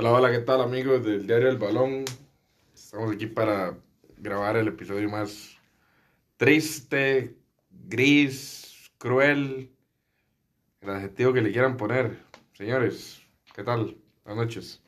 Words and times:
Hola, 0.00 0.12
hola, 0.12 0.30
¿qué 0.30 0.38
tal 0.38 0.60
amigos 0.60 1.04
del 1.04 1.26
Diario 1.26 1.48
del 1.48 1.56
Balón? 1.56 2.04
Estamos 2.72 3.12
aquí 3.12 3.26
para 3.26 3.76
grabar 4.18 4.56
el 4.56 4.68
episodio 4.68 5.10
más 5.10 5.56
triste, 6.36 7.34
gris, 7.88 8.92
cruel, 8.98 9.72
el 10.82 10.90
adjetivo 10.90 11.32
que 11.32 11.42
le 11.42 11.50
quieran 11.50 11.76
poner. 11.76 12.16
Señores, 12.52 13.20
¿qué 13.56 13.64
tal? 13.64 13.96
Buenas 14.24 14.44
noches. 14.44 14.82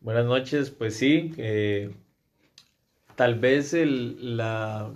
Buenas 0.00 0.24
noches, 0.24 0.70
pues 0.70 0.96
sí, 0.96 1.34
eh, 1.36 1.94
tal 3.16 3.38
vez 3.38 3.74
el, 3.74 4.38
la... 4.38 4.90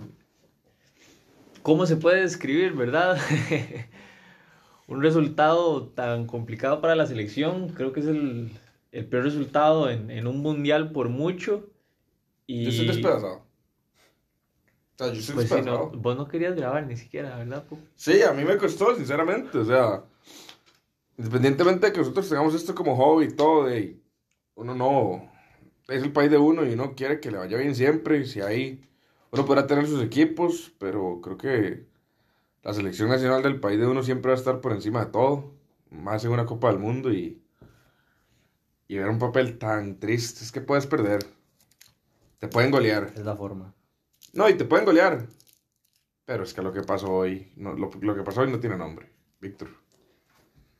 ¿Cómo 1.61 1.85
se 1.85 1.95
puede 1.95 2.21
describir, 2.21 2.73
verdad? 2.73 3.19
Un 4.87 5.03
resultado 5.03 5.89
tan 5.89 6.25
complicado 6.25 6.81
para 6.81 6.95
la 6.95 7.05
selección, 7.05 7.69
creo 7.69 7.93
que 7.93 7.99
es 7.99 8.07
el, 8.07 8.49
el 8.91 9.07
peor 9.07 9.23
resultado 9.23 9.89
en, 9.89 10.09
en, 10.11 10.27
un 10.27 10.39
mundial 10.39 10.91
por 10.91 11.09
mucho. 11.09 11.69
Y... 12.47 12.63
Yo 12.63 12.69
estoy 12.69 12.87
despedazado. 12.87 13.43
O 14.95 14.97
sea, 14.97 15.07
yo 15.07 15.19
estoy 15.19 15.35
pues 15.35 15.49
despedazado. 15.49 15.89
Si 15.91 15.95
no, 15.95 16.01
vos 16.01 16.17
no 16.17 16.27
querías 16.27 16.55
grabar 16.55 16.85
ni 16.85 16.97
siquiera, 16.97 17.37
¿verdad? 17.37 17.63
Po? 17.65 17.77
Sí, 17.95 18.21
a 18.21 18.33
mí 18.33 18.43
me 18.43 18.57
costó, 18.57 18.95
sinceramente. 18.95 19.57
O 19.57 19.65
sea, 19.65 20.03
independientemente 21.17 21.87
de 21.87 21.93
que 21.93 21.99
nosotros 21.99 22.27
tengamos 22.27 22.53
esto 22.55 22.73
como 22.73 22.95
hobby 22.95 23.25
y 23.25 23.35
todo, 23.35 23.65
de 23.65 23.99
uno 24.55 24.75
no, 24.75 25.31
es 25.87 26.03
el 26.03 26.11
país 26.11 26.31
de 26.31 26.37
uno 26.37 26.65
y 26.65 26.73
uno 26.73 26.95
quiere 26.95 27.19
que 27.19 27.31
le 27.31 27.37
vaya 27.37 27.57
bien 27.57 27.75
siempre, 27.75 28.19
y 28.19 28.25
si 28.25 28.41
hay, 28.41 28.81
uno 29.31 29.45
podrá 29.45 29.67
tener 29.67 29.87
sus 29.87 30.03
equipos, 30.03 30.73
pero 30.79 31.21
creo 31.21 31.37
que 31.37 31.85
la 32.63 32.73
selección 32.73 33.09
nacional 33.09 33.41
del 33.41 33.59
país 33.59 33.79
de 33.79 33.87
uno 33.87 34.03
siempre 34.03 34.31
va 34.31 34.35
a 34.35 34.39
estar 34.39 34.61
por 34.61 34.71
encima 34.71 35.05
de 35.05 35.11
todo, 35.11 35.53
más 35.89 36.23
en 36.25 36.31
una 36.31 36.45
Copa 36.45 36.69
del 36.69 36.79
Mundo 36.79 37.11
y, 37.11 37.41
y 38.89 38.97
ver 38.97 39.07
un 39.07 39.19
papel 39.19 39.59
tan 39.59 39.99
triste, 39.99 40.43
es 40.43 40.51
que 40.51 40.61
puedes 40.61 40.87
perder, 40.87 41.23
te 42.39 42.47
pueden 42.47 42.71
golear. 42.71 43.13
Es 43.15 43.23
la 43.23 43.35
forma. 43.35 43.73
No, 44.33 44.49
y 44.49 44.55
te 44.55 44.65
pueden 44.65 44.83
golear, 44.83 45.27
pero 46.25 46.43
es 46.43 46.55
que 46.55 46.63
lo 46.63 46.73
que 46.73 46.81
pasó 46.81 47.13
hoy, 47.13 47.53
no, 47.55 47.73
lo, 47.73 47.91
lo 48.01 48.15
que 48.15 48.23
pasó 48.23 48.41
hoy 48.41 48.51
no 48.51 48.59
tiene 48.59 48.77
nombre, 48.77 49.11
Víctor. 49.39 49.69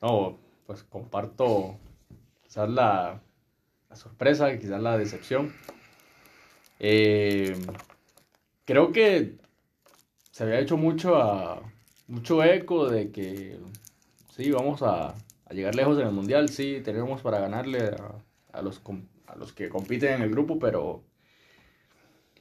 No, 0.02 0.38
pues 0.66 0.82
comparto 0.82 1.78
quizás 2.42 2.68
la, 2.68 3.22
la 3.88 3.96
sorpresa, 3.96 4.58
quizás 4.58 4.82
la 4.82 4.98
decepción. 4.98 5.54
Eh, 6.80 7.56
creo 8.64 8.90
que 8.90 9.36
se 10.32 10.42
había 10.42 10.58
hecho 10.58 10.76
mucho, 10.76 11.14
a, 11.14 11.62
mucho 12.08 12.42
eco 12.42 12.88
de 12.88 13.12
que 13.12 13.56
sí, 14.34 14.50
vamos 14.50 14.82
a, 14.82 15.14
a, 15.50 15.54
llegar 15.54 15.74
lejos 15.74 15.98
en 15.98 16.06
el 16.06 16.12
mundial, 16.12 16.48
sí, 16.48 16.80
tenemos 16.84 17.20
para 17.22 17.40
ganarle 17.40 17.80
a, 17.80 18.58
a, 18.58 18.62
los, 18.62 18.80
a 19.26 19.36
los 19.36 19.52
que 19.52 19.68
compiten 19.68 20.14
en 20.14 20.22
el 20.22 20.30
grupo, 20.30 20.58
pero, 20.58 21.02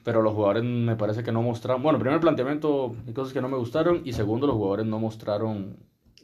pero 0.04 0.22
los 0.22 0.34
jugadores 0.34 0.64
me 0.64 0.96
parece 0.96 1.24
que 1.24 1.32
no 1.32 1.42
mostraron, 1.42 1.84
bueno, 1.84 2.00
primero 2.00 2.16
el 2.16 2.22
planteamiento, 2.22 2.96
hay 3.08 3.14
cosas 3.14 3.34
que 3.34 3.42
no 3.42 3.50
me 3.50 3.58
gustaron, 3.58 4.02
y 4.06 4.14
segundo, 4.14 4.48
los 4.48 4.56
jugadores 4.56 4.86
no 4.86 5.00
mostraron 5.00 5.78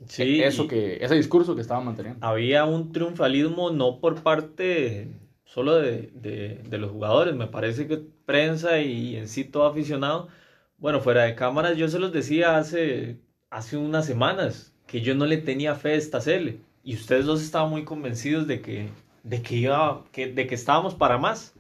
Sí, 0.08 0.42
eso 0.42 0.68
que, 0.68 0.98
ese 1.02 1.16
discurso 1.16 1.56
que 1.56 1.62
estaban 1.62 1.86
manteniendo. 1.86 2.26
Había 2.26 2.66
un 2.66 2.92
triunfalismo 2.92 3.72
no 3.72 4.00
por 4.00 4.22
parte 4.22 5.08
solo 5.46 5.76
de, 5.76 6.12
de, 6.14 6.62
de, 6.68 6.78
los 6.78 6.92
jugadores, 6.92 7.34
me 7.34 7.48
parece 7.48 7.88
que 7.88 8.02
prensa 8.26 8.80
y 8.82 9.16
en 9.16 9.28
sí 9.28 9.46
todo 9.46 9.66
aficionado, 9.66 10.28
bueno, 10.78 11.00
fuera 11.00 11.24
de 11.24 11.36
cámaras 11.36 11.78
yo 11.78 11.88
se 11.88 12.00
los 12.00 12.12
decía 12.12 12.58
hace, 12.58 13.20
hace 13.50 13.78
unas 13.78 14.06
semanas 14.06 14.74
que 14.86 15.02
yo 15.02 15.16
no 15.16 15.26
le 15.26 15.38
tenía 15.38 15.76
fe 15.76 15.92
a 15.92 15.96
esta 15.96 16.20
serie 16.20 16.60
y 16.86 16.94
ustedes 16.94 17.26
dos 17.26 17.42
estaban 17.42 17.72
muy 17.72 17.84
convencidos 17.84 18.46
de 18.46 18.62
que, 18.62 18.90
de 19.24 19.42
que, 19.42 19.56
iba, 19.56 20.06
que, 20.12 20.32
de 20.32 20.46
que 20.46 20.54
estábamos 20.54 20.94
para 20.94 21.18
más. 21.18 21.54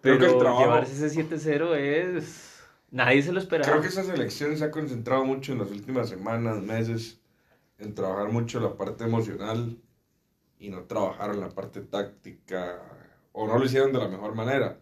Pero 0.00 0.16
Creo 0.16 0.28
que 0.28 0.34
el 0.34 0.40
trabajo... 0.40 0.62
llevarse 0.62 1.06
ese 1.06 1.28
7-0 1.28 1.74
es... 1.74 2.62
Nadie 2.92 3.20
se 3.22 3.32
lo 3.32 3.40
esperaba. 3.40 3.68
Creo 3.68 3.82
que 3.82 3.88
esa 3.88 4.04
selección 4.04 4.56
se 4.56 4.64
ha 4.64 4.70
concentrado 4.70 5.24
mucho 5.24 5.52
en 5.52 5.58
las 5.58 5.72
últimas 5.72 6.08
semanas, 6.08 6.62
meses, 6.62 7.20
en 7.78 7.96
trabajar 7.96 8.30
mucho 8.30 8.60
la 8.60 8.76
parte 8.76 9.04
emocional 9.04 9.76
y 10.60 10.68
no 10.68 10.84
trabajar 10.84 11.30
en 11.30 11.40
la 11.40 11.48
parte 11.48 11.80
táctica, 11.80 12.80
o 13.32 13.48
no 13.48 13.58
lo 13.58 13.64
hicieron 13.64 13.92
de 13.92 13.98
la 13.98 14.06
mejor 14.06 14.36
manera. 14.36 14.78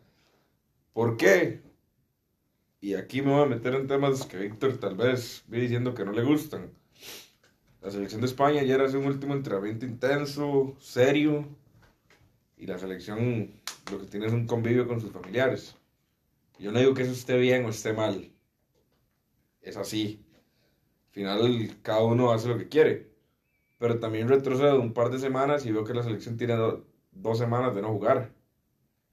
¿Por 0.93 1.17
qué? 1.17 1.63
Y 2.83 2.93
aquí 2.93 3.23
me 3.23 3.33
voy 3.33 3.45
a 3.45 3.47
meter 3.47 3.75
en 3.75 3.87
temas 3.87 4.27
que 4.27 4.37
Víctor 4.37 4.77
tal 4.77 4.97
vez 4.97 5.45
vi 5.47 5.61
diciendo 5.61 5.95
que 5.95 6.05
no 6.05 6.13
le 6.13 6.25
gustan. 6.25 6.82
La 7.83 7.91
selección 7.91 8.21
de 8.21 8.29
España 8.29 8.61
ayer 8.61 8.81
hace 8.81 8.97
un 8.97 9.07
último 9.07 9.35
entrenamiento 9.35 9.85
intenso, 9.85 10.77
serio, 10.79 11.49
y 12.57 12.67
la 12.67 12.79
selección 12.79 13.61
lo 13.91 13.99
que 13.99 14.07
tiene 14.07 14.27
es 14.27 14.33
un 14.33 14.47
convivio 14.47 14.87
con 14.87 15.01
sus 15.01 15.11
familiares. 15.11 15.77
Yo 16.61 16.71
no 16.71 16.79
digo 16.79 16.95
que 16.95 17.03
eso 17.03 17.11
esté 17.11 17.37
bien 17.39 17.65
o 17.65 17.71
esté 17.71 17.93
mal. 17.93 18.31
Es 19.61 19.77
así. 19.77 20.25
Al 21.09 21.13
final, 21.13 21.77
cada 21.83 22.05
uno 22.05 22.31
hace 22.31 22.47
lo 22.47 22.57
que 22.57 22.69
quiere. 22.69 23.11
Pero 23.79 23.99
también 23.99 24.29
retrocedo 24.29 24.81
un 24.81 24.93
par 24.93 25.11
de 25.11 25.19
semanas 25.19 25.67
y 25.67 25.73
veo 25.73 25.83
que 25.83 25.93
la 25.93 26.05
selección 26.05 26.37
tiene 26.37 26.55
do 26.55 26.87
dos 27.11 27.39
semanas 27.39 27.75
de 27.75 27.83
no 27.83 27.89
jugar. 27.89 28.33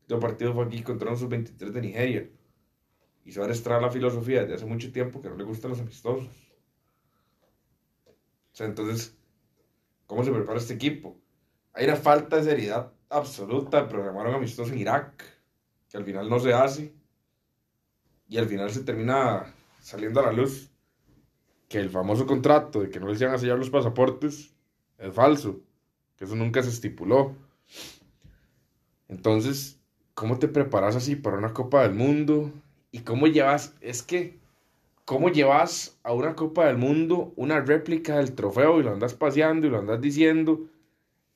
El 0.08 0.20
partido 0.20 0.54
fue 0.54 0.66
aquí 0.66 0.84
contra 0.84 1.10
un 1.10 1.18
sub-23 1.18 1.72
de 1.72 1.82
Nigeria. 1.82 2.30
Y 3.26 3.32
Suárez 3.32 3.64
trae 3.64 3.82
la 3.82 3.90
filosofía 3.90 4.42
desde 4.42 4.54
hace 4.54 4.66
mucho 4.68 4.92
tiempo 4.92 5.22
que 5.22 5.30
no 5.30 5.36
le 5.36 5.44
gustan 5.44 5.72
los 5.72 5.80
amistosos. 5.80 6.49
Entonces, 8.66 9.16
¿cómo 10.08 10.24
se 10.24 10.32
prepara 10.32 10.60
este 10.60 10.74
equipo? 10.74 11.18
Hay 11.74 11.86
una 11.86 11.96
falta 11.96 12.38
de 12.38 12.44
seriedad 12.44 12.92
absoluta. 13.10 13.88
Programaron 13.88 14.36
amistosos 14.36 14.72
en 14.74 14.80
Irak, 14.80 15.24
que 15.90 15.98
al 15.98 16.06
final 16.06 16.30
no 16.30 16.40
se 16.40 16.54
hace 16.54 16.94
y 18.28 18.38
al 18.38 18.48
final 18.48 18.70
se 18.70 18.82
termina 18.82 19.54
saliendo 19.82 20.20
a 20.20 20.28
la 20.28 20.32
luz 20.32 20.70
que 21.68 21.80
el 21.80 21.90
famoso 21.90 22.26
contrato 22.26 22.82
de 22.82 22.90
que 22.90 23.00
no 23.00 23.08
les 23.08 23.22
iban 23.22 23.34
a 23.34 23.38
sellar 23.38 23.58
los 23.58 23.70
pasaportes 23.70 24.54
es 24.98 25.14
falso, 25.14 25.62
que 26.18 26.26
eso 26.26 26.36
nunca 26.36 26.62
se 26.64 26.70
estipuló. 26.70 27.36
Entonces, 29.08 29.80
¿cómo 30.14 30.40
te 30.40 30.48
preparas 30.48 30.96
así 30.96 31.16
para 31.16 31.38
una 31.38 31.54
Copa 31.54 31.84
del 31.84 31.94
Mundo? 31.94 32.52
¿Y 32.92 33.00
cómo 33.00 33.28
llevas, 33.28 33.76
es 33.82 34.04
que, 34.04 34.40
cómo 35.10 35.30
llevas 35.30 36.00
a 36.04 36.14
una 36.14 36.36
Copa 36.36 36.68
del 36.68 36.78
Mundo 36.78 37.34
una 37.36 37.62
réplica 37.62 38.18
del 38.18 38.36
trofeo 38.36 38.80
y 38.80 38.84
lo 38.84 38.92
andas 38.92 39.16
paseando 39.16 39.66
y 39.66 39.72
lo 39.72 39.80
andas 39.80 40.00
diciendo 40.00 40.68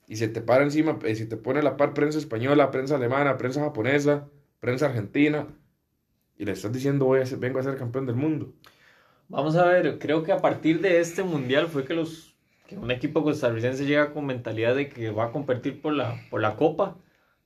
y 0.06 0.14
se 0.14 0.28
te 0.28 0.40
para 0.40 0.62
encima, 0.62 0.96
y 1.04 1.16
se 1.16 1.26
te 1.26 1.36
pone 1.36 1.60
la 1.60 1.76
par 1.76 1.92
prensa 1.92 2.20
española, 2.20 2.70
prensa 2.70 2.94
alemana, 2.94 3.36
prensa 3.36 3.62
japonesa, 3.62 4.28
prensa 4.60 4.86
argentina? 4.86 5.48
y 6.38 6.44
le 6.44 6.52
estás 6.52 6.72
diciendo 6.72 7.06
voy 7.06 7.20
a 7.20 7.26
ser, 7.26 7.38
vengo 7.38 7.58
a 7.58 7.64
ser 7.64 7.76
campeón 7.76 8.06
del 8.06 8.14
mundo. 8.14 8.52
Vamos 9.26 9.56
a 9.56 9.66
ver, 9.66 9.98
creo 9.98 10.22
que 10.22 10.30
a 10.30 10.38
partir 10.40 10.80
de 10.80 11.00
este 11.00 11.24
mundial 11.24 11.66
fue 11.66 11.84
que 11.84 11.94
los 11.94 12.36
que 12.68 12.78
un 12.78 12.92
equipo 12.92 13.24
costarricense 13.24 13.86
llega 13.86 14.12
con 14.12 14.24
mentalidad 14.24 14.76
de 14.76 14.88
que 14.88 15.10
va 15.10 15.24
a 15.24 15.32
competir 15.32 15.82
por 15.82 15.94
la 15.94 16.14
por 16.30 16.40
la 16.40 16.54
copa. 16.54 16.96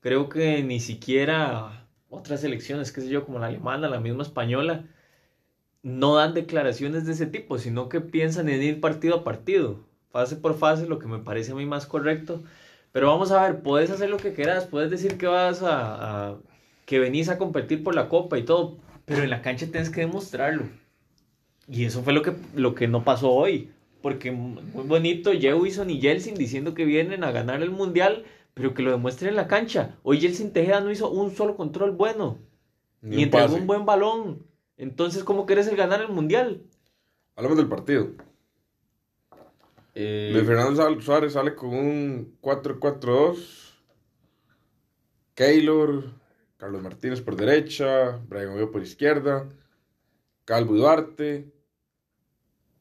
Creo 0.00 0.28
que 0.28 0.62
ni 0.62 0.78
siquiera 0.78 1.88
otras 2.11 2.43
selecciones, 2.43 2.93
qué 2.93 3.00
sé 3.00 3.09
yo, 3.09 3.25
como 3.25 3.38
la 3.38 3.47
alemana, 3.47 3.88
la 3.88 4.00
misma 4.00 4.25
española, 4.25 4.84
no 5.83 6.16
dan 6.16 6.34
declaraciones 6.34 7.06
de 7.06 7.12
ese 7.12 7.27
tipo, 7.27 7.59
sino 7.59 7.89
que 7.89 8.00
piensan 8.00 8.49
en 8.49 8.62
ir 8.62 8.81
partido 8.81 9.16
a 9.16 9.25
partido, 9.25 9.81
fase 10.11 10.37
por 10.37 10.56
fase, 10.59 10.87
lo 10.87 10.99
que 10.99 11.06
me 11.06 11.19
parece 11.19 11.53
a 11.53 11.55
mí 11.55 11.66
más 11.66 11.87
correcto. 11.87 12.43
Pero 12.93 13.09
vamos 13.09 13.31
a 13.31 13.43
ver, 13.43 13.62
puedes 13.62 13.91
hacer 13.91 14.11
lo 14.11 14.17
que 14.17 14.33
quieras, 14.33 14.67
puedes 14.67 14.91
decir 14.91 15.19
que 15.19 15.27
vas 15.27 15.62
a, 15.62 16.31
a 16.31 16.37
que 16.87 16.99
venís 16.99 17.28
a 17.28 17.38
competir 17.38 17.84
por 17.84 17.94
la 17.94 18.09
copa 18.09 18.38
y 18.38 18.44
todo, 18.44 18.78
pero 19.05 19.22
en 19.22 19.31
la 19.31 19.43
cancha 19.43 19.67
tienes 19.67 19.91
que 19.91 20.00
demostrarlo. 20.00 20.65
Y 21.69 21.84
eso 21.84 22.03
fue 22.03 22.12
lo 22.15 22.22
que, 22.22 22.33
lo 22.55 22.75
que 22.75 22.88
no 22.88 23.05
pasó 23.05 23.31
hoy. 23.31 23.71
Porque 24.00 24.31
muy 24.31 24.85
bonito 24.85 25.32
Jewison 25.32 25.91
y 25.91 26.00
Jelsin 26.00 26.35
diciendo 26.35 26.73
que 26.73 26.85
vienen 26.85 27.25
a 27.25 27.32
ganar 27.32 27.62
el 27.62 27.70
mundial, 27.70 28.25
pero 28.55 28.73
que 28.73 28.82
lo 28.82 28.91
demuestren 28.91 29.31
en 29.31 29.37
la 29.37 29.49
cancha. 29.49 29.97
Hoy 30.03 30.20
Jelsin 30.20 30.53
Tejeda 30.53 30.81
no 30.81 30.91
hizo 30.91 31.11
un 31.11 31.35
solo 31.35 31.56
control 31.56 31.91
bueno. 31.93 32.38
Ni, 33.03 33.17
ni 33.17 33.23
entregó 33.25 33.55
un 33.56 33.67
buen 33.67 33.85
balón. 33.85 34.48
Entonces, 34.79 35.25
¿cómo 35.25 35.45
querés 35.45 35.67
el 35.67 35.77
ganar 35.77 36.01
el 36.01 36.09
mundial? 36.09 36.63
Hablamos 37.35 37.59
del 37.59 37.69
partido. 37.69 38.13
Eh... 39.95 40.31
Luis 40.33 40.47
Fernando 40.47 41.01
Suárez 41.01 41.33
sale 41.33 41.55
con 41.55 41.71
un 41.71 42.39
4-4-2. 42.41 43.75
Keylor, 45.35 46.05
Carlos 46.57 46.83
Martínez 46.83 47.21
por 47.21 47.37
derecha, 47.37 48.21
Brian 48.29 48.51
Oviedo 48.51 48.73
por 48.73 48.83
izquierda, 48.83 49.49
Calvo 50.45 50.75
Duarte, 50.75 51.53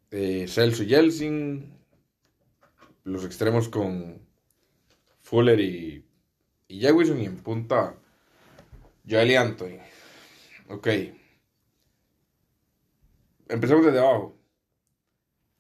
eh, 0.10 0.46
Celso 0.48 0.82
Yeltsin, 0.84 1.78
los 3.04 3.24
extremos 3.26 3.70
con 3.70 4.20
Fuller 5.22 5.60
y, 5.60 6.04
y 6.68 6.80
Jewison 6.80 7.22
y 7.22 7.26
en 7.26 7.38
punta 7.38 7.96
Joel 9.08 9.32
y 9.32 9.36
Anthony. 9.36 9.80
Ok. 10.70 10.88
Empecemos 13.50 13.86
desde 13.86 14.00
abajo. 14.00 14.38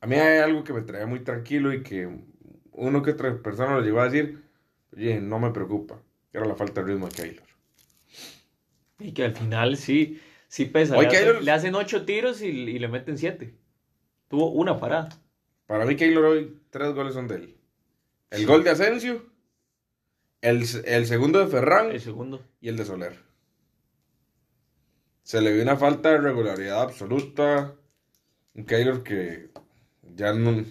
A 0.01 0.07
mí 0.07 0.15
hay 0.15 0.39
algo 0.39 0.63
que 0.63 0.73
me 0.73 0.81
trae 0.81 1.05
muy 1.05 1.21
tranquilo 1.21 1.73
y 1.73 1.83
que 1.83 2.07
uno 2.71 3.01
que 3.01 3.11
otra 3.11 3.35
persona 3.41 3.75
lo 3.75 3.81
llegó 3.81 3.99
a 4.01 4.05
decir. 4.09 4.43
oye, 4.95 5.19
no 5.19 5.39
me 5.39 5.51
preocupa. 5.51 5.99
Era 6.33 6.45
la 6.45 6.55
falta 6.55 6.81
de 6.81 6.87
ritmo 6.93 7.07
de 7.07 7.15
Keylor. 7.15 7.43
Y 8.99 9.11
que 9.13 9.25
al 9.25 9.35
final 9.35 9.77
sí, 9.77 10.19
sí 10.47 10.65
pesa. 10.65 10.97
Hoy 10.97 11.07
le, 11.07 11.41
le 11.41 11.51
hacen 11.51 11.75
ocho 11.75 12.05
tiros 12.05 12.41
y, 12.41 12.47
y 12.47 12.79
le 12.79 12.87
meten 12.87 13.17
siete. 13.17 13.53
Tuvo 14.27 14.51
una 14.51 14.79
parada. 14.79 15.09
Para 15.65 15.85
mí, 15.85 15.95
Keylor 15.95 16.25
hoy, 16.25 16.59
tres 16.69 16.93
goles 16.93 17.13
son 17.13 17.27
de 17.27 17.35
él. 17.35 17.57
El 18.29 18.45
gol 18.45 18.63
de 18.63 18.71
Asensio, 18.71 19.25
el, 20.41 20.63
el 20.85 21.05
segundo 21.05 21.39
de 21.39 21.47
Ferran 21.47 21.91
El 21.91 22.01
segundo. 22.01 22.41
y 22.61 22.69
el 22.69 22.77
de 22.77 22.85
Soler. 22.85 23.17
Se 25.27 25.41
le 25.41 25.51
vio 25.51 25.61
una 25.61 25.75
falta 25.75 26.11
de 26.11 26.19
regularidad 26.19 26.83
absoluta. 26.83 27.75
Un 28.53 28.63
Keylor 28.63 29.03
que 29.03 29.49
ya 30.15 30.31
no 30.31 30.63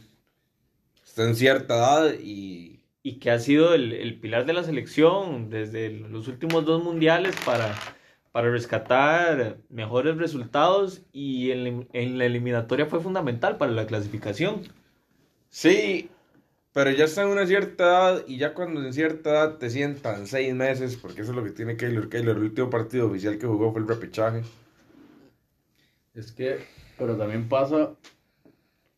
está 1.04 1.24
en 1.24 1.36
cierta 1.36 1.74
edad 1.76 2.14
y 2.18 2.80
Y 3.02 3.18
que 3.18 3.30
ha 3.30 3.38
sido 3.38 3.74
el, 3.74 3.92
el 3.92 4.18
pilar 4.18 4.46
de 4.46 4.54
la 4.54 4.62
selección 4.62 5.50
desde 5.50 5.90
los 5.90 6.26
últimos 6.28 6.64
dos 6.64 6.82
mundiales 6.82 7.36
para, 7.44 7.74
para 8.32 8.50
rescatar 8.50 9.58
mejores 9.68 10.16
resultados. 10.16 11.02
Y 11.12 11.50
en, 11.50 11.86
en 11.92 12.16
la 12.16 12.24
eliminatoria 12.24 12.86
fue 12.86 13.02
fundamental 13.02 13.58
para 13.58 13.72
la 13.72 13.86
clasificación. 13.86 14.62
Sí, 15.50 16.08
pero 16.76 16.90
ya 16.90 17.06
está 17.06 17.22
en 17.22 17.28
una 17.28 17.46
cierta 17.46 17.84
edad 17.84 18.24
y 18.26 18.36
ya 18.36 18.52
cuando 18.52 18.84
en 18.84 18.92
cierta 18.92 19.30
edad 19.30 19.56
te 19.56 19.70
sientan 19.70 20.26
seis 20.26 20.54
meses, 20.54 20.98
porque 20.98 21.22
eso 21.22 21.30
es 21.30 21.36
lo 21.36 21.42
que 21.42 21.52
tiene 21.52 21.78
Keylor. 21.78 22.10
Keylor, 22.10 22.36
el 22.36 22.42
último 22.42 22.68
partido 22.68 23.06
oficial 23.06 23.38
que 23.38 23.46
jugó 23.46 23.72
fue 23.72 23.80
el 23.80 23.88
repechaje. 23.88 24.42
Es 26.12 26.32
que, 26.32 26.58
pero 26.98 27.16
también 27.16 27.48
pasa. 27.48 27.94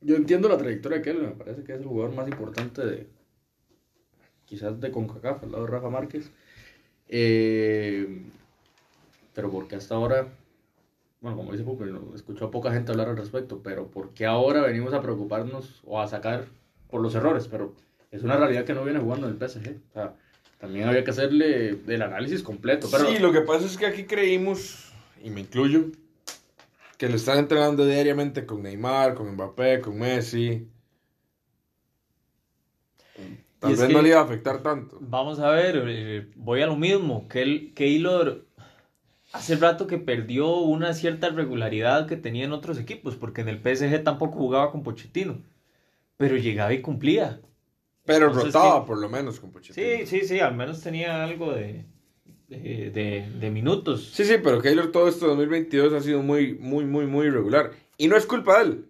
Yo 0.01 0.17
entiendo 0.17 0.49
la 0.49 0.59
trayectoria 0.59 0.99
de 0.99 1.05
Keylor, 1.05 1.23
me 1.23 1.37
parece 1.37 1.63
que 1.63 1.73
es 1.73 1.79
el 1.79 1.87
jugador 1.87 2.17
más 2.17 2.27
importante 2.27 2.85
de. 2.85 3.07
Quizás 4.45 4.81
de 4.81 4.91
CONCACAF, 4.91 5.45
al 5.45 5.53
lado 5.53 5.65
de 5.67 5.71
Rafa 5.71 5.89
Márquez. 5.89 6.33
Eh, 7.07 8.25
pero 9.37 9.53
porque 9.53 9.77
hasta 9.77 9.95
ahora. 9.95 10.27
Bueno, 11.21 11.37
como 11.37 11.53
dice 11.53 11.63
Pupe, 11.63 11.85
no, 11.85 12.13
escuchó 12.17 12.47
a 12.47 12.51
poca 12.51 12.73
gente 12.73 12.91
hablar 12.91 13.11
al 13.11 13.17
respecto, 13.17 13.63
pero 13.63 13.87
¿por 13.87 14.15
qué 14.15 14.27
ahora 14.27 14.63
venimos 14.63 14.93
a 14.95 15.01
preocuparnos 15.01 15.81
o 15.85 16.01
a 16.01 16.09
sacar 16.09 16.58
por 16.91 17.01
los 17.01 17.15
errores? 17.15 17.49
Pero 17.49 17.75
es 18.11 18.23
una 18.23 18.37
realidad 18.37 18.65
que 18.65 18.75
no 18.75 18.85
viene 18.85 19.01
jugando 19.01 19.29
en 19.29 19.35
el 19.35 19.49
PSG. 19.49 19.77
O 19.91 19.93
sea, 19.93 20.15
también 20.59 20.89
había 20.89 21.05
que 21.05 21.11
hacerle 21.11 21.79
el 21.87 22.03
análisis 22.03 22.43
completo. 22.43 22.89
Pero, 22.91 23.07
Sí, 23.07 23.19
lo 23.19 23.33
que 23.33 23.43
pasa 23.43 23.67
es 23.67 23.77
que 23.77 23.87
aquí 23.87 24.05
creímos, 24.05 24.93
y 25.23 25.31
me 25.31 25.41
incluyo, 25.41 25.87
que 26.97 27.09
le 27.09 27.17
están 27.17 27.39
entrenando 27.39 27.87
diariamente 27.87 28.45
con 28.45 28.63
Neymar, 28.63 29.15
con 29.15 29.33
Mbappé, 29.33 29.81
con 29.81 29.99
Messi. 29.99 30.69
Tal 33.61 33.75
vez 33.75 33.89
no 33.89 34.03
le 34.03 34.11
iba 34.11 34.21
a 34.21 34.25
afectar 34.25 34.63
tanto. 34.63 34.99
Vamos 35.01 35.41
a 35.41 35.51
ver, 35.51 35.83
eh, 35.87 36.31
voy 36.37 36.63
a 36.63 36.67
lo 36.67 36.77
mismo. 36.77 37.27
Que 37.29 37.43
el, 37.43 37.75
Keylor 37.75 38.47
hace 39.33 39.57
rato 39.57 39.87
que 39.87 39.99
perdió 39.99 40.57
una 40.59 40.95
cierta 40.95 41.31
regularidad 41.31 42.07
que 42.07 42.17
tenía 42.17 42.45
en 42.45 42.53
otros 42.53 42.79
equipos, 42.79 43.17
porque 43.17 43.41
en 43.41 43.49
el 43.49 43.59
PSG 43.59 44.03
tampoco 44.05 44.39
jugaba 44.39 44.71
con 44.71 44.83
Pochettino, 44.83 45.43
pero 46.19 46.37
llegaba 46.37 46.75
y 46.75 46.83
cumplía. 46.83 47.41
Pero 48.05 48.27
Entonces, 48.27 48.53
rotaba 48.53 48.81
sí. 48.83 48.87
por 48.87 48.99
lo 48.99 49.09
menos 49.09 49.41
con 49.41 49.51
Pochettino. 49.51 49.87
Sí, 49.87 50.07
sí, 50.07 50.27
sí, 50.29 50.41
al 50.41 50.55
menos 50.55 50.81
tenía 50.83 51.23
algo 51.25 51.53
de, 51.53 51.85
de, 52.49 52.91
de- 52.91 53.31
de 53.39 53.51
minutos. 53.51 54.11
Sí, 54.13 54.25
sí, 54.25 54.37
pero 54.43 54.61
Keylor 54.61 54.91
todo 54.93 55.09
este 55.09 55.25
2022 55.27 55.93
ha 55.95 56.01
sido 56.01 56.23
muy, 56.23 56.55
muy, 56.55 56.85
muy, 56.85 57.07
muy 57.07 57.27
irregular. 57.29 57.71
Y 57.97 58.09
no 58.09 58.17
es 58.17 58.27
culpa 58.27 58.59
de 58.59 58.65
él. 58.65 58.85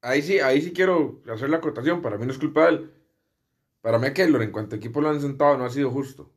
Ahí 0.00 0.22
sí, 0.22 0.40
ahí 0.40 0.60
sí 0.60 0.72
quiero 0.72 1.20
hacer 1.32 1.50
la 1.50 1.58
acotación. 1.58 2.02
Para 2.02 2.18
mí 2.18 2.26
no 2.26 2.32
es 2.32 2.38
culpa 2.38 2.64
de 2.66 2.68
él. 2.70 2.90
Para 3.80 3.98
mí 3.98 4.12
Keylor, 4.12 4.42
en 4.42 4.50
cuanto 4.52 4.76
equipo 4.76 5.00
lo 5.00 5.08
han 5.10 5.20
sentado, 5.20 5.56
no 5.56 5.64
ha 5.64 5.70
sido 5.70 5.90
justo. 5.90 6.32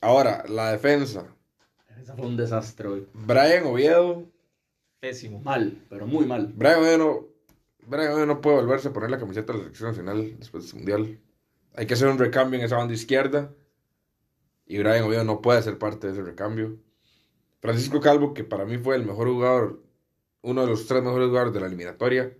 Ahora, 0.00 0.44
la 0.48 0.72
defensa. 0.72 1.26
Esa 2.00 2.14
fue 2.14 2.26
un 2.26 2.36
desastre 2.36 2.88
hoy. 2.88 3.06
Brian 3.14 3.64
Oviedo. 3.66 4.24
Pésimo. 5.00 5.40
Mal, 5.40 5.78
pero 5.88 6.06
muy 6.06 6.26
mal. 6.26 6.52
Brian 6.54 6.80
Oviedo 6.80 6.98
no, 6.98 7.26
Brian 7.86 8.26
no 8.26 8.40
puede 8.40 8.56
volverse 8.56 8.88
a 8.88 8.92
poner 8.92 9.10
la 9.10 9.18
camiseta 9.18 9.52
de 9.52 9.58
la 9.58 9.64
selección 9.64 9.90
nacional 9.90 10.36
después 10.38 10.64
de 10.64 10.66
este 10.66 10.76
mundial. 10.76 11.20
Hay 11.76 11.86
que 11.86 11.94
hacer 11.94 12.08
un 12.08 12.18
recambio 12.18 12.58
en 12.58 12.64
esa 12.64 12.76
banda 12.76 12.94
izquierda. 12.94 13.54
Y 14.66 14.78
Brian 14.78 15.04
Oviedo 15.04 15.24
no 15.24 15.42
puede 15.42 15.62
ser 15.62 15.78
parte 15.78 16.06
de 16.06 16.14
ese 16.14 16.22
recambio. 16.22 16.78
Francisco 17.60 18.00
Calvo, 18.00 18.34
que 18.34 18.44
para 18.44 18.64
mí 18.64 18.78
fue 18.78 18.96
el 18.96 19.04
mejor 19.04 19.28
jugador, 19.28 19.82
uno 20.42 20.62
de 20.62 20.66
los 20.66 20.86
tres 20.86 21.02
mejores 21.02 21.28
jugadores 21.28 21.54
de 21.54 21.60
la 21.60 21.66
eliminatoria. 21.66 22.36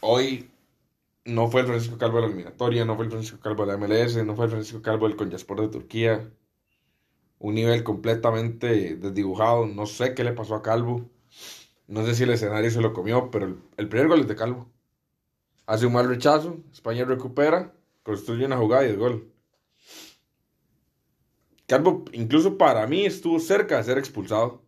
Hoy 0.00 0.50
no 1.24 1.50
fue 1.50 1.62
el 1.62 1.66
Francisco 1.66 1.98
Calvo 1.98 2.16
de 2.16 2.22
la 2.22 2.26
eliminatoria, 2.28 2.84
no 2.84 2.96
fue 2.96 3.06
el 3.06 3.10
Francisco 3.10 3.40
Calvo 3.40 3.66
de 3.66 3.72
la 3.72 3.78
MLS, 3.78 4.16
no 4.24 4.36
fue 4.36 4.46
el 4.46 4.50
Francisco 4.50 4.82
Calvo 4.82 5.08
del 5.08 5.16
Conyaspor 5.16 5.60
de 5.60 5.68
Turquía. 5.68 6.30
Un 7.38 7.54
nivel 7.54 7.84
completamente 7.84 8.96
desdibujado. 8.96 9.66
No 9.66 9.86
sé 9.86 10.14
qué 10.14 10.24
le 10.24 10.32
pasó 10.32 10.54
a 10.54 10.62
Calvo. 10.62 11.08
No 11.88 12.04
sé 12.06 12.14
si 12.14 12.22
el 12.22 12.30
escenario 12.30 12.70
se 12.70 12.80
lo 12.80 12.92
comió, 12.92 13.30
pero 13.30 13.46
el, 13.46 13.58
el 13.76 13.88
primer 13.88 14.08
gol 14.08 14.20
es 14.20 14.28
de 14.28 14.36
Calvo. 14.36 14.70
Hace 15.66 15.86
un 15.86 15.94
mal 15.94 16.08
rechazo, 16.08 16.58
España 16.72 17.04
recupera, 17.04 17.74
construye 18.02 18.46
una 18.46 18.56
jugada 18.56 18.86
y 18.86 18.90
el 18.90 18.96
gol. 18.96 19.32
Calvo, 21.66 22.04
incluso 22.12 22.56
para 22.56 22.86
mí, 22.86 23.04
estuvo 23.04 23.38
cerca 23.40 23.76
de 23.76 23.84
ser 23.84 23.98
expulsado. 23.98 24.62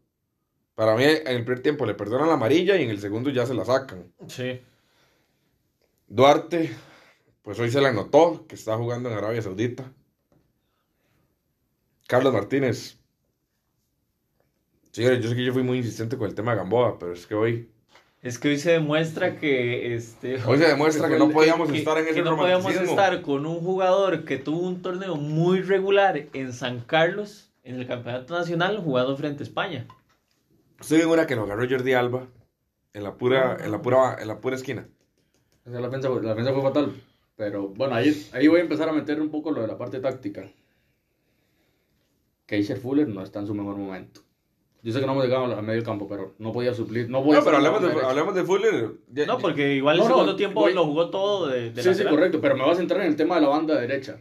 Para 0.75 0.97
mí, 0.97 1.05
en 1.05 1.27
el 1.27 1.45
primer 1.45 1.63
tiempo 1.63 1.87
le 1.87 1.95
perdonan 1.95 2.29
la 2.29 2.35
amarilla 2.35 2.77
y 2.77 2.83
en 2.85 2.91
el 2.91 3.01
segundo 3.01 3.31
ya 3.31 3.47
se 3.47 3.55
la 3.55 3.65
sacan. 3.65 4.13
Sí. 4.29 4.61
Duarte, 6.07 6.77
pues 7.43 7.59
hoy 7.59 7.71
se 7.71 7.81
le 7.81 7.93
notó 7.93 8.47
que 8.47 8.55
está 8.55 8.77
jugando 8.77 9.09
en 9.09 9.17
Arabia 9.17 9.41
Saudita. 9.41 9.91
Carlos 12.07 12.33
Martínez. 12.33 13.00
Señores, 14.93 15.23
yo 15.23 15.29
sé 15.31 15.37
que 15.37 15.45
yo 15.45 15.53
fui 15.53 15.63
muy 15.63 15.79
insistente 15.79 16.17
con 16.17 16.29
el 16.29 16.35
tema 16.35 16.53
de 16.53 16.59
Gamboa, 16.59 16.99
pero 16.99 17.13
es 17.13 17.27
que 17.27 17.35
hoy, 17.35 17.69
Es 18.23 18.39
que 18.39 18.49
hoy 18.49 18.59
se 18.59 18.73
demuestra 18.73 19.37
que 19.39 19.95
este 19.95 20.35
hoy 20.45 20.59
se 20.59 20.67
demuestra 20.69 21.09
que 21.09 21.17
no 21.19 21.31
podíamos 21.33 21.71
que- 21.71 21.79
estar 21.79 21.97
en 21.99 22.05
que 22.05 22.11
ese 22.11 22.23
no 22.23 22.37
podíamos 22.37 22.75
estar 22.75 23.23
con 23.23 23.47
un 23.47 23.61
jugador 23.61 24.25
que 24.25 24.37
tuvo 24.37 24.67
un 24.67 24.83
torneo 24.83 25.17
muy 25.17 25.63
regular 25.63 26.27
en 26.33 26.53
San 26.53 26.81
Carlos 26.81 27.51
en 27.63 27.77
el 27.77 27.87
campeonato 27.87 28.37
nacional 28.37 28.79
jugando 28.79 29.17
frente 29.17 29.43
a 29.43 29.47
España. 29.47 29.87
Estoy 30.81 31.01
en 31.03 31.09
una 31.09 31.27
que 31.27 31.37
lo 31.37 31.43
agarró 31.45 31.69
Jordi 31.69 31.93
Alba 31.93 32.27
en 32.95 33.05
la 33.05 33.15
pura, 33.17 33.57
en 33.63 33.71
la 33.71 33.81
pura, 33.83 34.17
en 34.21 34.27
la 34.29 34.41
pura 34.41 34.57
esquina. 34.57 34.89
O 35.67 35.71
sea, 35.71 35.79
la 35.81 35.87
defensa, 35.89 36.09
fue- 36.09 36.23
la 36.23 36.31
defensa 36.31 36.53
fue 36.53 36.63
fatal. 36.63 36.93
Pero 37.37 37.69
bueno, 37.69 37.95
ahí, 37.95 38.29
ahí 38.33 38.49
voy 38.49 38.59
a 38.61 38.63
empezar 38.65 38.89
a 38.89 38.93
meter 38.93 39.21
un 39.21 39.31
poco 39.31 39.51
lo 39.53 39.61
de 39.63 39.69
la 39.69 39.79
parte 39.79 40.01
táctica. 40.01 40.51
Keisher 42.47 42.79
Fuller 42.79 43.09
no 43.09 43.23
está 43.23 43.39
en 43.41 43.47
su 43.47 43.55
mejor 43.55 43.77
momento. 43.77 44.23
Yo 44.83 44.93
sé 44.93 45.01
que 45.01 45.07
no 45.07 45.13
hemos 45.13 45.25
llegado 45.25 45.45
a 45.45 45.61
medio 45.63 45.83
campo, 45.85 46.09
pero 46.09 46.35
no 46.39 46.53
podía 46.53 46.73
suplir. 46.73 47.11
No, 47.11 47.23
podía 47.23 47.41
No, 47.41 47.45
pero 47.45 47.57
hablemos 47.59 47.83
de, 47.83 48.01
hablemos 48.03 48.35
de 48.35 48.45
Fuller. 48.45 48.91
Ya- 49.13 49.27
No, 49.27 49.39
porque 49.39 49.75
igual 49.75 49.99
No, 49.99 50.03
el 50.05 50.09
no, 50.09 50.15
segundo 50.15 50.37
tiempo 50.37 50.61
voy- 50.61 50.73
lo 50.75 50.87
jugó 50.87 51.11
todo 51.11 51.49
de, 51.49 51.71
de 51.73 51.83
Sí, 51.83 51.95
sí, 51.95 52.05
correcto, 52.05 52.41
pero 52.41 52.57
me 52.57 52.65
vas 52.65 52.79
a 52.79 52.81
entrar 52.81 53.01
en 53.03 53.09
el 53.09 53.17
tema 53.17 53.35
de 53.37 53.43
la 53.43 53.49
banda 53.49 53.79
derecha. 53.79 54.21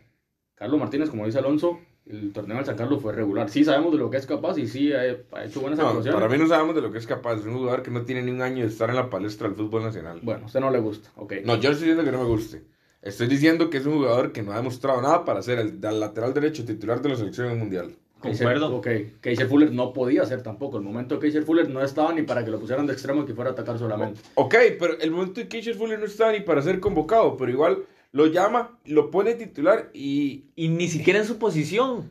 Carlos 0.56 0.80
Martínez, 0.80 1.10
como 1.10 1.26
dice 1.26 1.40
Alonso, 1.40 1.80
el 2.06 2.34
torneo 2.34 2.58
del 2.58 2.66
San 2.66 2.76
Carlos 2.76 3.02
fue 3.02 3.14
regular. 3.14 3.50
Sí 3.50 3.64
sabemos 3.64 3.94
de 3.94 4.00
lo 4.00 4.10
que 4.10 4.18
es 4.18 4.26
capaz 4.26 4.58
y 4.58 4.68
sí 4.68 4.92
ha, 4.92 5.00
ha 5.00 5.46
hecho 5.46 5.62
buenas 5.62 5.80
No, 5.80 5.88
actuaciones. 5.88 6.20
para 6.20 6.30
mí 6.30 6.38
no 6.38 6.48
sabemos 6.50 6.76
de 6.76 6.82
lo 6.82 6.92
que 6.92 6.98
es 6.98 7.08
capaz. 7.08 7.36
Es 7.40 7.46
un 7.46 7.54
jugador 7.58 7.82
que 7.84 7.92
no 7.92 8.02
tiene 8.02 8.24
ni 8.24 8.32
un 8.32 8.42
año 8.42 8.64
de 8.64 8.70
estar 8.70 8.90
en 8.90 8.96
la 8.98 9.10
palestra 9.10 9.48
del 9.48 9.56
fútbol 9.56 9.84
nacional. 9.84 10.20
Bueno, 10.24 10.44
a 10.44 10.46
usted 10.48 10.60
no 10.60 10.72
le 10.72 10.80
gusta, 10.80 11.10
ok. 11.16 11.34
No, 11.46 11.56
yo 11.56 11.70
no 11.70 11.74
estoy 11.76 11.88
diciendo 11.90 12.04
que 12.04 12.12
no 12.12 12.18
me 12.24 12.30
guste. 12.30 12.64
Estoy 13.02 13.28
diciendo 13.28 13.70
que 13.70 13.78
es 13.78 13.86
un 13.86 13.94
jugador 13.94 14.34
que 14.34 14.42
no 14.44 14.52
ha 14.52 14.58
demostrado 14.58 15.02
nada 15.02 15.24
para 15.24 15.42
ser 15.42 15.60
el, 15.60 15.80
el 15.82 16.00
lateral 16.02 16.34
derecho 16.34 16.66
titular 16.66 17.02
de 17.02 17.08
la 17.10 17.16
selección 17.16 17.58
mundial. 17.58 17.96
Concuerdo. 18.20 18.76
Ok, 18.76 18.88
Keisher 19.22 19.48
Fuller 19.48 19.72
no 19.72 19.94
podía 19.94 20.26
ser 20.26 20.44
tampoco. 20.44 20.78
El 20.78 20.84
momento 20.84 21.16
de 21.16 21.22
Keisher 21.22 21.44
Fuller 21.44 21.70
no 21.70 21.82
estaba 21.84 22.14
ni 22.14 22.24
para 22.24 22.44
que 22.44 22.52
lo 22.52 22.60
pusieran 22.60 22.86
de 22.86 22.94
extremo 22.94 23.24
y 23.24 23.26
que 23.26 23.34
fuera 23.34 23.52
a 23.52 23.54
atacar 23.54 23.80
solamente. 23.80 24.20
Ok, 24.36 24.56
pero 24.80 25.00
el 25.00 25.12
momento 25.12 25.40
de 25.40 25.48
Keisher 25.48 25.76
Fuller 25.76 25.98
no 26.00 26.06
está 26.06 26.32
ni 26.32 26.42
para 26.42 26.62
ser 26.62 26.80
convocado, 26.80 27.38
pero 27.38 27.50
igual 27.52 27.86
lo 28.12 28.26
llama, 28.28 28.78
lo 28.86 29.10
pone 29.12 29.36
titular 29.36 29.90
y 29.94 30.46
Y 30.56 30.68
ni 30.70 30.88
siquiera 30.88 31.20
en 31.20 31.26
su 31.26 31.38
posición. 31.38 32.10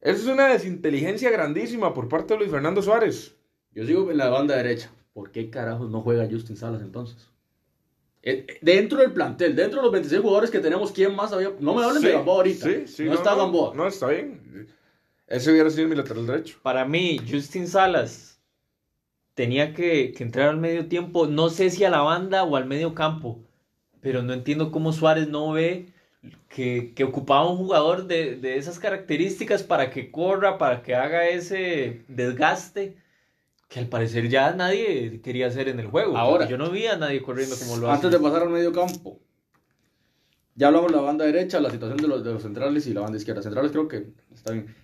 eso 0.00 0.20
es 0.22 0.26
una 0.26 0.46
desinteligencia 0.48 1.30
grandísima 1.30 1.94
por 1.94 2.08
parte 2.08 2.34
de 2.34 2.38
Luis 2.40 2.50
Fernando 2.50 2.80
Suárez. 2.82 3.34
Yo 3.72 3.84
sigo 3.86 4.10
en 4.10 4.18
la 4.18 4.28
banda 4.28 4.56
derecha. 4.56 4.90
¿Por 5.12 5.30
qué 5.32 5.50
carajos 5.50 5.90
no 5.90 6.02
juega 6.02 6.28
Justin 6.30 6.56
Salas 6.56 6.82
entonces? 6.82 7.28
Eh, 8.22 8.46
Dentro 8.60 8.98
del 8.98 9.12
plantel, 9.12 9.56
dentro 9.56 9.78
de 9.78 9.84
los 9.84 9.92
26 9.92 10.20
jugadores 10.20 10.50
que 10.50 10.58
tenemos, 10.60 10.92
¿quién 10.92 11.16
más 11.16 11.32
había? 11.32 11.52
No 11.58 11.74
me 11.74 11.82
hablen 11.84 12.02
de 12.02 12.12
Gamboa 12.12 12.36
ahorita. 12.36 12.66
Sí, 12.66 12.86
sí, 12.86 13.04
no, 13.04 13.14
está 13.14 13.34
Gamboa. 13.34 13.74
No, 13.74 13.86
está 13.86 14.08
bien. 14.08 14.68
Ese 15.30 15.50
hubiera 15.52 15.70
sido 15.70 15.88
mi 15.88 15.94
lateral 15.94 16.26
derecho. 16.26 16.58
Para 16.60 16.84
mí, 16.84 17.18
Justin 17.30 17.66
Salas 17.66 18.40
tenía 19.34 19.72
que, 19.72 20.12
que 20.12 20.24
entrar 20.24 20.50
al 20.50 20.58
medio 20.58 20.86
tiempo, 20.88 21.26
no 21.26 21.48
sé 21.48 21.70
si 21.70 21.84
a 21.84 21.90
la 21.90 22.00
banda 22.02 22.42
o 22.42 22.56
al 22.56 22.66
medio 22.66 22.94
campo, 22.94 23.40
pero 24.00 24.22
no 24.22 24.34
entiendo 24.34 24.70
cómo 24.70 24.92
Suárez 24.92 25.28
no 25.28 25.52
ve 25.52 25.86
que, 26.48 26.92
que 26.94 27.04
ocupaba 27.04 27.48
un 27.48 27.56
jugador 27.56 28.06
de, 28.06 28.36
de 28.36 28.58
esas 28.58 28.78
características 28.78 29.62
para 29.62 29.90
que 29.90 30.10
corra, 30.10 30.58
para 30.58 30.82
que 30.82 30.94
haga 30.94 31.28
ese 31.28 32.04
desgaste 32.08 32.96
que 33.68 33.78
al 33.78 33.86
parecer 33.86 34.28
ya 34.28 34.52
nadie 34.52 35.20
quería 35.22 35.46
hacer 35.46 35.68
en 35.68 35.78
el 35.78 35.86
juego. 35.86 36.18
Ahora. 36.18 36.48
yo 36.48 36.58
no 36.58 36.70
vi 36.70 36.86
a 36.86 36.96
nadie 36.96 37.22
corriendo 37.22 37.56
como 37.56 37.76
lo 37.76 37.88
hace. 37.88 38.06
Antes 38.06 38.10
de 38.10 38.28
pasar 38.28 38.42
al 38.42 38.50
medio 38.50 38.72
campo, 38.72 39.20
Ya 40.56 40.66
hablamos 40.66 40.90
de 40.90 40.96
la 40.96 41.02
banda 41.02 41.24
derecha, 41.24 41.60
la 41.60 41.70
situación 41.70 41.98
de 41.98 42.08
los, 42.08 42.24
de 42.24 42.32
los 42.32 42.42
centrales 42.42 42.88
y 42.88 42.92
la 42.92 43.02
banda 43.02 43.16
izquierda. 43.16 43.42
Centrales 43.42 43.70
creo 43.70 43.86
que 43.86 44.08
está 44.34 44.50
bien. 44.50 44.74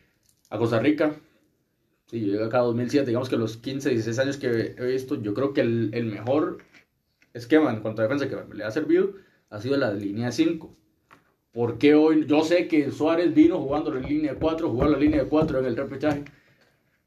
A 0.50 0.58
Costa 0.58 0.78
Rica, 0.78 1.16
sí, 2.06 2.20
yo 2.20 2.32
llegué 2.32 2.44
acá 2.44 2.58
en 2.58 2.64
2007, 2.64 3.06
digamos 3.06 3.28
que 3.28 3.36
los 3.36 3.56
15, 3.56 3.90
16 3.90 4.18
años 4.18 4.36
que 4.36 4.74
he 4.78 4.86
visto, 4.86 5.20
yo 5.20 5.34
creo 5.34 5.52
que 5.52 5.60
el, 5.62 5.90
el 5.92 6.06
mejor 6.06 6.58
esquema 7.34 7.72
en 7.72 7.80
cuanto 7.80 8.00
a 8.02 8.04
defensa 8.04 8.28
que 8.28 8.54
le 8.54 8.64
ha 8.64 8.70
servido 8.70 9.14
ha 9.50 9.60
sido 9.60 9.76
la 9.76 9.92
línea 9.92 10.32
5. 10.32 10.72
Porque 11.52 11.94
hoy, 11.94 12.26
yo 12.26 12.44
sé 12.44 12.68
que 12.68 12.90
Suárez 12.90 13.34
vino 13.34 13.58
jugando 13.58 13.96
en 13.96 14.02
línea 14.02 14.34
de 14.34 14.38
4, 14.38 14.68
jugó 14.68 14.84
la 14.84 14.98
línea 14.98 15.22
de 15.22 15.28
4 15.28 15.58
en 15.60 15.64
el 15.64 15.76
repechaje, 15.76 16.24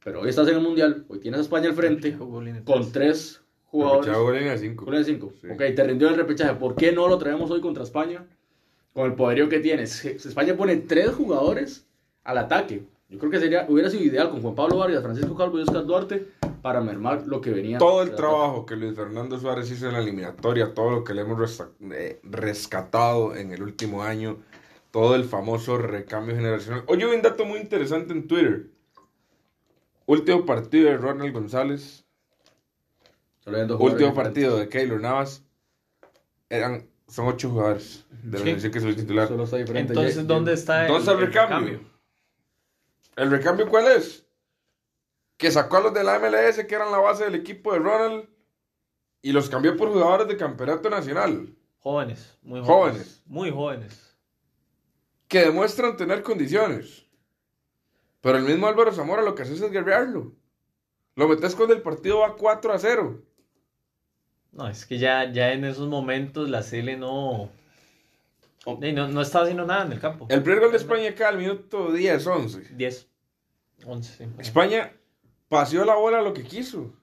pero 0.03 0.21
hoy 0.21 0.29
estás 0.29 0.47
en 0.47 0.55
el 0.55 0.61
Mundial, 0.61 1.05
hoy 1.07 1.19
tienes 1.19 1.39
a 1.39 1.43
España 1.43 1.69
al 1.69 1.75
frente 1.75 2.17
línea 2.17 2.63
con 2.63 2.91
tres. 2.91 3.41
jugadores. 3.65 4.41
Línea 4.41 4.57
5. 4.57 4.85
Con 4.85 4.95
el 4.95 5.05
5. 5.05 5.33
Sí. 5.41 5.47
Ok, 5.51 5.57
te 5.75 5.83
rindió 5.83 6.09
el 6.09 6.15
repechaje. 6.15 6.55
¿Por 6.55 6.75
qué 6.75 6.91
no 6.91 7.07
lo 7.07 7.17
traemos 7.17 7.51
hoy 7.51 7.61
contra 7.61 7.83
España? 7.83 8.25
Con 8.93 9.05
el 9.05 9.13
poderío 9.13 9.49
que 9.49 9.59
tienes. 9.59 10.03
España 10.03 10.57
pone 10.57 10.77
tres 10.77 11.11
jugadores 11.11 11.85
al 12.23 12.39
ataque. 12.39 12.83
Yo 13.09 13.17
creo 13.17 13.31
que 13.31 13.39
sería, 13.39 13.65
hubiera 13.67 13.89
sido 13.89 14.03
ideal 14.03 14.29
con 14.29 14.41
Juan 14.41 14.53
Pablo 14.53 14.77
Vargas, 14.77 15.01
Francisco 15.01 15.35
Calvo 15.35 15.57
y 15.57 15.63
Oscar 15.63 15.83
Duarte 15.83 16.27
para 16.61 16.79
mermar 16.79 17.25
lo 17.25 17.41
que 17.41 17.49
venía. 17.49 17.79
Todo 17.79 18.03
el 18.03 18.13
trabajo 18.13 18.67
que 18.67 18.75
Luis 18.75 18.95
Fernando 18.95 19.39
Suárez 19.39 19.71
hizo 19.71 19.87
en 19.87 19.93
la 19.93 19.99
eliminatoria, 19.99 20.75
todo 20.75 20.91
lo 20.91 21.03
que 21.03 21.15
le 21.15 21.21
hemos 21.21 21.63
eh, 21.91 22.19
rescatado 22.23 23.35
en 23.35 23.51
el 23.51 23.63
último 23.63 24.03
año, 24.03 24.37
todo 24.91 25.15
el 25.15 25.23
famoso 25.23 25.79
recambio 25.79 26.35
generacional. 26.35 26.83
Oye, 26.85 27.07
vi 27.07 27.15
un 27.15 27.21
dato 27.23 27.45
muy 27.45 27.59
interesante 27.59 28.13
en 28.13 28.27
Twitter. 28.27 28.67
Último 30.05 30.45
partido 30.45 30.89
de 30.89 30.97
Ronald 30.97 31.33
González, 31.33 32.05
último 33.79 34.13
partido 34.13 34.57
de 34.57 34.69
Keylor 34.69 35.01
Navas, 35.01 35.43
eran, 36.49 36.87
son 37.07 37.27
ocho 37.27 37.49
jugadores 37.49 38.05
de 38.23 38.39
la 38.39 38.59
Sí. 38.59 38.69
que 38.69 38.77
el 38.79 38.95
titular. 38.95 39.27
Solo 39.27 39.43
está 39.45 39.57
diferente. 39.57 39.93
Entonces, 39.93 40.15
Ya- 40.15 40.23
¿dónde 40.23 40.53
está 40.53 40.85
¿Dónde 40.87 40.99
está 40.99 41.11
el 41.13 41.19
recambio? 41.19 41.88
¿El 43.19 43.29
recambio 43.31 43.67
cuál 43.67 43.87
es? 43.87 44.25
Que 45.37 45.51
sacó 45.51 45.77
a 45.77 45.81
los 45.81 45.93
de 45.93 46.03
la 46.05 46.19
MLS, 46.19 46.65
que 46.65 46.75
eran 46.75 46.89
la 46.91 46.99
base 46.99 47.25
del 47.25 47.35
equipo 47.35 47.73
de 47.73 47.79
Ronald, 47.79 48.29
y 49.21 49.33
los 49.33 49.49
cambió 49.49 49.75
por 49.75 49.89
jugadores 49.89 50.27
de 50.29 50.37
campeonato 50.37 50.89
nacional, 50.89 51.53
Jóvenes, 51.79 52.37
muy 52.41 52.61
Jóvenes. 52.61 52.67
jóvenes. 52.67 53.23
Muy 53.25 53.51
jóvenes. 53.51 54.17
que 55.27 55.41
demuestran 55.41 55.97
tener 55.97 56.23
condiciones. 56.23 57.05
Pero 58.21 58.37
el 58.37 58.43
mismo 58.45 58.67
Álvaro 58.67 58.91
Zamora 58.93 59.21
lo 59.21 59.35
que 59.35 59.43
hace 59.43 59.53
es 59.53 59.71
guerrearlo. 59.71 60.33
Lo 61.15 61.27
metes 61.27 61.55
cuando 61.55 61.73
el 61.75 61.81
partido 61.81 62.19
va 62.19 62.35
4 62.37 62.73
a 62.73 62.79
0. 62.79 63.21
No, 64.53 64.67
es 64.67 64.85
que 64.85 64.97
ya, 64.97 65.31
ya 65.31 65.51
en 65.51 65.65
esos 65.65 65.87
momentos 65.87 66.49
la 66.49 66.63
CL 66.63 66.97
no, 66.97 67.49
Ey, 68.81 68.93
no, 68.93 69.07
no 69.07 69.21
estaba 69.21 69.43
haciendo 69.45 69.65
nada 69.65 69.85
en 69.85 69.93
el 69.93 69.99
campo. 69.99 70.25
El 70.29 70.43
primer 70.43 70.59
gol 70.61 70.71
de 70.71 70.77
España 70.77 71.09
acá 71.09 71.29
al 71.29 71.37
minuto 71.37 71.91
10, 71.91 72.27
11. 72.27 72.61
10, 72.75 73.07
11, 73.85 74.13
sí. 74.25 74.29
España 74.39 74.91
paseó 75.47 75.85
la 75.85 75.95
bola 75.95 76.21
lo 76.21 76.33
que 76.33 76.43
quiso. 76.43 76.93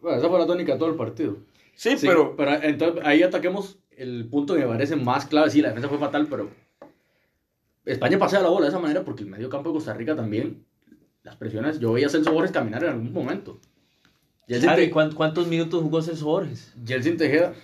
Bueno, 0.00 0.18
esa 0.18 0.28
fue 0.28 0.38
la 0.38 0.46
tónica 0.46 0.72
de 0.74 0.78
todo 0.78 0.88
el 0.90 0.96
partido. 0.96 1.38
Sí, 1.74 1.96
Sí, 1.98 2.06
pero 2.06 2.36
pero 2.36 2.52
entonces 2.62 3.02
ahí 3.04 3.22
ataquemos 3.22 3.78
el 3.90 4.28
punto 4.30 4.54
que 4.54 4.60
me 4.60 4.66
parece 4.68 4.94
más 4.96 5.26
clave. 5.26 5.50
Sí, 5.50 5.60
la 5.60 5.68
defensa 5.68 5.88
fue 5.88 5.98
fatal, 5.98 6.28
pero 6.30 6.50
España 7.84 8.18
pasea 8.18 8.40
la 8.40 8.48
bola 8.48 8.66
de 8.66 8.70
esa 8.70 8.78
manera 8.78 9.04
porque 9.04 9.22
el 9.24 9.28
medio 9.30 9.48
campo 9.50 9.70
de 9.70 9.74
Costa 9.74 9.92
Rica 9.92 10.14
también, 10.16 10.64
las 11.22 11.36
presiones, 11.36 11.80
yo 11.80 11.92
veía 11.92 12.06
a 12.06 12.10
Celso 12.10 12.32
Borges 12.32 12.52
caminar 12.52 12.82
en 12.84 12.90
algún 12.90 13.12
momento. 13.12 13.60
Claro, 14.46 14.80
¿y 14.82 14.86
Te- 14.86 14.90
cuán- 14.90 15.12
¿Cuántos 15.12 15.46
minutos 15.48 15.82
jugó 15.82 16.00
Celso 16.02 16.26
Borges? 16.26 16.72
Yeltsin 16.84 17.16
Tejeda, 17.16 17.54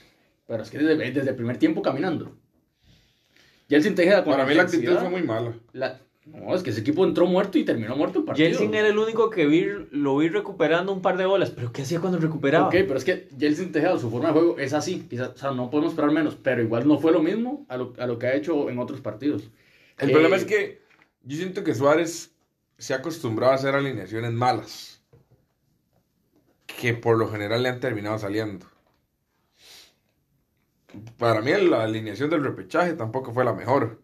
pero 0.46 0.62
es 0.62 0.70
que 0.70 0.78
desde, 0.78 1.10
desde 1.12 1.30
el 1.30 1.36
primer 1.36 1.56
tiempo 1.58 1.82
caminando. 1.82 2.36
Yeltsin 3.70 3.94
Tejeda 3.94 4.22
con 4.24 4.32
para 4.34 4.44
mí 4.44 4.54
la 4.54 4.64
actitud 4.64 4.96
fue 4.98 5.08
muy 5.08 5.22
mala. 5.22 5.54
la- 5.72 5.98
no, 6.26 6.54
es 6.54 6.62
que 6.62 6.70
ese 6.70 6.80
equipo 6.80 7.04
entró 7.04 7.26
muerto 7.26 7.58
y 7.58 7.64
terminó 7.64 7.96
muerto 7.96 8.18
el 8.20 8.24
partido. 8.24 8.48
Jelsin 8.50 8.74
era 8.74 8.86
el 8.88 8.98
único 8.98 9.30
que 9.30 9.46
vi, 9.46 9.66
lo 9.90 10.18
vi 10.18 10.28
recuperando 10.28 10.92
un 10.92 11.00
par 11.02 11.16
de 11.16 11.24
bolas. 11.26 11.50
¿Pero 11.50 11.72
qué 11.72 11.82
hacía 11.82 11.98
cuando 11.98 12.18
recuperaba? 12.18 12.66
Ok, 12.66 12.72
pero 12.86 12.96
es 12.96 13.04
que 13.04 13.28
Jelsin 13.38 13.72
Tejeda, 13.72 13.98
su 13.98 14.10
forma 14.10 14.28
de 14.28 14.34
juego 14.34 14.58
es 14.58 14.72
así. 14.74 15.06
quizás- 15.08 15.30
o 15.34 15.36
sea, 15.38 15.50
no 15.52 15.70
podemos 15.70 15.92
esperar 15.92 16.12
menos, 16.12 16.36
pero 16.40 16.62
igual 16.62 16.86
no 16.86 16.98
fue 16.98 17.10
lo 17.10 17.20
mismo 17.22 17.64
a 17.68 17.76
lo, 17.78 17.94
a 17.98 18.06
lo 18.06 18.18
que 18.18 18.26
ha 18.26 18.34
hecho 18.36 18.68
en 18.70 18.78
otros 18.78 19.00
partidos. 19.00 19.50
El 19.98 20.10
Eh, 20.10 20.12
problema 20.12 20.36
es 20.36 20.44
que 20.44 20.82
yo 21.24 21.36
siento 21.36 21.64
que 21.64 21.74
Suárez 21.74 22.30
se 22.78 22.92
ha 22.94 22.98
acostumbrado 22.98 23.52
a 23.52 23.56
hacer 23.56 23.74
alineaciones 23.74 24.30
malas. 24.32 25.02
Que 26.66 26.94
por 26.94 27.18
lo 27.18 27.28
general 27.28 27.62
le 27.62 27.68
han 27.70 27.80
terminado 27.80 28.18
saliendo. 28.18 28.66
Para 31.18 31.40
mí 31.40 31.52
la 31.52 31.84
alineación 31.84 32.30
del 32.30 32.42
repechaje 32.42 32.94
tampoco 32.94 33.32
fue 33.32 33.44
la 33.44 33.52
mejor. 33.52 34.00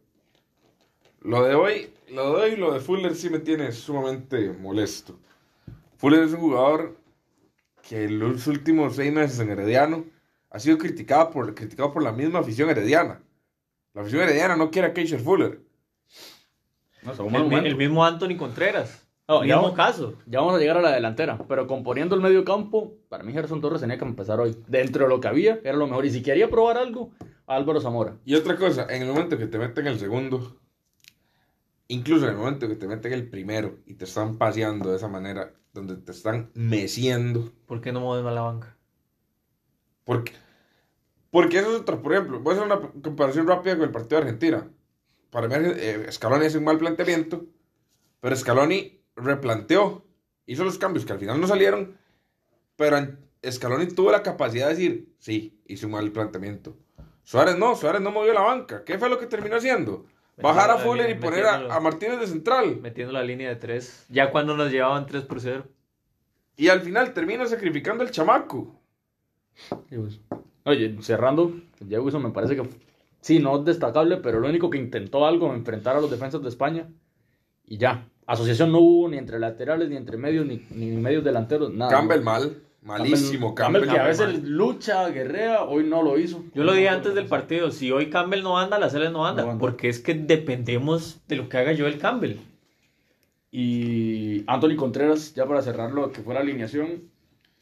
Lo 1.21 1.43
de 1.43 1.55
hoy, 1.55 1.93
lo 2.11 2.37
de 2.37 2.43
hoy 2.45 2.51
y 2.53 2.57
lo 2.57 2.73
de 2.73 2.81
Fuller 2.81 3.15
sí 3.15 3.31
me 3.31 3.41
tiene 3.41 3.73
sumamente 3.73 4.53
molesto. 4.53 5.19
Fuller 5.97 6.23
es 6.23 6.33
un 6.33 6.41
jugador 6.41 6.97
que 7.89 8.05
en 8.05 8.19
los 8.19 8.47
últimos 8.47 8.97
seis 8.97 9.13
meses 9.13 9.39
en 9.41 9.51
Herediano 9.51 10.05
ha 10.51 10.59
sido 10.59 10.79
criticado 10.79 11.31
por, 11.31 11.55
criticado 11.55 11.93
por 11.93 12.03
la 12.03 12.13
misma 12.13 12.39
afición 12.41 12.71
herediana. 12.71 13.21
La 13.93 14.03
afición 14.03 14.23
herediana 14.23 14.57
no 14.57 14.71
quiere 14.71 14.89
a 14.89 14.95
Keisher 14.95 15.21
Fuller. 15.21 15.61
No, 17.03 17.59
el 17.59 17.77
mismo 17.77 18.05
Anthony 18.05 18.37
Contreras. 18.37 19.06
No, 19.29 19.41
ya 19.45 19.57
mismo 19.57 19.63
vamos- 19.73 19.77
caso. 19.77 20.15
Ya 20.27 20.39
vamos 20.41 20.55
a 20.55 20.59
llegar 20.59 20.77
a 20.77 20.83
la 20.83 20.93
delantera, 20.93 21.37
pero 21.49 21.67
componiendo 21.67 22.15
el 22.15 22.21
medio 22.21 22.45
campo, 22.45 22.95
para 23.09 23.25
mí 23.25 23.33
Gerson 23.33 23.61
Torres 23.61 23.81
tenía 23.81 23.99
que 23.99 24.05
empezar 24.05 24.39
hoy. 24.41 24.57
Dentro 24.69 25.05
de 25.05 25.09
lo 25.09 25.21
que 25.21 25.27
había, 25.29 25.61
era 25.65 25.77
lo 25.77 25.87
mejor. 25.89 26.07
Y 26.07 26.11
si 26.11 26.23
quería 26.23 26.49
probar 26.49 26.79
algo, 26.79 27.11
Álvaro 27.47 27.81
Zamora. 27.81 28.17
Y 28.25 28.35
otra 28.37 28.57
cosa, 28.57 28.87
en 28.89 29.03
el 29.03 29.09
momento 29.09 29.37
que 29.37 29.47
te 29.47 29.59
meten 29.59 29.87
el 29.89 29.99
segundo, 29.99 30.59
incluso 31.89 32.25
en 32.27 32.33
el 32.33 32.37
momento 32.39 32.69
que 32.69 32.77
te 32.77 32.87
meten 32.87 33.13
el 33.13 33.29
primero 33.29 33.79
y 33.87 33.95
te 33.95 34.05
están 34.05 34.37
paseando 34.39 34.91
de 34.91 34.97
esa 34.97 35.09
manera, 35.09 35.53
donde 35.73 35.97
te 35.97 36.13
están 36.13 36.51
meciendo, 36.55 37.53
¿Por 37.67 37.81
qué 37.81 37.93
no 37.93 38.01
mueves 38.01 38.25
más 38.25 38.35
la 38.35 38.43
banca? 38.43 38.77
porque, 40.05 40.33
porque 41.33 41.59
eso 41.59 41.75
es 41.75 41.81
otra, 41.81 42.01
por 42.01 42.13
ejemplo, 42.13 42.39
voy 42.41 42.55
a 42.55 42.57
hacer 42.63 42.67
una 42.73 42.91
comparación 43.03 43.47
rápida 43.49 43.75
con 43.75 43.85
el 43.85 43.91
partido 43.91 44.21
de 44.21 44.27
Argentina. 44.27 44.71
Para 45.31 45.49
mí, 45.49 45.55
eh, 45.77 46.07
Scaloni 46.13 46.47
hace 46.47 46.59
un 46.59 46.65
mal 46.65 46.79
planteamiento, 46.79 47.45
pero 48.21 48.37
Scaloni 48.37 49.01
replanteó, 49.17 50.05
hizo 50.47 50.65
los 50.65 50.79
cambios 50.79 51.05
que 51.05 51.13
al 51.13 51.19
final 51.19 51.41
no 51.41 51.47
salieron, 51.47 51.97
pero 52.77 52.99
en- 52.99 53.19
Scaloni 53.49 53.87
tuvo 53.89 54.11
la 54.11 54.23
capacidad 54.23 54.67
de 54.69 54.75
decir, 54.75 55.15
sí, 55.19 55.61
hice 55.67 55.87
un 55.87 55.93
mal 55.93 56.11
planteamiento. 56.11 56.77
Suárez 57.25 57.57
no, 57.59 57.75
Suárez 57.75 58.01
no 58.01 58.11
movió 58.11 58.33
la 58.33 58.41
banca. 58.41 58.85
¿Qué 58.85 58.99
fue 58.99 59.09
lo 59.09 59.19
que 59.19 59.27
terminó 59.27 59.57
haciendo? 59.57 60.07
Bajar 60.37 60.71
a 60.71 60.79
Fuller 60.79 61.11
y 61.11 61.15
poner 61.15 61.47
a, 61.47 61.81
Martínez 61.81 62.21
de 62.21 62.27
central. 62.27 62.79
Metiendo 62.81 63.13
la 63.13 63.23
línea 63.23 63.49
de 63.49 63.57
3. 63.57 64.07
Ya 64.11 64.31
cuando 64.31 64.57
nos 64.57 64.71
llevaban 64.71 65.07
3 65.07 65.23
por 65.25 65.41
0. 65.41 65.65
Y 66.57 66.69
al 66.69 66.81
final 66.83 67.13
termina 67.13 67.47
sacrificando 67.47 68.03
al 68.05 68.11
chamaco. 68.11 68.79
Oye, 70.65 70.97
cerrando, 71.01 71.55
Diego 71.81 72.05
Wilson 72.05 72.23
me 72.23 72.31
parece 72.31 72.57
que 72.57 72.69
sí, 73.21 73.39
no 73.39 73.59
es 73.59 73.65
destacable, 73.65 74.19
pero 74.19 74.41
lo 74.41 74.49
único 74.49 74.69
que 74.71 74.79
intentó 74.79 75.27
algo, 75.27 75.55
enfrentar 75.55 75.97
a 75.97 76.01
los 76.01 76.11
defensas 76.11 76.43
de 76.43 76.49
España 76.49 76.89
y 77.65 77.79
ya. 77.79 78.09
Asociación 78.27 78.73
no 78.73 78.79
hubo 78.81 79.09
ni 79.09 79.19
entre 79.19 79.39
laterales, 79.39 79.89
ni 79.89 79.97
entre 79.97 80.17
medios, 80.17 80.45
ni, 80.47 80.67
ni 80.71 80.87
medios 80.97 81.23
delanteros, 81.25 81.73
nada. 81.73 81.91
Campbell 81.93 82.23
mal, 82.23 82.57
malísimo 82.83 83.55
Campbell, 83.55 83.83
Campbell. 83.83 83.95
que 83.95 84.01
a 84.01 84.05
Campbell 84.05 84.27
veces 84.29 84.43
mal. 84.43 84.51
lucha, 84.53 85.09
guerrea, 85.11 85.63
hoy 85.65 85.85
no 85.85 86.03
lo 86.03 86.19
hizo. 86.19 86.43
Yo 86.55 86.65
lo 86.65 86.73
dije 86.73 86.89
antes 86.89 87.15
del 87.15 87.27
partido. 87.27 87.71
Si 87.71 87.93
hoy 87.93 88.11
Campbell 88.11 88.43
no 88.43 88.59
anda, 88.59 88.79
la 88.79 88.91
Cele 88.91 89.11
no 89.11 89.27
anda. 89.27 89.43
No 89.45 89.51
anda. 89.53 89.61
Porque 89.61 89.89
es 89.89 90.01
que 90.01 90.15
dependemos 90.15 91.21
de 91.29 91.37
lo 91.37 91.49
que 91.49 91.57
haga 91.59 91.73
Joel 91.79 91.99
Campbell. 91.99 92.39
Y 93.53 94.45
Anthony 94.49 94.77
Contreras, 94.77 95.35
ya 95.35 95.47
para 95.47 95.63
cerrar 95.63 95.93
lo 95.93 96.11
que 96.13 96.21
fue 96.23 96.35
la 96.35 96.41
alineación, 96.41 97.05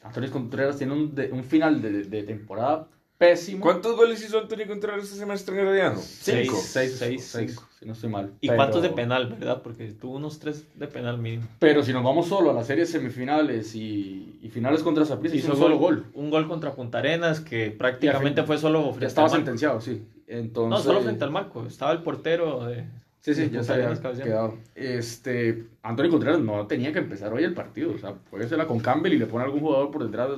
Anthony 0.03 0.29
Contreras 0.31 0.77
tiene 0.77 0.93
un, 0.93 1.15
de- 1.15 1.31
un 1.31 1.43
final 1.43 1.81
de, 1.81 2.03
de 2.03 2.23
temporada 2.23 2.87
pésimo. 3.17 3.61
¿Cuántos 3.61 3.95
goles 3.95 4.23
hizo 4.23 4.39
Antonio 4.39 4.67
Contreras 4.67 5.03
este 5.03 5.15
semestre 5.17 5.55
en 5.59 5.67
Herediano? 5.67 5.97
Seis. 5.99 6.47
Cinco. 6.47 6.57
Seis, 6.61 6.95
Seis, 6.97 7.25
seis, 7.25 7.51
cinco. 7.51 7.67
si 7.79 7.85
no 7.85 7.93
estoy 7.93 8.09
mal. 8.09 8.33
¿Y 8.41 8.47
Pero- 8.47 8.57
cuántos 8.57 8.81
de 8.81 8.89
penal, 8.89 9.27
verdad? 9.27 9.61
Porque 9.61 9.87
tuvo 9.93 10.15
unos 10.15 10.39
3 10.39 10.65
de 10.75 10.87
penal 10.87 11.17
mínimo. 11.17 11.47
Pero 11.59 11.83
si 11.83 11.93
nos 11.93 12.03
vamos 12.03 12.27
solo 12.27 12.49
a 12.49 12.53
las 12.53 12.67
series 12.67 12.89
semifinales 12.89 13.75
y, 13.75 14.37
y 14.41 14.49
finales 14.49 14.83
contra 14.83 15.05
Saprissa, 15.05 15.35
hizo 15.35 15.51
un 15.53 15.57
solo 15.57 15.77
gol. 15.77 16.05
Un 16.13 16.29
gol 16.29 16.47
contra 16.47 16.73
Punta 16.73 16.97
Arenas 16.99 17.39
que 17.39 17.71
prácticamente 17.71 18.41
fin- 18.41 18.47
fue 18.47 18.57
solo 18.57 18.81
Ya 18.83 18.89
frente 18.91 19.05
estaba 19.07 19.27
al 19.27 19.31
marco. 19.31 19.45
sentenciado, 19.45 19.81
sí. 19.81 20.03
Entonces, 20.27 20.69
No, 20.69 20.83
solo 20.83 21.01
frente 21.01 21.23
al 21.23 21.31
marco. 21.31 21.65
Estaba 21.65 21.91
el 21.91 22.03
portero 22.03 22.65
de... 22.65 22.85
Sí, 23.21 23.33
sí, 23.33 23.49
ya 23.51 23.63
se 23.63 23.73
había 23.73 23.91
quedado. 24.23 24.55
Este, 24.75 25.65
Anthony 25.81 26.09
Contreras 26.11 26.39
no 26.41 26.67
tenía 26.67 26.93
que 26.93 26.99
empezar 26.99 27.33
hoy 27.33 27.43
el 27.43 27.55
partido. 27.55 27.91
O 27.93 27.97
sea, 27.97 28.13
puede 28.13 28.47
ser 28.47 28.63
con 28.67 28.79
Campbell 28.79 29.13
y 29.13 29.17
le 29.17 29.25
pone 29.25 29.45
algún 29.45 29.61
jugador 29.61 29.89
por 29.89 30.03
detrás. 30.05 30.29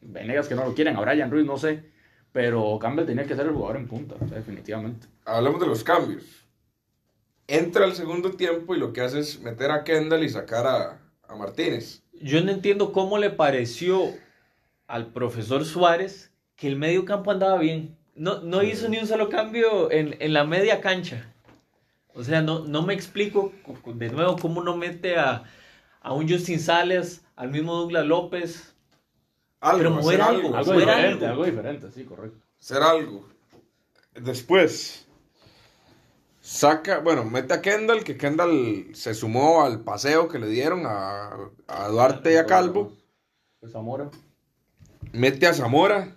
Venegas 0.00 0.48
que 0.48 0.54
no 0.54 0.64
lo 0.64 0.72
quieren, 0.74 0.96
a 0.96 1.00
Brian 1.02 1.30
Ruiz, 1.30 1.44
no 1.44 1.58
sé. 1.58 1.82
Pero 2.32 2.78
Campbell 2.78 3.06
tenía 3.06 3.24
que 3.26 3.34
ser 3.34 3.46
el 3.46 3.52
jugador 3.52 3.76
en 3.76 3.88
punta, 3.88 4.14
o 4.20 4.28
sea, 4.28 4.38
definitivamente. 4.38 5.08
Hablamos 5.24 5.60
de 5.60 5.66
los 5.66 5.82
cambios. 5.82 6.24
Entra 7.48 7.84
el 7.84 7.94
segundo 7.94 8.30
tiempo 8.32 8.74
y 8.74 8.78
lo 8.78 8.92
que 8.92 9.00
hace 9.00 9.18
es 9.18 9.40
meter 9.40 9.70
a 9.72 9.82
Kendall 9.82 10.22
y 10.22 10.28
sacar 10.28 10.66
a, 10.66 11.00
a 11.26 11.34
Martínez. 11.34 12.02
Yo 12.22 12.42
no 12.44 12.52
entiendo 12.52 12.92
cómo 12.92 13.18
le 13.18 13.30
pareció 13.30 14.12
al 14.86 15.06
profesor 15.08 15.64
Suárez 15.64 16.30
que 16.54 16.68
el 16.68 16.76
medio 16.76 17.04
campo 17.04 17.30
andaba 17.30 17.58
bien. 17.58 17.96
no, 18.14 18.40
no 18.42 18.62
hizo 18.62 18.88
ni 18.88 18.98
un 18.98 19.06
solo 19.06 19.28
cambio 19.30 19.90
en, 19.90 20.16
en 20.20 20.32
la 20.32 20.44
media 20.44 20.80
cancha. 20.80 21.32
O 22.12 22.22
sea, 22.22 22.42
no, 22.42 22.60
no 22.60 22.82
me 22.82 22.92
explico 22.92 23.52
de 23.86 24.10
nuevo 24.10 24.36
cómo 24.36 24.62
no 24.62 24.76
mete 24.76 25.16
a, 25.16 25.44
a 26.00 26.12
un 26.12 26.28
Justin 26.28 26.60
Sales, 26.60 27.24
al 27.34 27.50
mismo 27.50 27.74
Douglas 27.74 28.04
López. 28.06 28.69
Algo, 29.60 29.78
Pero 29.78 29.90
mover 29.90 30.20
algo. 30.22 30.56
algo, 30.56 30.72
diferente, 30.72 31.26
algo. 31.26 31.42
algo 31.42 31.44
diferente, 31.44 31.90
sí, 31.92 32.04
correcto. 32.04 32.38
hacer 32.60 32.82
algo. 32.82 33.28
Después, 34.14 35.06
saca, 36.40 36.98
bueno, 37.00 37.24
mete 37.24 37.54
a 37.54 37.60
Kendall, 37.62 38.02
que 38.04 38.16
Kendall 38.16 38.88
se 38.94 39.14
sumó 39.14 39.62
al 39.62 39.80
paseo 39.80 40.28
que 40.28 40.38
le 40.38 40.48
dieron 40.48 40.84
a, 40.86 41.30
a 41.66 41.88
Duarte 41.88 42.32
y 42.32 42.36
a 42.36 42.46
Calvo. 42.46 42.96
Zamora. 43.70 44.10
Mete 45.12 45.46
a 45.46 45.54
Zamora, 45.54 46.16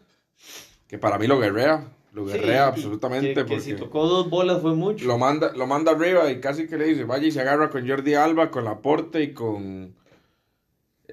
que 0.87 0.97
para 0.97 1.17
mí 1.17 1.27
lo 1.27 1.39
guerrea, 1.39 1.91
lo 2.13 2.25
guerrea 2.25 2.67
absolutamente. 2.67 3.29
Que, 3.29 3.35
que 3.35 3.43
porque 3.45 3.59
si 3.59 3.73
tocó 3.75 4.07
dos 4.07 4.29
bolas 4.29 4.61
fue 4.61 4.73
mucho. 4.75 5.05
lo 5.05 5.17
manda, 5.17 5.51
lo 5.53 5.67
manda 5.67 5.91
arriba 5.91 6.29
y 6.31 6.39
casi 6.39 6.67
que 6.67 6.77
le 6.77 6.85
dice, 6.85 7.03
vaya 7.03 7.27
y 7.27 7.31
se 7.31 7.41
agarra 7.41 7.69
con 7.69 7.87
Jordi 7.87 8.13
Alba, 8.15 8.49
con 8.51 8.63
Laporte 8.65 9.21
y 9.21 9.33
con 9.33 9.95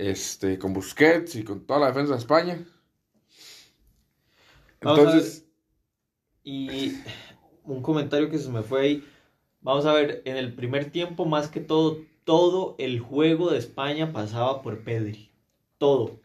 este, 0.00 0.59
con 0.59 0.73
Busquets 0.73 1.37
y 1.37 1.45
con 1.45 1.66
toda 1.66 1.80
la 1.80 1.87
defensa 1.88 2.12
de 2.14 2.19
España. 2.21 2.64
Entonces, 4.80 5.45
Y 6.45 7.02
un 7.64 7.83
comentario 7.83 8.30
que 8.30 8.38
se 8.38 8.50
me 8.50 8.62
fue 8.62 8.80
ahí. 8.83 9.04
Vamos 9.61 9.87
a 9.87 9.92
ver, 9.92 10.23
en 10.25 10.37
el 10.37 10.54
primer 10.54 10.90
tiempo, 10.90 11.26
más 11.26 11.49
que 11.49 11.61
todo, 11.61 11.99
todo 12.25 12.76
el 12.78 13.00
juego 13.00 13.50
de 13.50 13.59
España 13.59 14.12
pasaba 14.12 14.62
por 14.62 14.80
Pedri. 14.85 15.30
Todo. 15.78 16.21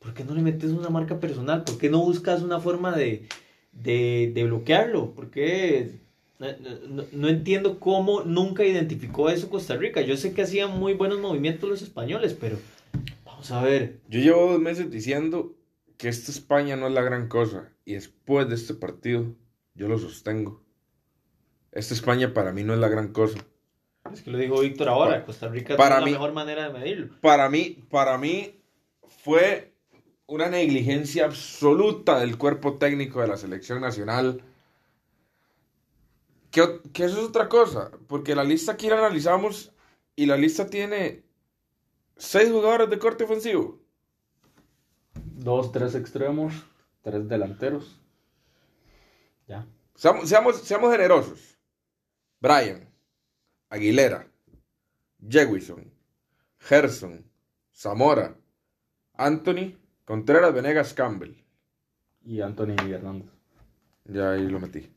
¿Por 0.00 0.14
qué 0.14 0.24
no 0.24 0.34
le 0.34 0.42
metes 0.42 0.70
una 0.70 0.90
marca 0.90 1.20
personal? 1.20 1.64
¿Por 1.64 1.78
qué 1.78 1.90
no 1.90 2.00
buscas 2.00 2.42
una 2.42 2.60
forma 2.60 2.96
de, 2.96 3.28
de, 3.72 4.32
de 4.34 4.44
bloquearlo? 4.44 5.12
¿Por 5.14 5.30
qué? 5.30 6.00
No, 6.38 6.46
no- 6.88 7.04
no 7.12 7.28
entiendo 7.28 7.80
cómo 7.80 8.22
nunca 8.22 8.64
identificó 8.64 9.30
eso 9.30 9.48
Costa 9.50 9.76
Rica. 9.76 10.00
Yo 10.02 10.16
sé 10.16 10.34
que 10.34 10.42
hacían 10.42 10.78
muy 10.78 10.92
buenos 10.94 11.18
movimientos 11.20 11.68
los 11.68 11.82
españoles, 11.82 12.36
pero 12.38 12.58
vamos 13.36 13.50
a 13.50 13.62
ver. 13.62 14.00
yo 14.08 14.20
llevo 14.20 14.52
dos 14.52 14.60
meses 14.60 14.90
diciendo 14.90 15.54
que 15.98 16.08
esta 16.08 16.30
España 16.30 16.76
no 16.76 16.86
es 16.88 16.92
la 16.92 17.02
gran 17.02 17.28
cosa. 17.28 17.72
Y 17.84 17.94
después 17.94 18.48
de 18.48 18.54
este 18.56 18.74
partido, 18.74 19.34
yo 19.74 19.88
lo 19.88 19.98
sostengo. 19.98 20.62
Esta 21.72 21.94
España 21.94 22.34
para 22.34 22.52
mí 22.52 22.64
no 22.64 22.74
es 22.74 22.80
la 22.80 22.88
gran 22.88 23.12
cosa. 23.12 23.38
Es 24.12 24.22
que 24.22 24.30
lo 24.30 24.38
dijo 24.38 24.60
Víctor 24.60 24.88
ahora. 24.88 25.10
Para- 25.12 25.24
Costa 25.26 25.48
Rica 25.48 25.76
para 25.76 25.96
es 25.96 26.00
la 26.00 26.06
mí- 26.06 26.12
mejor 26.12 26.32
manera 26.32 26.68
de 26.70 26.78
medirlo. 26.78 27.20
Para 27.20 27.48
mí, 27.48 27.84
para 27.90 28.18
mí 28.18 28.60
fue 29.22 29.72
una 30.26 30.48
negligencia 30.48 31.24
absoluta 31.26 32.18
del 32.18 32.36
cuerpo 32.38 32.78
técnico 32.78 33.20
de 33.20 33.28
la 33.28 33.36
selección 33.36 33.80
nacional. 33.80 34.42
Que, 36.50 36.80
que 36.92 37.04
eso 37.04 37.18
es 37.20 37.28
otra 37.28 37.48
cosa, 37.48 37.90
porque 38.06 38.34
la 38.34 38.44
lista 38.44 38.72
aquí 38.72 38.88
la 38.88 38.98
analizamos 38.98 39.72
y 40.14 40.26
la 40.26 40.36
lista 40.36 40.68
tiene 40.70 41.22
seis 42.16 42.50
jugadores 42.50 42.90
de 42.90 42.98
corte 42.98 43.24
ofensivo. 43.24 43.80
Dos, 45.14 45.72
tres 45.72 45.94
extremos, 45.94 46.54
tres 47.02 47.28
delanteros. 47.28 48.00
Ya. 49.46 49.66
Seamos, 49.94 50.28
seamos, 50.28 50.60
seamos 50.62 50.90
generosos. 50.92 51.58
Brian, 52.40 52.88
Aguilera, 53.70 54.30
Jewison, 55.26 55.92
Gerson, 56.58 57.24
Zamora, 57.72 58.36
Anthony, 59.14 59.76
Contreras, 60.04 60.54
Venegas, 60.54 60.92
Campbell. 60.94 61.42
Y 62.24 62.40
Anthony 62.40 62.76
Hernández. 62.90 63.30
Ya 64.04 64.32
ahí 64.32 64.48
lo 64.48 64.60
metí. 64.60 64.92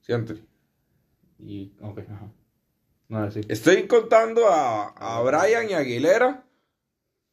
Sí, 0.00 0.12
Anthony. 0.12 0.40
Y, 1.38 1.72
ok, 1.80 1.98
ajá. 2.00 2.32
No, 3.10 3.30
sí. 3.30 3.42
Estoy 3.48 3.86
contando 3.86 4.48
a, 4.48 4.88
a 4.88 5.20
Brian 5.20 5.68
y 5.68 5.74
Aguilera 5.74 6.46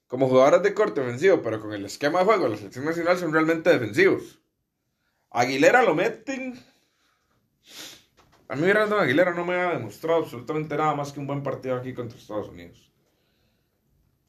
como 0.08 0.28
jugadores 0.28 0.64
de 0.64 0.74
corte 0.74 1.00
ofensivo, 1.00 1.42
pero 1.42 1.62
con 1.62 1.72
el 1.72 1.86
esquema 1.86 2.20
de 2.20 2.26
juego 2.26 2.44
de 2.44 2.50
la 2.50 2.58
selección 2.58 2.84
nacional 2.84 3.18
son 3.18 3.32
realmente 3.32 3.70
defensivos. 3.70 4.42
Aguilera 5.30 5.84
lo 5.84 5.96
meten. 5.96 6.60
A 8.50 8.56
mí 8.56 8.68
Brandon 8.68 9.00
Aguilera 9.00 9.34
no 9.34 9.46
me 9.46 9.56
ha 9.56 9.72
demostrado 9.74 10.20
absolutamente 10.20 10.76
nada 10.76 10.96
más 10.96 11.12
que 11.12 11.20
un 11.20 11.28
buen 11.28 11.44
partido 11.44 11.76
aquí 11.76 11.94
contra 11.94 12.18
Estados 12.18 12.50
Unidos. 12.50 12.92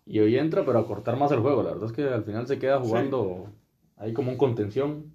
Y 0.05 0.21
hoy 0.21 0.37
entra, 0.37 0.65
pero 0.65 0.79
a 0.79 0.87
cortar 0.87 1.17
más 1.17 1.31
el 1.33 1.41
juego. 1.41 1.63
La 1.63 1.71
verdad 1.71 1.87
es 1.87 1.93
que 1.93 2.03
al 2.03 2.25
final 2.25 2.47
se 2.47 2.59
queda 2.59 2.81
jugando 2.81 3.53
ahí 3.97 4.13
como 4.13 4.33
un 4.33 4.39
contención. 4.39 5.15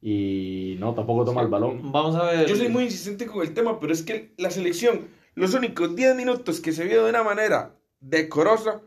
Y 0.00 0.76
no, 0.78 0.94
tampoco 0.94 1.24
toma 1.24 1.42
el 1.42 1.48
balón. 1.48 1.90
Vamos 1.90 2.14
a 2.14 2.24
ver. 2.24 2.46
Yo 2.46 2.54
soy 2.54 2.68
muy 2.68 2.84
insistente 2.84 3.26
con 3.26 3.42
el 3.42 3.52
tema, 3.52 3.80
pero 3.80 3.92
es 3.92 4.02
que 4.02 4.32
la 4.36 4.50
selección, 4.50 5.08
los 5.38 5.54
únicos 5.54 5.94
10 5.96 6.16
minutos 6.16 6.60
que 6.60 6.72
se 6.72 6.84
vio 6.84 7.04
de 7.04 7.10
una 7.10 7.22
manera 7.22 7.74
decorosa 8.00 8.80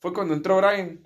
fue 0.00 0.12
cuando 0.12 0.34
entró 0.34 0.58
Brian. 0.58 1.00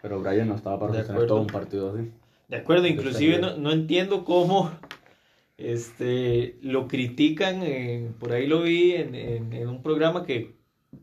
Pero 0.00 0.20
Brian 0.20 0.48
no 0.48 0.54
estaba 0.54 0.78
para 0.78 0.92
todo 1.26 1.40
un 1.40 1.46
partido 1.48 1.92
así. 1.94 2.10
De 2.48 2.56
acuerdo, 2.56 2.86
inclusive 2.86 3.38
no, 3.40 3.56
no 3.56 3.72
entiendo 3.72 4.24
cómo 4.24 4.70
este, 5.56 6.56
lo 6.62 6.88
critican. 6.88 7.62
eh, 7.62 8.10
por 8.18 8.32
ahí 8.32 8.46
lo 8.46 8.62
vi 8.62 8.92
en, 8.94 9.14
en- 9.14 9.52
en 9.52 9.68
un 9.68 9.82
programa 9.82 10.24
que, 10.24 10.54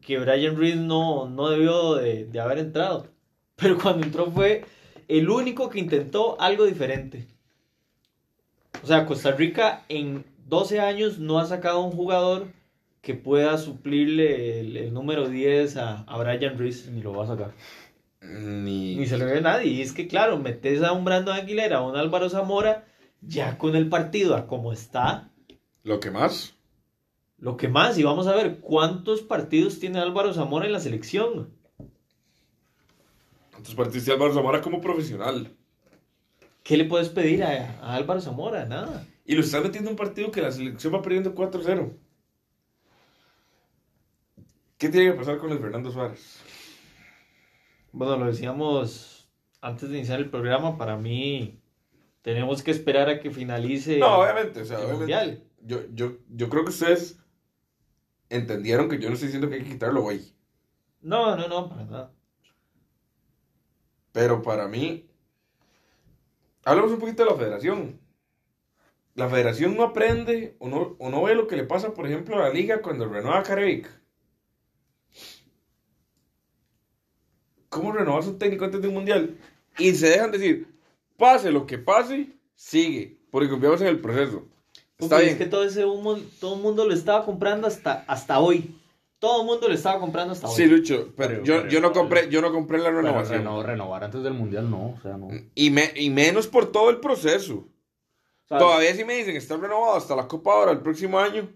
que 0.01 0.17
Brian 0.17 0.57
Reed 0.57 0.75
no, 0.77 1.29
no 1.29 1.49
debió 1.49 1.95
de, 1.95 2.25
de 2.25 2.39
haber 2.39 2.59
entrado. 2.59 3.07
Pero 3.55 3.77
cuando 3.77 4.05
entró 4.05 4.31
fue 4.31 4.63
el 5.07 5.29
único 5.29 5.69
que 5.69 5.79
intentó 5.79 6.39
algo 6.41 6.65
diferente. 6.65 7.27
O 8.83 8.87
sea, 8.87 9.05
Costa 9.05 9.31
Rica 9.31 9.83
en 9.89 10.25
12 10.47 10.79
años 10.79 11.19
no 11.19 11.39
ha 11.39 11.45
sacado 11.45 11.81
un 11.81 11.91
jugador 11.91 12.47
que 13.05 13.13
pueda 13.13 13.55
suplirle 13.59 14.59
el, 14.59 14.77
el 14.77 14.91
número 14.91 15.29
10 15.29 15.77
a, 15.77 16.01
a 16.05 16.17
Brian 16.17 16.57
Reed. 16.57 16.75
Ni 16.91 17.03
lo 17.03 17.13
va 17.13 17.25
a 17.25 17.27
sacar. 17.27 17.51
Ni, 18.19 18.95
Ni 18.95 19.05
se 19.05 19.19
le 19.19 19.25
ve 19.25 19.37
a 19.37 19.41
nadie. 19.41 19.67
Y 19.67 19.81
es 19.83 19.93
que, 19.93 20.07
claro, 20.07 20.39
metes 20.39 20.81
a 20.81 20.91
un 20.91 21.05
Brandon 21.05 21.35
Aguilera, 21.35 21.77
a 21.77 21.81
un 21.83 21.95
Álvaro 21.95 22.29
Zamora, 22.29 22.87
ya 23.21 23.59
con 23.59 23.75
el 23.75 23.89
partido 23.89 24.35
a 24.35 24.47
como 24.47 24.73
está, 24.73 25.29
lo 25.83 25.99
que 25.99 26.09
más. 26.09 26.55
lo 27.37 27.57
que 27.57 27.67
más. 27.67 27.99
Y 27.99 28.03
vamos 28.03 28.25
a 28.25 28.35
ver 28.35 28.57
cuántos 28.59 29.21
partidos 29.21 29.79
tiene 29.79 29.99
Álvaro 29.99 30.33
Zamora 30.33 30.65
en 30.65 30.73
la 30.73 30.79
selección. 30.79 31.51
Entonces 33.51 33.75
partiste 33.75 34.11
Álvaro 34.13 34.33
Zamora 34.33 34.61
como 34.61 34.81
profesional. 34.81 35.51
¿Qué 36.63 36.75
le 36.75 36.85
puedes 36.85 37.09
pedir 37.09 37.43
a, 37.43 37.77
a 37.83 37.93
Álvaro 37.93 38.19
Zamora? 38.19 38.65
Nada. 38.65 39.05
Y 39.27 39.35
lo 39.35 39.41
estás 39.41 39.61
metiendo 39.61 39.91
en 39.91 39.93
un 39.93 39.97
partido 39.97 40.31
que 40.31 40.41
la 40.41 40.51
selección 40.51 40.91
va 40.91 41.03
perdiendo 41.03 41.35
4-0. 41.35 41.93
¿Qué 44.77 44.89
tiene 44.89 45.11
que 45.11 45.17
pasar 45.17 45.37
con 45.37 45.51
el 45.51 45.59
Fernando 45.59 45.91
Suárez? 45.91 46.41
Bueno, 47.91 48.17
lo 48.17 48.25
decíamos 48.25 49.29
antes 49.61 49.89
de 49.89 49.97
iniciar 49.97 50.19
el 50.19 50.29
programa. 50.29 50.77
Para 50.77 50.97
mí, 50.97 51.61
tenemos 52.21 52.61
que 52.61 52.71
esperar 52.71 53.07
a 53.09 53.19
que 53.19 53.31
finalice 53.31 53.97
No, 53.99 54.19
obviamente, 54.19 54.61
o 54.61 54.65
sea, 54.65 54.77
el 54.77 54.83
obviamente. 54.85 54.99
Mundial. 54.99 55.43
Yo, 55.61 55.79
yo, 55.93 56.17
yo 56.29 56.49
creo 56.49 56.63
que 56.63 56.71
ustedes 56.71 57.19
entendieron 58.29 58.89
que 58.89 58.99
yo 58.99 59.07
no 59.07 59.13
estoy 59.13 59.27
diciendo 59.27 59.49
que 59.49 59.55
hay 59.55 59.63
que 59.63 59.71
quitarlo, 59.71 60.01
güey. 60.01 60.21
No, 61.01 61.35
no, 61.35 61.47
no, 61.47 61.69
para 61.69 61.85
nada. 61.85 62.11
Pero 64.11 64.41
para 64.41 64.67
mí, 64.67 65.09
hablamos 66.63 66.91
un 66.91 66.99
poquito 66.99 67.23
de 67.23 67.29
la 67.31 67.37
federación. 67.37 67.99
La 69.13 69.29
federación 69.29 69.75
no 69.77 69.83
aprende 69.83 70.57
o 70.59 70.67
no, 70.67 70.95
o 70.99 71.09
no 71.09 71.23
ve 71.23 71.35
lo 71.35 71.47
que 71.47 71.55
le 71.55 71.63
pasa, 71.63 71.93
por 71.93 72.05
ejemplo, 72.05 72.35
a 72.35 72.39
la 72.39 72.49
liga 72.49 72.81
cuando 72.81 73.07
renueva 73.07 73.39
a 73.39 73.43
Carevic. 73.43 73.89
¿Cómo 77.75 77.91
renovas 77.91 78.25
un 78.27 78.39
técnico 78.39 78.65
antes 78.65 78.81
de 78.81 78.87
un 78.87 78.93
mundial? 78.93 79.37
Y 79.77 79.93
se 79.93 80.09
dejan 80.09 80.31
decir, 80.31 80.67
pase 81.17 81.51
lo 81.51 81.65
que 81.65 81.77
pase, 81.77 82.29
sigue, 82.55 83.17
porque 83.31 83.49
confiamos 83.49 83.81
en 83.81 83.87
el 83.87 83.99
proceso. 83.99 84.43
Está 84.97 85.17
bien. 85.19 85.31
Es 85.31 85.37
que 85.37 85.45
todo 85.45 85.63
ese 85.65 85.85
humo, 85.85 86.17
todo 86.39 86.55
el 86.55 86.61
mundo 86.61 86.85
lo 86.87 86.93
estaba 86.93 87.25
comprando 87.25 87.67
hasta, 87.67 88.05
hasta 88.07 88.39
hoy. 88.39 88.73
Todo 89.19 89.41
el 89.41 89.47
mundo 89.47 89.67
lo 89.67 89.73
estaba 89.73 89.99
comprando 89.99 90.33
hasta 90.33 90.47
hoy. 90.47 90.55
Sí, 90.55 90.65
Lucho, 90.65 91.13
pero, 91.17 91.29
Pero- 91.29 91.43
yo, 91.43 91.55
pero 91.57 91.69
yo 91.69 91.81
no 91.81 91.91
compré, 91.93 92.29
yo 92.29 92.41
no 92.41 92.51
compré 92.51 92.77
la 92.79 92.91
renovación. 92.91 93.39
reno- 93.39 93.63
renovar 93.63 94.03
antes 94.03 94.23
del 94.23 94.33
mundial, 94.33 94.69
no. 94.69 94.91
O 94.97 94.99
sea, 95.01 95.17
no. 95.17 95.27
Y, 95.55 95.69
me- 95.69 95.91
y 95.95 96.09
menos 96.09 96.47
por 96.47 96.71
todo 96.71 96.89
el 96.89 96.97
proceso. 96.99 97.67
Todavía 98.47 98.93
si 98.93 99.03
me 99.03 99.15
dicen 99.15 99.35
está 99.35 99.57
renovado 99.57 99.95
hasta 99.95 100.15
la 100.15 100.27
Copa 100.27 100.53
ahora 100.53 100.71
el 100.71 100.79
próximo 100.79 101.17
año. 101.19 101.49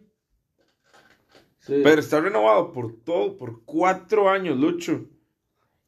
sí. 1.60 1.82
Pero 1.84 2.00
está 2.02 2.20
renovado 2.20 2.72
por 2.74 2.96
todo, 3.04 3.38
por 3.38 3.64
cuatro 3.64 4.30
años, 4.30 4.58
Lucho. 4.58 5.06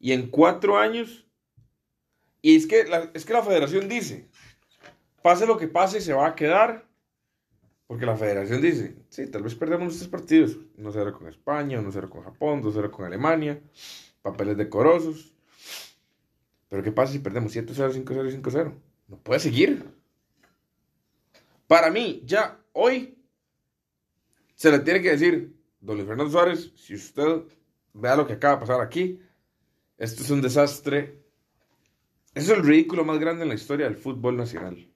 Y 0.02 0.12
en 0.12 0.28
cuatro 0.28 0.76
años. 0.76 1.26
Y 2.42 2.56
es 2.56 2.66
que 2.66 2.84
la, 2.84 3.10
es 3.14 3.24
que 3.24 3.32
la 3.32 3.42
federación 3.42 3.88
dice: 3.88 4.28
pase 5.22 5.46
lo 5.46 5.56
que 5.56 5.68
pase, 5.68 6.02
se 6.02 6.12
va 6.12 6.26
a 6.26 6.34
quedar. 6.34 6.86
Porque 7.86 8.04
la 8.04 8.16
federación 8.16 8.60
dice: 8.60 8.96
sí, 9.08 9.28
tal 9.28 9.44
vez 9.44 9.54
perdemos 9.54 9.94
estos 9.94 10.08
partidos. 10.08 10.58
1-0 10.76 11.12
con 11.16 11.28
España, 11.28 11.80
1-0 11.80 12.08
con 12.10 12.24
Japón, 12.24 12.62
2-0 12.62 12.90
con 12.90 13.06
Alemania. 13.06 13.62
Papeles 14.20 14.58
decorosos. 14.58 15.32
Pero 16.68 16.82
¿qué 16.82 16.92
pasa 16.92 17.12
si 17.12 17.20
perdemos 17.20 17.54
7-0, 17.54 18.04
5-0 18.04 18.28
y 18.28 18.36
5-0? 18.42 18.74
no 19.12 19.18
puede 19.18 19.40
seguir. 19.40 19.84
Para 21.66 21.90
mí, 21.90 22.22
ya 22.24 22.58
hoy 22.72 23.18
se 24.54 24.70
le 24.70 24.78
tiene 24.80 25.02
que 25.02 25.10
decir, 25.10 25.54
don 25.80 25.96
Luis 25.96 26.08
Fernando 26.08 26.32
Suárez, 26.32 26.72
si 26.76 26.94
usted 26.94 27.42
vea 27.92 28.16
lo 28.16 28.26
que 28.26 28.32
acaba 28.32 28.54
de 28.54 28.60
pasar 28.60 28.80
aquí, 28.80 29.20
esto 30.02 30.22
es 30.22 30.30
un 30.30 30.42
desastre. 30.42 31.22
Es 32.34 32.48
el 32.48 32.64
ridículo 32.64 33.04
más 33.04 33.18
grande 33.18 33.42
en 33.42 33.48
la 33.50 33.54
historia 33.54 33.86
del 33.86 33.96
fútbol 33.96 34.36
nacional. 34.36 34.88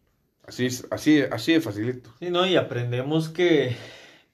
Así, 0.44 0.66
es, 0.66 0.86
así, 0.90 1.20
así 1.20 1.52
de 1.52 1.60
facilito. 1.60 2.12
Sí, 2.18 2.30
no, 2.30 2.46
y 2.46 2.56
aprendemos 2.56 3.28
que 3.28 3.76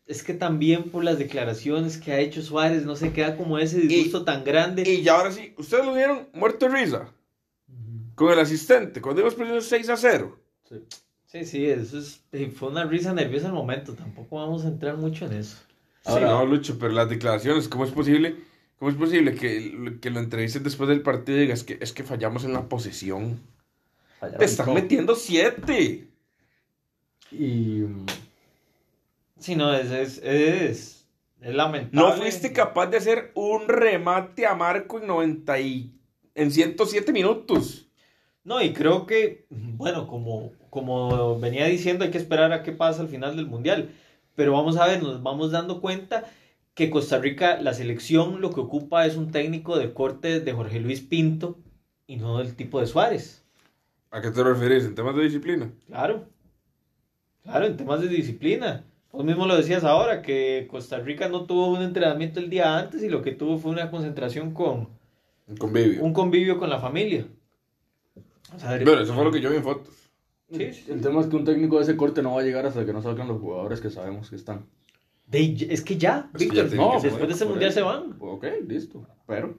es 0.06 0.22
que 0.22 0.34
también 0.34 0.84
por 0.84 1.04
las 1.04 1.18
declaraciones 1.18 1.98
que 1.98 2.12
ha 2.12 2.20
hecho 2.20 2.42
Suárez 2.42 2.84
no 2.84 2.96
se 2.96 3.12
queda 3.12 3.36
como 3.36 3.58
ese 3.58 3.80
disgusto 3.80 4.24
tan 4.24 4.44
grande. 4.44 4.82
Y 4.82 5.02
ya 5.02 5.16
ahora 5.16 5.32
sí, 5.32 5.54
ustedes 5.58 5.84
lo 5.84 5.94
vieron 5.94 6.28
muerto 6.32 6.68
de 6.68 6.74
risa 6.74 7.12
con 8.14 8.32
el 8.32 8.38
asistente 8.38 9.00
cuando 9.00 9.20
íbamos 9.20 9.34
perdiendo 9.34 9.60
6 9.60 9.88
a 9.90 9.96
0. 9.96 10.38
Sí. 10.68 10.76
Sí, 11.26 11.44
sí, 11.46 11.66
eso 11.66 11.98
es, 11.98 12.22
eh, 12.32 12.50
fue 12.54 12.68
una 12.68 12.84
risa 12.84 13.14
nerviosa 13.14 13.48
al 13.48 13.54
momento. 13.54 13.94
Tampoco 13.94 14.36
vamos 14.36 14.66
a 14.66 14.68
entrar 14.68 14.98
mucho 14.98 15.24
en 15.26 15.32
eso. 15.32 15.56
Ahora, 16.04 16.26
sí, 16.26 16.32
no, 16.32 16.44
Lucho, 16.44 16.78
pero 16.78 16.92
las 16.92 17.08
declaraciones, 17.08 17.68
¿cómo 17.68 17.86
es 17.86 17.90
posible? 17.90 18.36
¿Cómo 18.82 18.90
es 18.90 18.98
posible 18.98 19.36
que, 19.36 20.00
que 20.00 20.10
lo 20.10 20.18
entrevisten 20.18 20.64
después 20.64 20.88
del 20.88 21.02
partido 21.02 21.38
y 21.38 21.42
digas 21.42 21.60
es 21.60 21.64
que, 21.64 21.78
es 21.80 21.92
que 21.92 22.02
fallamos 22.02 22.42
en 22.42 22.52
la 22.52 22.68
posesión? 22.68 23.40
Fallaron 24.18 24.40
Te 24.40 24.44
están 24.44 24.74
metiendo 24.74 25.14
siete. 25.14 26.08
Y. 27.30 27.84
Sí, 29.38 29.54
no, 29.54 29.72
es, 29.72 29.88
es, 29.92 30.20
es, 30.24 31.06
es, 31.40 31.54
lamentable. 31.54 31.92
No 31.92 32.12
fuiste 32.20 32.52
capaz 32.52 32.88
de 32.88 32.96
hacer 32.96 33.30
un 33.36 33.68
remate 33.68 34.48
a 34.48 34.56
Marco 34.56 34.98
en 34.98 35.06
90 35.06 35.60
y, 35.60 35.94
en 36.34 36.50
107 36.50 37.12
minutos. 37.12 37.86
No, 38.42 38.60
y 38.60 38.72
creo 38.72 39.06
que, 39.06 39.46
bueno, 39.48 40.08
como, 40.08 40.54
como 40.70 41.38
venía 41.38 41.66
diciendo, 41.66 42.04
hay 42.04 42.10
que 42.10 42.18
esperar 42.18 42.52
a 42.52 42.64
qué 42.64 42.72
pasa 42.72 43.02
al 43.02 43.08
final 43.08 43.36
del 43.36 43.46
Mundial. 43.46 43.92
Pero 44.34 44.54
vamos 44.54 44.76
a 44.76 44.88
ver, 44.88 45.00
nos 45.00 45.22
vamos 45.22 45.52
dando 45.52 45.80
cuenta 45.80 46.24
que 46.74 46.90
Costa 46.90 47.18
Rica, 47.18 47.60
la 47.60 47.74
selección, 47.74 48.40
lo 48.40 48.50
que 48.50 48.60
ocupa 48.60 49.06
es 49.06 49.16
un 49.16 49.30
técnico 49.30 49.78
de 49.78 49.92
corte 49.92 50.40
de 50.40 50.52
Jorge 50.52 50.80
Luis 50.80 51.00
Pinto 51.00 51.58
y 52.06 52.16
no 52.16 52.38
del 52.38 52.54
tipo 52.54 52.80
de 52.80 52.86
Suárez. 52.86 53.44
¿A 54.10 54.20
qué 54.20 54.30
te 54.30 54.42
refieres? 54.42 54.84
¿En 54.84 54.94
temas 54.94 55.16
de 55.16 55.22
disciplina? 55.22 55.70
Claro. 55.86 56.26
Claro, 57.42 57.66
en 57.66 57.76
temas 57.76 58.00
de 58.00 58.08
disciplina. 58.08 58.84
Vos 59.10 59.24
mismo 59.24 59.46
lo 59.46 59.56
decías 59.56 59.84
ahora, 59.84 60.22
que 60.22 60.66
Costa 60.70 60.98
Rica 60.98 61.28
no 61.28 61.44
tuvo 61.44 61.68
un 61.68 61.82
entrenamiento 61.82 62.40
el 62.40 62.48
día 62.48 62.78
antes 62.78 63.02
y 63.02 63.08
lo 63.08 63.20
que 63.20 63.32
tuvo 63.32 63.58
fue 63.58 63.70
una 63.70 63.90
concentración 63.90 64.52
con... 64.54 64.88
Un 65.46 65.56
convivio. 65.56 66.02
Un 66.02 66.12
convivio 66.14 66.58
con 66.58 66.70
la 66.70 66.78
familia. 66.78 67.26
O 68.54 68.58
sea, 68.58 68.78
Pero 68.78 69.00
eso 69.00 69.12
fue 69.12 69.24
lo 69.24 69.32
que 69.32 69.40
yo 69.40 69.50
vi 69.50 69.56
en 69.56 69.62
fotos. 69.62 69.94
Sí, 70.50 70.72
sí, 70.72 70.84
El 70.90 71.00
tema 71.00 71.20
es 71.20 71.26
que 71.26 71.36
un 71.36 71.44
técnico 71.44 71.76
de 71.76 71.82
ese 71.82 71.96
corte 71.96 72.22
no 72.22 72.34
va 72.34 72.40
a 72.40 72.44
llegar 72.44 72.64
hasta 72.64 72.84
que 72.86 72.92
no 72.92 73.02
salgan 73.02 73.28
los 73.28 73.40
jugadores 73.40 73.80
que 73.80 73.90
sabemos 73.90 74.30
que 74.30 74.36
están. 74.36 74.66
De, 75.26 75.66
es 75.70 75.82
que 75.82 75.96
ya, 75.96 76.30
Es 76.34 76.38
que 76.40 76.44
Víctor, 76.44 76.68
ya 76.68 76.76
no, 76.76 77.00
después 77.00 77.26
de 77.28 77.34
ese 77.34 77.44
mundial 77.46 77.70
eso. 77.70 77.80
se 77.80 77.82
van. 77.84 78.16
Ok, 78.20 78.44
listo. 78.66 79.06
Pero. 79.26 79.58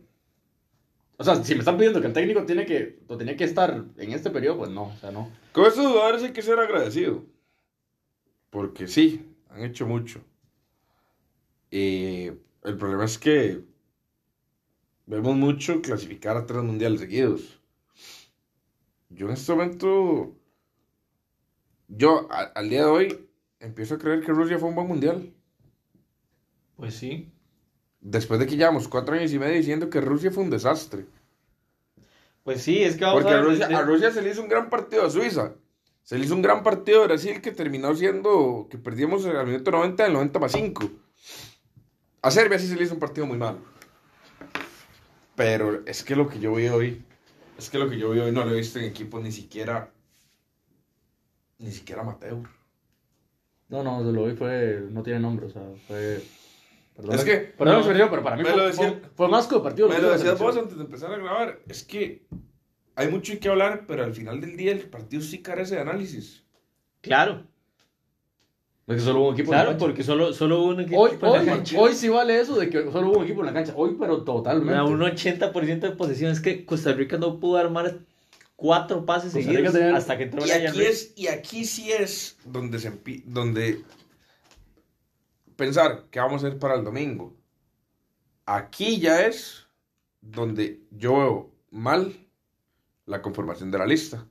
O 1.18 1.24
sea, 1.24 1.44
si 1.44 1.54
me 1.54 1.60
están 1.60 1.78
pidiendo 1.78 2.02
que 2.02 2.08
el 2.08 2.14
técnico 2.14 2.46
tiene 2.46 2.66
que, 2.66 3.00
o 3.08 3.18
tenía 3.18 3.38
que 3.38 3.44
estar 3.44 3.84
en 3.98 4.12
este 4.12 4.30
periodo, 4.30 4.58
pues 4.60 4.72
no, 4.72 4.84
o 4.88 4.98
sea, 4.98 5.12
no. 5.12 5.30
Con 5.52 5.66
esos 5.66 5.86
jugadores 5.86 6.24
hay 6.24 6.32
que 6.34 6.42
ser 6.42 6.60
agradecido. 6.60 7.24
Porque 8.50 8.88
sí, 8.88 9.26
han 9.50 9.64
hecho 9.64 9.86
mucho. 9.88 10.22
Y 11.72 12.26
el 12.64 12.78
problema 12.78 13.06
es 13.06 13.18
que 13.18 13.64
vemos 15.06 15.36
mucho 15.36 15.82
clasificar 15.82 16.38
a 16.38 16.46
tres 16.46 16.62
mundiales 16.64 17.00
seguidos. 17.00 17.60
Yo 19.10 19.28
en 19.28 19.34
este 19.34 19.52
momento, 19.54 20.36
yo 21.88 22.28
a- 22.32 22.52
al 22.56 22.70
día 22.70 22.86
de 22.86 22.90
hoy, 22.92 23.30
empiezo 23.60 23.96
a 23.96 23.98
creer 24.00 24.22
que 24.22 24.32
Rusia 24.34 24.60
fue 24.60 24.70
un 24.70 24.76
buen 24.76 24.88
mundial. 24.88 25.32
Pues 26.84 26.96
sí. 26.96 27.32
Después 28.02 28.42
de 28.42 28.46
que 28.46 28.58
llevamos 28.58 28.90
cuatro 28.90 29.16
años 29.16 29.32
y 29.32 29.40
medio 29.40 29.56
diciendo 29.56 29.90
que 29.90 30.02
Rusia 30.02 30.32
fue 30.32 30.44
un 30.44 30.50
desastre. 30.50 31.06
Pues 32.44 32.62
sí, 32.62 32.84
es 32.84 32.98
que 32.98 33.06
vamos 33.06 33.22
Porque 33.22 33.36
a 33.36 33.40
ver. 33.40 33.46
Rusia, 33.46 33.68
de- 33.70 33.76
a 33.76 33.82
Rusia 33.84 34.12
se 34.12 34.22
le 34.22 34.32
hizo 34.32 34.42
un 34.42 34.50
gran 34.50 34.70
partido 34.70 35.06
a 35.06 35.10
Suiza. 35.10 35.54
Se 36.04 36.18
le 36.18 36.26
hizo 36.26 36.36
un 36.36 36.42
gran 36.42 36.62
partido 36.62 37.02
a 37.02 37.06
Brasil 37.08 37.40
que 37.40 37.54
terminó 37.54 37.96
siendo 37.96 38.68
que 38.70 38.78
perdimos 38.78 39.26
al 39.26 39.48
minuto 39.48 39.72
90 39.72 40.04
del 40.04 40.12
90 40.12 40.40
más 40.40 40.52
5. 40.52 40.92
A 42.22 42.32
Serbia 42.32 42.60
sí 42.60 42.68
se 42.68 42.76
le 42.76 42.84
hizo 42.84 42.96
un 42.96 43.00
partido 43.00 43.26
muy 43.28 43.38
malo. 43.38 43.60
Pero 45.38 45.84
es 45.86 46.04
que 46.04 46.18
lo 46.18 46.28
que 46.28 46.42
yo 46.42 46.54
vi 46.56 46.68
hoy, 46.68 47.02
es 47.58 47.70
que 47.70 47.78
lo 47.80 47.90
que 47.90 47.98
yo 47.98 48.12
vi 48.12 48.20
hoy 48.20 48.34
no 48.34 48.44
lo 48.44 48.52
he 48.52 48.58
visto 48.58 48.78
en 48.78 48.84
equipos 48.84 49.24
ni 49.24 49.32
siquiera, 49.32 49.90
ni 51.60 51.72
siquiera 51.72 52.02
amateur. 52.02 52.40
No, 53.70 53.84
no, 53.84 54.02
lo 54.02 54.26
vi 54.26 54.36
fue, 54.36 54.86
no 54.92 55.02
tiene 55.02 55.22
nombre, 55.22 55.46
o 55.46 55.50
sea, 55.50 55.64
fue... 55.88 56.22
Perdón, 56.96 57.16
Es 57.16 57.24
que- 57.24 57.38
perdón, 57.38 57.78
no, 57.80 57.84
serio, 57.84 58.08
pero 58.10 58.24
para 58.24 58.36
mí 58.36 58.44
me 58.44 58.50
fue, 58.50 58.58
lo 58.58 58.68
decía- 58.68 58.90
fue, 58.90 59.02
fue 59.16 59.28
más 59.28 59.48
que 59.48 59.60
partido. 59.60 59.90
Me 59.90 60.00
lo 60.00 60.10
la 60.10 60.18
decías 60.18 60.38
vos 60.40 60.56
antes 60.58 60.78
de 60.78 60.84
empezar 60.84 61.12
a 61.12 61.18
grabar, 61.18 61.60
es 61.68 61.84
que 61.84 62.26
hay 62.96 63.08
mucho 63.10 63.34
que 63.40 63.50
hablar, 63.50 63.86
pero 63.88 64.04
al 64.04 64.14
final 64.14 64.40
del 64.40 64.56
día 64.56 64.72
el 64.72 64.82
partido 64.90 65.22
sí 65.24 65.42
carece 65.42 65.76
de 65.76 65.82
análisis. 65.82 66.44
Claro, 67.02 67.48
Es 68.86 68.96
que 68.98 69.02
solo 69.02 69.22
hubo 69.22 69.28
un 69.30 69.34
equipo 69.34 69.48
en 69.52 69.58
la 69.58 69.64
claro, 69.64 69.70
cancha. 69.72 69.86
porque 69.86 70.04
solo, 70.04 70.34
solo 70.34 70.60
hubo 70.60 70.68
un 70.70 70.82
equipo 70.82 71.00
Hoy, 71.00 71.12
en 71.14 71.22
la 71.22 71.30
hoy, 71.32 71.46
cancha. 71.46 71.80
hoy 71.80 71.94
sí 71.94 72.10
vale 72.10 72.40
eso 72.40 72.56
de 72.60 72.70
que 72.70 72.84
solo 72.92 73.10
hubo 73.10 73.18
un 73.20 73.24
equipo 73.24 73.40
en 73.40 73.46
la 73.48 73.54
cancha. 73.54 73.74
Hoy, 73.76 73.96
pero 74.00 74.24
totalmente. 74.24 74.76
A 74.76 74.84
un 74.84 75.02
80% 75.02 75.88
de 75.88 75.96
posesión. 75.96 76.32
Es 76.32 76.42
que 76.42 76.66
Costa 76.66 76.92
Rica 76.94 77.18
no 77.18 77.40
pudo 77.40 77.58
armar 77.58 78.00
cuatro 78.56 79.06
pases 79.06 79.32
seguidos 79.34 79.74
tenía- 79.74 79.96
hasta 79.96 80.18
que 80.18 80.24
entró 80.26 80.42
Y 80.42 80.44
Brian 80.52 80.68
aquí, 80.68 80.82
es, 80.84 81.14
y 81.16 81.28
aquí 81.28 81.66
sí 81.66 81.92
es 81.92 82.38
donde 82.46 82.78
se 82.80 82.92
donde 83.26 83.82
pensar 85.56 86.06
qué 86.12 86.20
vamos 86.20 86.44
a 86.44 86.48
hacer 86.48 86.60
para 86.60 86.76
el 86.76 86.84
domingo. 86.84 87.36
Aquí 88.46 89.00
ya 89.00 89.26
es 89.26 89.68
donde 90.22 90.82
yo 90.92 91.18
veo 91.18 91.52
mal 91.72 92.14
la 93.06 93.22
conformación 93.22 93.72
de 93.72 93.78
la 93.78 93.86
lista. 93.86 94.26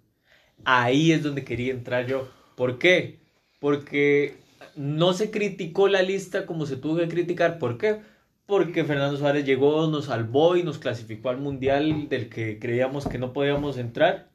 Ahí 0.64 1.12
es 1.12 1.22
donde 1.22 1.44
quería 1.44 1.72
entrar 1.72 2.06
yo. 2.06 2.28
¿Por 2.56 2.78
qué? 2.78 3.20
Porque 3.60 4.36
no 4.76 5.12
se 5.12 5.30
criticó 5.30 5.88
la 5.88 6.02
lista 6.02 6.46
como 6.46 6.66
se 6.66 6.76
tuvo 6.76 6.96
que 6.96 7.08
criticar. 7.08 7.58
¿Por 7.58 7.78
qué? 7.78 8.02
Porque 8.46 8.84
Fernando 8.84 9.16
Suárez 9.16 9.44
llegó, 9.44 9.86
nos 9.88 10.06
salvó 10.06 10.56
y 10.56 10.62
nos 10.62 10.78
clasificó 10.78 11.30
al 11.30 11.38
mundial 11.38 12.08
del 12.08 12.28
que 12.28 12.58
creíamos 12.58 13.06
que 13.06 13.18
no 13.18 13.32
podíamos 13.32 13.78
entrar. 13.78 14.31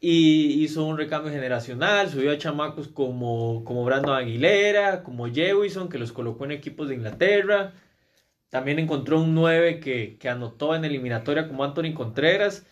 Y 0.00 0.62
hizo 0.62 0.84
un 0.84 0.96
recambio 0.96 1.32
generacional, 1.32 2.08
subió 2.08 2.30
a 2.30 2.38
chamacos 2.38 2.86
como, 2.88 3.64
como 3.64 3.84
Brandon 3.84 4.14
Aguilera, 4.14 5.02
como 5.02 5.26
Jewison, 5.26 5.88
que 5.88 5.98
los 5.98 6.12
colocó 6.12 6.44
en 6.44 6.52
equipos 6.52 6.88
de 6.88 6.94
Inglaterra. 6.94 7.72
También 8.48 8.78
encontró 8.78 9.20
un 9.20 9.34
9 9.34 9.80
que, 9.80 10.16
que 10.18 10.28
anotó 10.28 10.74
en 10.74 10.84
eliminatoria 10.84 11.48
como 11.48 11.64
Anthony 11.64 11.94
Contreras. 11.94 12.64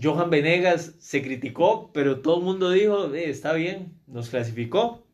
Johan 0.00 0.30
Venegas 0.30 0.94
se 0.98 1.22
criticó, 1.22 1.90
pero 1.92 2.20
todo 2.20 2.38
el 2.38 2.44
mundo 2.44 2.70
dijo, 2.70 3.12
"Eh, 3.14 3.28
está 3.30 3.52
bien, 3.54 3.94
nos 4.06 4.28
clasificó. 4.30 5.06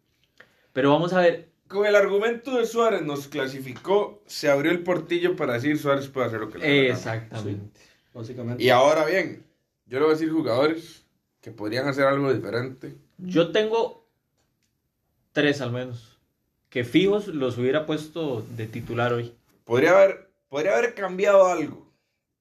Pero 0.73 0.91
vamos 0.91 1.13
a 1.13 1.21
ver, 1.21 1.49
Con 1.69 1.85
el 1.85 1.97
argumento 1.97 2.57
de 2.57 2.65
Suárez 2.65 3.03
nos 3.03 3.29
clasificó, 3.29 4.23
se 4.27 4.49
abrió 4.49 4.73
el 4.73 4.83
portillo 4.83 5.37
para 5.37 5.55
decir 5.55 5.79
Suárez 5.79 6.09
puede 6.09 6.29
hacer 6.29 6.41
lo 6.41 6.49
que 6.49 6.59
le 6.59 6.89
exactamente. 6.89 7.81
Básicamente. 8.15 8.63
Y 8.63 8.71
ahora 8.71 9.05
bien, 9.05 9.45
yo 9.87 9.99
le 9.99 10.05
voy 10.07 10.15
a 10.15 10.17
decir 10.17 10.31
jugadores 10.31 11.05
que 11.41 11.51
podrían 11.51 11.87
hacer 11.89 12.07
algo 12.07 12.33
diferente. 12.33 12.97
Yo 13.19 13.53
tengo 13.53 14.07
tres 15.33 15.61
al 15.61 15.73
menos, 15.73 16.19
que 16.69 16.85
fijos 16.85 17.29
los 17.29 17.59
hubiera 17.59 17.87
puesto 17.87 18.43
de 18.57 18.67
titular 18.67 19.13
hoy. 19.13 19.35
Podría 19.65 19.93
haber, 19.93 20.31
podría 20.49 20.77
haber 20.77 20.95
cambiado 20.95 21.47
algo. 21.47 21.87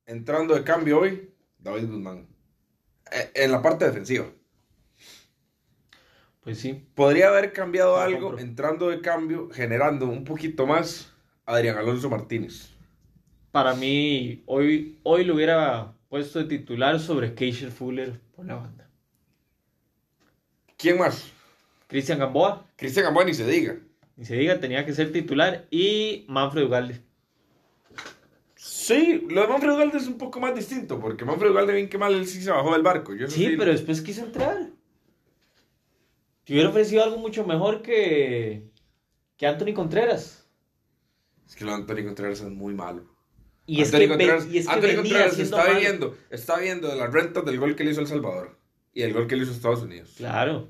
Entrando 0.05 0.55
de 0.55 0.63
cambio 0.63 0.99
hoy, 1.01 1.29
David 1.59 1.87
Guzmán. 1.89 2.27
Eh, 3.11 3.31
En 3.35 3.51
la 3.51 3.61
parte 3.61 3.85
defensiva. 3.85 4.25
Pues 6.41 6.59
sí, 6.59 6.85
Podría 6.95 7.27
haber 7.27 7.51
cambiado 7.51 7.97
algo 7.97 8.27
compro. 8.27 8.39
entrando 8.39 8.89
de 8.89 9.01
cambio, 9.01 9.49
generando 9.51 10.05
un 10.07 10.23
poquito 10.23 10.65
más 10.65 11.11
Adrián 11.45 11.77
Alonso 11.77 12.09
Martínez. 12.09 12.69
para 13.51 13.73
mí 13.75 14.43
hoy, 14.45 14.97
hoy 15.03 15.25
lo 15.25 15.35
hubiera 15.35 15.93
puesto 16.09 16.39
de 16.39 16.45
titular 16.45 16.99
sobre 16.99 17.33
Keisher 17.35 17.71
Fuller 17.71 18.19
por 18.35 18.45
la 18.45 18.55
banda. 18.55 18.86
¿Quién 20.77 20.97
más? 20.97 21.31
Cristian 21.87 22.19
Gamboa, 22.19 22.65
Cristian 22.75 23.05
Gamboa 23.05 23.25
ni 23.25 23.33
se 23.33 23.45
diga. 23.47 23.77
ni 24.15 24.25
se 24.25 24.35
diga, 24.35 24.59
tenía 24.59 24.85
que 24.85 24.93
ser 24.93 25.11
titular. 25.11 25.65
Y 25.71 26.25
Manfred 26.27 26.65
Ugalde. 26.65 27.01
Sí, 28.55 29.25
lo 29.29 29.41
de 29.41 29.47
Manfred 29.47 29.73
Ugalde 29.73 29.97
es 29.97 30.07
un 30.07 30.17
poco 30.17 30.39
más 30.39 30.55
distinto, 30.55 30.99
porque 30.99 31.25
Manfred 31.25 31.51
Ugalde 31.51 31.73
bien 31.73 31.89
que 31.89 31.97
mal 31.97 32.13
él 32.13 32.27
sí 32.27 32.41
se 32.41 32.51
bajó 32.51 32.73
del 32.73 32.83
barco. 32.83 33.13
Yo 33.15 33.27
Sí, 33.29 33.55
pero 33.57 33.71
después 33.71 34.01
quiso 34.01 34.23
entrar. 34.25 34.69
Te 36.43 36.53
hubiera 36.53 36.69
ofrecido 36.69 37.03
algo 37.03 37.17
mucho 37.17 37.45
mejor 37.45 37.81
que, 37.81 38.69
que 39.35 39.47
Anthony 39.47 39.73
Contreras. 39.73 40.47
Es 41.47 41.55
que 41.55 41.65
lo 41.65 41.71
de 41.71 41.77
Antonio 41.77 42.05
Contreras 42.05 42.39
es 42.41 42.49
muy 42.49 42.73
malo. 42.73 43.05
Y 43.65 43.81
es 43.81 43.89
Anthony 43.93 43.99
que, 43.99 44.07
ve- 44.07 44.09
Contreras, 44.17 44.47
y 44.47 44.57
es 44.59 44.67
que 44.67 44.73
Anthony 44.73 44.95
Contreras 44.95 45.39
está 45.39 45.57
mal. 45.57 45.75
viviendo, 45.75 46.17
está 46.29 46.57
viendo 46.59 46.87
de 46.87 46.95
las 46.95 47.11
rentas 47.11 47.45
del 47.45 47.59
gol 47.59 47.75
que 47.75 47.83
le 47.83 47.91
hizo 47.91 48.01
El 48.01 48.07
Salvador. 48.07 48.57
Y 48.97 49.03
el 49.03 49.13
gol 49.13 49.27
que 49.27 49.35
le 49.35 49.43
hizo 49.43 49.51
a 49.51 49.55
Estados 49.55 49.83
Unidos. 49.83 50.15
Claro. 50.17 50.69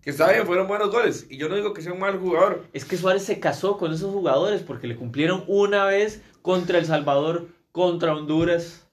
Que 0.00 0.10
está 0.10 0.30
bien, 0.30 0.46
fueron 0.46 0.68
buenos 0.68 0.88
goles. 0.88 1.26
Y 1.28 1.36
yo 1.36 1.48
no 1.48 1.56
digo 1.56 1.74
que 1.74 1.82
sea 1.82 1.92
un 1.92 1.98
mal 1.98 2.16
jugador. 2.16 2.64
Es 2.72 2.84
que 2.84 2.96
Suárez 2.96 3.24
se 3.24 3.40
casó 3.40 3.76
con 3.76 3.92
esos 3.92 4.12
jugadores 4.12 4.62
porque 4.62 4.86
le 4.86 4.94
cumplieron 4.94 5.42
una 5.48 5.84
vez 5.84 6.22
contra 6.42 6.78
El 6.78 6.86
Salvador, 6.86 7.48
contra 7.72 8.14
Honduras. 8.14 8.86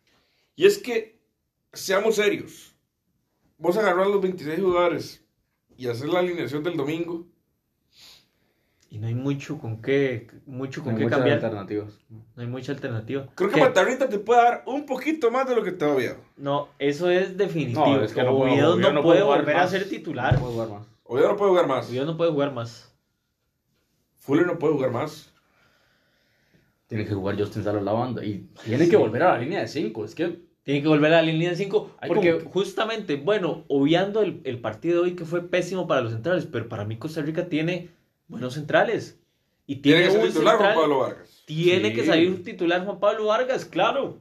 Y 0.56 0.66
es 0.66 0.80
que, 0.80 1.20
seamos 1.72 2.16
serios. 2.16 2.74
Vos 3.60 3.78
agarrar 3.78 4.08
los 4.08 4.20
26 4.20 4.60
jugadores 4.60 5.24
y 5.78 5.88
hacer 5.88 6.10
la 6.10 6.22
alineación 6.22 6.64
del 6.64 6.76
domingo. 6.76 7.28
Y 8.94 9.00
no 9.00 9.08
hay 9.08 9.16
mucho 9.16 9.58
con 9.58 9.82
qué, 9.82 10.28
mucho 10.46 10.84
con 10.84 10.92
Hay 10.92 11.00
qué 11.00 11.04
muchas 11.06 11.18
cambiar. 11.18 11.38
alternativas. 11.38 12.00
No 12.10 12.44
hay 12.44 12.48
mucha 12.48 12.74
alternativa. 12.74 13.26
Creo 13.34 13.50
que. 13.50 13.60
Matarrita 13.60 14.08
te 14.08 14.20
puede 14.20 14.44
dar 14.44 14.64
un 14.68 14.86
poquito 14.86 15.32
más 15.32 15.50
de 15.50 15.56
lo 15.56 15.64
que 15.64 15.72
te 15.72 15.84
da 15.84 15.96
Oviedo. 15.96 16.18
No, 16.38 16.68
eso 16.78 17.10
es 17.10 17.36
definitivo. 17.36 17.88
No, 17.88 18.04
es 18.04 18.14
que 18.14 18.22
no 18.22 18.38
Oviedo 18.38 18.78
no, 18.78 18.94
no 18.94 19.02
puede 19.02 19.24
puede 19.24 19.38
volver 19.40 19.58
a 19.58 19.68
ser 19.68 19.90
titular. 19.90 20.36
No 20.36 20.42
puedo 20.42 20.52
jugar 20.54 20.70
más. 20.70 20.88
Oviedo 21.06 21.28
no 21.30 21.38
puede 21.38 21.50
jugar 21.50 21.68
más. 21.68 21.90
Oviedo 21.90 22.06
no 22.06 22.18
puede 22.18 22.32
jugar 22.32 22.54
más. 22.54 22.96
Fuller 24.20 24.46
no 24.46 24.60
puede 24.60 24.74
jugar 24.76 24.92
más. 24.92 25.34
Tiene 26.86 27.08
que 27.08 27.16
jugar 27.16 27.36
Justin 27.36 27.64
Salas 27.64 27.82
la 27.82 27.94
banda. 27.94 28.24
Y 28.24 28.48
tiene 28.64 28.88
que 28.88 28.96
volver 28.96 29.24
a 29.24 29.34
la 29.34 29.40
línea 29.40 29.62
de 29.62 29.68
5. 29.70 30.06
Es 30.06 30.14
que 30.14 30.40
Tiene 30.62 30.84
que 30.84 30.88
volver 30.88 31.12
a 31.16 31.24
la 31.24 31.24
línea 31.24 31.50
de 31.50 31.56
5. 31.56 31.96
Hay 32.00 32.10
Porque 32.10 32.38
como 32.38 32.52
justamente, 32.52 33.16
bueno, 33.16 33.66
obviando 33.70 34.22
el, 34.22 34.42
el 34.44 34.62
partido 34.62 35.02
de 35.02 35.10
hoy 35.10 35.16
que 35.16 35.26
fue 35.26 35.50
pésimo 35.50 35.88
para 35.88 36.02
los 36.02 36.12
centrales, 36.12 36.46
pero 36.46 36.70
para 36.70 36.86
mí 36.86 36.98
Costa 36.98 37.24
Rica 37.24 37.50
tiene 37.50 37.90
buenos 38.28 38.54
centrales. 38.54 39.20
Y 39.66 39.78
Tiene 39.78 40.00
tiene, 40.02 40.06
que 40.08 40.12
ser 40.12 40.22
un 40.22 40.28
titular 40.34 40.58
Juan 40.58 40.76
Pablo 40.76 41.00
Vargas. 41.00 41.44
Tiene 41.46 41.90
Sí. 41.90 41.96
que 41.96 42.06
salir 42.06 42.30
un 42.30 42.44
titular 42.44 42.84
Juan 42.86 43.00
Pablo 43.00 43.26
Vargas, 43.26 43.66
claro. 43.66 44.18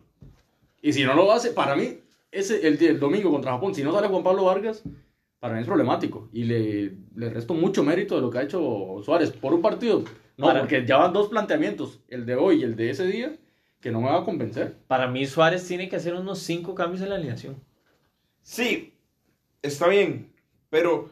Y 0.80 0.92
si 0.92 1.04
no 1.04 1.14
lo 1.14 1.32
hace, 1.32 1.50
para 1.50 1.74
mí, 1.76 1.98
ese, 2.30 2.66
el, 2.66 2.82
el 2.82 2.98
domingo 3.00 3.30
contra 3.30 3.52
Japón, 3.52 3.74
si 3.74 3.82
no 3.82 3.92
sale 3.92 4.08
Juan 4.08 4.22
Pablo 4.22 4.44
Vargas, 4.44 4.82
para 5.40 5.54
mí 5.54 5.60
es 5.60 5.66
problemático. 5.66 6.28
Y 6.32 6.44
le, 6.44 6.92
le 7.16 7.30
resto 7.30 7.54
mucho 7.54 7.82
mérito 7.82 8.14
de 8.16 8.20
lo 8.20 8.30
que 8.30 8.38
ha 8.38 8.42
hecho 8.42 9.00
Suárez 9.04 9.30
por 9.32 9.52
un 9.52 9.62
partido. 9.62 10.04
No, 10.36 10.46
Para- 10.46 10.60
porque 10.60 10.84
ya 10.86 10.96
van 10.96 11.12
dos 11.12 11.28
planteamientos, 11.28 12.00
el 12.08 12.24
de 12.26 12.36
hoy 12.36 12.60
y 12.60 12.62
el 12.64 12.76
de 12.76 12.90
ese 12.90 13.06
día, 13.06 13.36
que 13.80 13.90
no 13.90 14.00
me 14.00 14.08
va 14.10 14.20
a 14.20 14.24
convencer. 14.24 14.76
Para 14.86 15.08
mí 15.08 15.26
Suárez 15.26 15.66
tiene 15.66 15.88
que 15.88 15.96
hacer 15.96 16.14
unos 16.14 16.38
5 16.38 16.74
cambios 16.74 17.02
en 17.02 17.08
la 17.10 17.16
alineación. 17.16 17.56
Sí, 18.42 18.94
está 19.60 19.88
bien. 19.88 20.32
Pero 20.70 21.10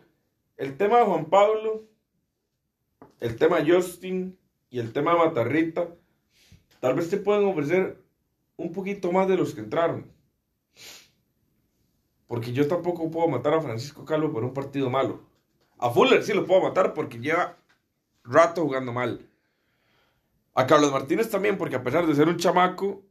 el 0.56 0.76
tema 0.76 0.98
de 0.98 1.04
Juan 1.04 1.26
Pablo, 1.26 1.84
el 3.20 3.36
tema 3.36 3.58
Justin 3.66 4.38
y 4.70 4.78
el 4.78 4.92
tema 4.92 5.16
Matarrita, 5.16 5.88
tal 6.80 6.94
vez 6.94 7.10
te 7.10 7.18
pueden 7.18 7.44
ofrecer 7.44 8.02
un 8.56 8.72
poquito 8.72 9.12
más 9.12 9.28
de 9.28 9.36
los 9.36 9.54
que 9.54 9.60
entraron. 9.60 10.10
Porque 12.26 12.52
yo 12.52 12.66
tampoco 12.68 13.10
puedo 13.10 13.28
matar 13.28 13.54
a 13.54 13.60
Francisco 13.60 14.04
Calvo 14.04 14.32
por 14.32 14.44
un 14.44 14.54
partido 14.54 14.88
malo. 14.88 15.20
A 15.78 15.90
Fuller 15.90 16.22
sí 16.22 16.32
lo 16.32 16.46
puedo 16.46 16.62
matar 16.62 16.94
porque 16.94 17.18
lleva 17.18 17.56
rato 18.24 18.62
jugando 18.62 18.92
mal. 18.92 19.26
A 20.54 20.66
Carlos 20.66 20.92
Martínez 20.92 21.30
también, 21.30 21.58
porque 21.58 21.76
a 21.76 21.82
pesar 21.82 22.06
de 22.06 22.14
ser 22.14 22.28
un 22.28 22.36
chamaco, 22.36 23.02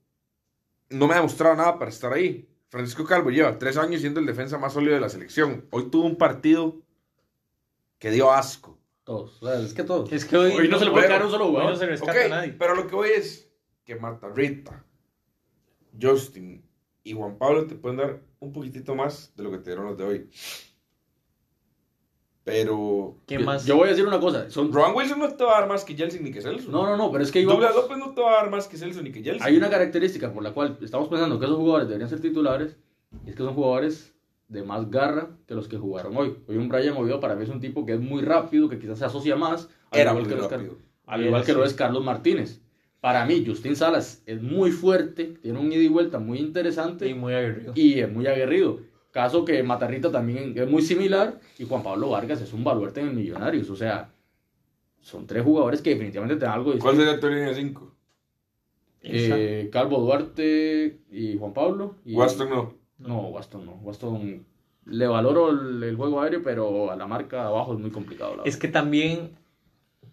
no 0.90 1.08
me 1.08 1.14
ha 1.14 1.18
demostrado 1.18 1.56
nada 1.56 1.78
para 1.78 1.90
estar 1.92 2.14
ahí. 2.14 2.48
Francisco 2.70 3.04
Calvo 3.04 3.30
lleva 3.30 3.58
tres 3.58 3.78
años 3.78 4.02
siendo 4.02 4.20
el 4.20 4.26
defensa 4.26 4.58
más 4.58 4.74
sólido 4.74 4.94
de 4.94 5.02
la 5.02 5.10
selección. 5.10 5.66
Hoy 5.72 5.90
tuvo 5.90 6.06
un 6.06 6.18
partido 6.18 6.78
que 7.98 8.12
dio 8.12 8.32
asco. 8.32 8.79
Todos, 9.10 9.42
o 9.42 9.48
sea, 9.48 9.60
es 9.60 9.74
que 9.74 9.84
todos. 9.84 10.12
Es 10.12 10.24
que 10.24 10.38
hoy, 10.38 10.52
Hoy 10.52 10.68
no 10.68 10.78
se 10.78 10.86
le 10.86 10.92
puede 10.92 11.08
caer 11.08 11.24
un 11.24 11.32
solo 11.32 11.46
hoy 11.46 11.50
jugador. 11.52 11.72
no 11.72 11.78
se 11.80 11.86
rescata 11.88 12.26
a 12.26 12.28
nadie. 12.28 12.54
pero 12.54 12.76
lo 12.76 12.86
que 12.86 12.94
voy 12.94 13.10
es 13.10 13.50
que 13.84 13.96
Matarrita, 13.96 14.86
Justin 16.00 16.64
y 17.04 17.14
Juan 17.14 17.40
Pablo 17.40 17.66
te 17.66 17.74
pueden 17.74 17.98
dar 17.98 18.22
un 18.40 18.54
poquitito 18.54 18.94
más 18.94 19.34
de 19.36 19.42
lo 19.44 19.50
que 19.50 19.58
te 19.58 19.72
dieron 19.72 19.86
los 19.88 19.98
de 19.98 20.04
hoy. 20.04 20.30
Pero 22.44 23.18
¿Qué 23.28 23.40
Yo- 23.40 23.46
más? 23.46 23.66
Yo 23.66 23.78
voy 23.78 23.88
a 23.88 23.92
decir 23.92 24.06
una 24.08 24.20
cosa. 24.20 24.50
Son... 24.50 24.72
Ron 24.72 24.96
Wilson 24.96 25.18
no 25.20 25.34
te 25.34 25.44
va 25.44 25.58
a 25.58 25.60
dar 25.62 25.70
más 25.70 25.84
que 25.84 25.96
Jelsin 25.96 26.24
ni 26.24 26.32
que 26.32 26.42
Celso. 26.42 26.72
No, 26.72 26.86
no, 26.86 26.96
no, 26.98 27.12
pero 27.12 27.24
es 27.24 27.32
que 27.32 27.42
íbamos- 27.42 27.62
Douglas 27.62 27.76
López 27.76 27.98
no 27.98 28.14
te 28.14 28.22
va 28.22 28.32
a 28.32 28.36
dar 28.44 28.50
más 28.52 28.68
que 28.68 28.78
Celso 28.78 29.02
ni 29.02 29.12
que 29.12 29.24
Jelsin. 29.24 29.44
hay 29.44 29.58
una 29.58 29.70
característica 29.70 30.32
por 30.32 30.44
la 30.44 30.54
cual 30.54 30.78
estamos 30.82 31.10
pensando 31.10 31.40
que 31.40 31.46
esos 31.46 31.58
jugadores 31.58 31.88
deberían 31.88 32.10
ser 32.10 32.22
titulares, 32.22 32.78
y 33.26 33.30
es 33.32 33.36
que 33.36 33.44
son 33.44 33.54
jugadores 33.56 34.14
de 34.50 34.64
más 34.64 34.90
garra 34.90 35.30
que 35.48 35.54
los 35.56 35.68
que 35.68 35.78
jugaron 35.78 36.18
hoy. 36.18 36.36
Hoy 36.48 36.58
un 36.58 36.68
Brian 36.68 36.98
Oviedo 36.98 37.20
para 37.20 37.36
mí 37.36 37.44
es 37.44 37.50
un 37.50 37.62
tipo 37.62 37.86
que 37.86 37.94
es 37.94 38.00
muy 38.00 38.22
rápido, 38.22 38.68
que 38.68 38.80
quizás 38.80 39.00
se 39.00 39.06
asocia 39.06 39.36
más, 39.36 39.70
al 39.92 40.00
Era 40.00 40.12
igual, 40.12 40.26
muy 40.28 40.48
que, 40.48 40.72
al 41.06 41.26
igual 41.26 41.44
que 41.46 41.54
lo 41.54 41.64
es 41.64 41.74
Carlos 41.74 42.04
Martínez. 42.04 42.62
Para 43.00 43.26
mí, 43.26 43.46
Justin 43.48 43.76
Salas 43.78 44.22
es 44.26 44.42
muy 44.42 44.72
fuerte, 44.72 45.36
tiene 45.42 45.60
un 45.60 45.72
ida 45.72 45.82
y 45.82 45.88
vuelta 45.88 46.20
muy 46.20 46.40
interesante 46.40 47.08
Y 47.08 47.14
muy 47.14 47.34
aguerrido. 47.34 47.72
y 47.76 48.00
es 48.00 48.12
muy 48.12 48.28
aguerrido. 48.28 48.80
Caso 49.12 49.46
que 49.46 49.64
Matarrita 49.64 50.12
también 50.12 50.54
es 50.58 50.70
muy 50.70 50.82
similar 50.82 51.40
y 51.58 51.66
Juan 51.66 51.82
Pablo 51.82 52.10
Vargas 52.10 52.42
es 52.42 52.52
un 52.52 52.64
baluarte 52.64 53.00
en 53.00 53.08
el 53.08 53.14
Millonarios. 53.16 53.70
O 53.70 53.76
sea, 53.76 54.12
son 55.00 55.26
tres 55.26 55.44
jugadores 55.44 55.82
que 55.82 55.92
definitivamente 55.92 56.36
te 56.38 56.46
dan 56.46 56.56
algo 56.56 56.78
¿Cuál 56.78 56.98
distinto. 56.98 57.06
sería 57.06 57.20
tu 57.20 57.28
línea 57.30 57.54
5? 57.54 57.96
Eh, 59.02 59.70
Calvo 59.72 60.00
Duarte 60.00 61.00
y 61.10 61.38
Juan 61.38 61.54
Pablo. 61.54 61.96
Y, 62.04 62.16
Waston 62.16 62.50
no. 62.50 62.79
No, 63.00 63.22
Waston 63.30 63.66
no. 63.66 63.72
Waston 63.82 64.46
le 64.86 65.08
valoro 65.08 65.50
el, 65.52 65.82
el 65.84 65.96
juego 65.96 66.22
aéreo, 66.22 66.42
pero 66.44 66.92
a 66.92 66.96
la 66.96 67.08
marca 67.08 67.48
abajo 67.48 67.74
es 67.74 67.80
muy 67.80 67.92
complicado. 67.92 68.36
la 68.38 68.44
Es 68.44 68.56
verdad. 68.56 68.60
que 68.60 68.68
también, 68.68 69.38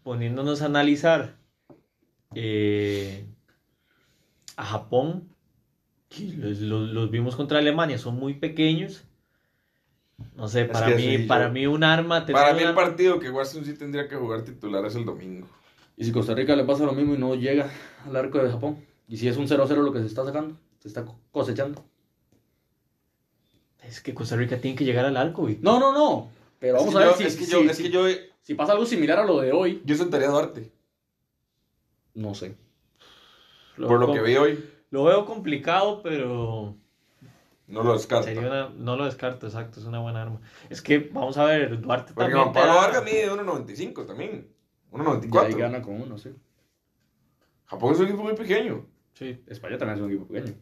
poniéndonos 0.02 0.62
a 0.62 0.66
analizar 0.66 1.36
eh, 2.34 3.26
a 4.56 4.64
Japón, 4.64 5.28
que 6.08 6.24
los, 6.36 6.58
los- 6.60 6.90
los 6.90 7.10
vimos 7.10 7.36
contra 7.36 7.58
Alemania, 7.58 7.98
son 7.98 8.16
muy 8.16 8.34
pequeños. 8.34 9.04
No 10.34 10.48
sé, 10.48 10.64
para 10.64 10.88
mí, 10.88 11.02
sí, 11.02 11.22
yo- 11.22 11.28
para 11.28 11.48
mí 11.48 11.66
un 11.66 11.84
arma. 11.84 12.24
Para 12.24 12.54
mí 12.54 12.60
el 12.60 12.68
arma- 12.68 12.74
partido 12.82 13.18
que 13.18 13.30
Waston 13.30 13.64
sí 13.64 13.74
tendría 13.74 14.08
que 14.08 14.16
jugar 14.16 14.42
titular 14.42 14.84
es 14.86 14.94
el 14.94 15.04
domingo. 15.04 15.46
Y 15.96 16.04
si 16.04 16.12
Costa 16.12 16.34
Rica 16.34 16.54
le 16.56 16.64
pasa 16.64 16.84
lo 16.84 16.92
mismo 16.92 17.14
y 17.14 17.18
no 17.18 17.34
llega 17.34 17.70
al 18.06 18.16
arco 18.16 18.38
de 18.42 18.50
Japón, 18.50 18.78
y 19.08 19.16
si 19.16 19.28
es 19.28 19.36
un 19.36 19.46
0-0 19.48 19.82
lo 19.82 19.92
que 19.92 20.00
se 20.00 20.06
está 20.06 20.24
sacando, 20.24 20.56
se 20.78 20.88
está 20.88 21.04
co- 21.04 21.18
cosechando. 21.30 21.84
Es 23.86 24.00
que 24.00 24.14
Costa 24.14 24.36
Rica 24.36 24.58
tiene 24.60 24.76
que 24.76 24.84
llegar 24.84 25.04
al 25.04 25.16
arco, 25.16 25.42
güey. 25.42 25.58
No, 25.60 25.78
no, 25.78 25.92
no. 25.92 26.30
Pero 26.58 26.74
vamos 26.78 26.88
es 26.88 26.96
que 26.96 27.02
a 27.02 27.06
ver 27.06 27.10
yo, 27.14 27.16
si, 27.18 27.24
es 27.26 27.36
que 27.36 27.44
si- 27.44 27.50
yo, 27.52 27.58
es 27.70 27.76
si- 27.76 27.82
que 27.84 27.90
yo, 27.90 28.04
si 28.42 28.54
pasa 28.54 28.72
algo 28.72 28.86
similar 28.86 29.18
a 29.18 29.24
lo 29.24 29.40
de 29.40 29.52
hoy. 29.52 29.82
yo 29.84 29.94
sentaría 29.96 30.28
a 30.28 30.32
Duarte. 30.32 30.70
No 32.14 32.34
sé. 32.34 32.56
Lo 33.76 33.88
Por 33.88 34.00
lo 34.00 34.12
que 34.12 34.20
vi 34.22 34.36
hoy, 34.36 34.70
Lo 34.90 35.04
veo 35.04 35.26
complicado, 35.26 36.00
pero 36.02 36.74
no 37.66 37.82
lo 37.82 37.92
descarto. 37.92 38.24
sería 38.26 38.40
una- 38.46 38.68
no 38.70 38.96
lo 38.96 39.04
descarto, 39.04 39.46
exacto, 39.46 39.80
es 39.80 39.86
una 39.86 39.98
buena 40.00 40.22
arma. 40.22 40.40
Es 40.70 40.80
que, 40.80 40.98
vamos 40.98 41.36
a 41.36 41.44
ver, 41.44 41.78
Duarte 41.80 42.14
Porque 42.14 42.30
también 42.32 42.42
Juan 42.44 42.52
te 42.54 42.60
Pablo 42.60 42.74
Vargas 42.76 43.04
mide 43.04 43.30
1.95 43.30 44.06
también. 44.06 44.30
Y 44.30 44.96
ahí 44.96 45.02
1.94. 45.02 45.56
gana 45.58 45.82
con 45.82 46.00
uno, 46.00 46.16
sí. 46.16 46.30
Japón 47.66 47.92
es 47.92 47.98
un 48.00 48.06
equipo 48.06 48.22
muy 48.22 48.34
pequeño. 48.34 48.86
Sí. 49.12 49.42
España 49.46 49.76
también 49.76 49.98
es 49.98 50.04
un 50.04 50.10
equipo 50.10 50.26
pequeño. 50.28 50.54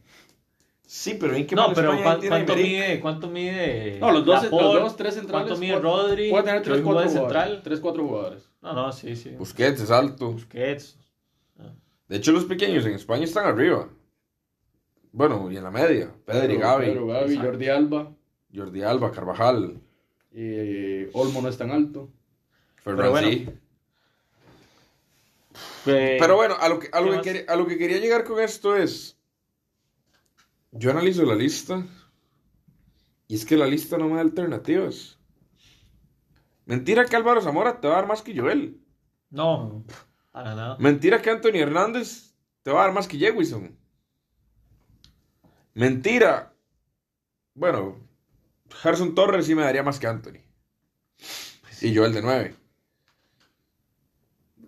Sí, 0.86 1.16
pero 1.18 1.34
¿en 1.34 1.46
qué 1.46 1.54
No, 1.56 1.72
pero 1.74 1.94
España 1.94 2.04
¿cuán- 2.04 2.20
tiene 2.20 2.36
a 2.36 2.38
¿cuánto 2.44 2.56
mide, 2.62 3.00
¿cuánto 3.00 3.28
mide? 3.30 3.98
No, 4.00 4.12
los 4.12 4.24
dos, 4.24 4.34
los 4.34 4.44
Laporte? 4.52 4.80
dos 4.80 4.96
tres 4.96 5.14
centrales. 5.14 5.46
¿Cuánto 5.48 5.60
mide 5.60 5.78
Rodri? 5.80 6.30
Puede 6.30 6.44
tener 6.44 6.60
que 6.62 6.64
3, 6.70 6.76
hoy 6.78 6.82
juega 6.84 7.00
4 7.00 7.12
de 7.12 7.18
jugadores. 7.18 7.42
central. 7.42 7.62
3, 7.64 7.80
4 7.80 8.02
jugadores. 8.06 8.50
No, 8.62 8.72
no, 8.74 8.92
sí, 8.92 9.16
sí. 9.16 9.30
Busquets 9.30 9.80
es 9.80 9.90
alto. 9.90 10.32
Busquets. 10.32 10.98
De 12.08 12.16
hecho, 12.16 12.32
los 12.32 12.44
pequeños 12.44 12.84
en 12.84 12.92
España 12.94 13.24
están 13.24 13.46
arriba. 13.46 13.88
Bueno, 15.10 15.50
y 15.50 15.56
en 15.56 15.64
la 15.64 15.70
media. 15.70 16.10
Pedri, 16.26 16.56
Gavi, 16.58 16.86
Pedro, 16.86 17.06
Gavi, 17.06 17.24
Exacto. 17.32 17.50
Jordi 17.50 17.68
Alba. 17.68 18.12
Jordi 18.54 18.82
Alba, 18.82 19.10
Carvajal, 19.10 19.80
eh, 20.32 21.08
Olmo 21.14 21.40
no 21.40 21.48
es 21.48 21.56
tan 21.56 21.70
alto. 21.70 22.10
Ferran 22.82 23.10
bueno, 23.10 23.28
sí. 23.28 23.48
Eh, 25.86 26.16
Pero 26.20 26.36
bueno, 26.36 26.56
a 26.58 26.68
lo, 26.68 26.78
que, 26.78 26.88
a, 26.92 27.00
lo 27.00 27.10
¿qué 27.10 27.16
que 27.16 27.22
quería, 27.22 27.52
a 27.52 27.56
lo 27.56 27.66
que 27.66 27.78
quería 27.78 27.98
llegar 27.98 28.24
con 28.24 28.40
esto 28.40 28.76
es. 28.76 29.13
Yo 30.74 30.90
analizo 30.90 31.24
la 31.24 31.34
lista. 31.34 31.86
Y 33.28 33.36
es 33.36 33.44
que 33.46 33.56
la 33.56 33.66
lista 33.66 33.96
no 33.96 34.08
me 34.08 34.16
da 34.16 34.20
alternativas. 34.20 35.18
Mentira 36.66 37.04
que 37.06 37.16
Álvaro 37.16 37.40
Zamora 37.40 37.80
te 37.80 37.88
va 37.88 37.94
a 37.94 37.96
dar 37.98 38.08
más 38.08 38.22
que 38.22 38.36
Joel. 38.38 38.80
No, 39.30 39.84
para 40.32 40.54
nada. 40.54 40.76
Mentira 40.78 41.20
que 41.22 41.30
Anthony 41.30 41.56
Hernández 41.58 42.34
te 42.62 42.70
va 42.70 42.82
a 42.82 42.84
dar 42.86 42.94
más 42.94 43.08
que 43.08 43.18
Jewison. 43.18 43.76
Mentira. 45.74 46.54
Bueno, 47.54 47.96
Gerson 48.70 49.14
Torres 49.14 49.46
sí 49.46 49.54
me 49.54 49.62
daría 49.62 49.82
más 49.82 49.98
que 49.98 50.06
Anthony. 50.06 50.40
Y 51.80 51.94
Joel 51.94 52.12
de 52.14 52.22
9. 52.22 52.56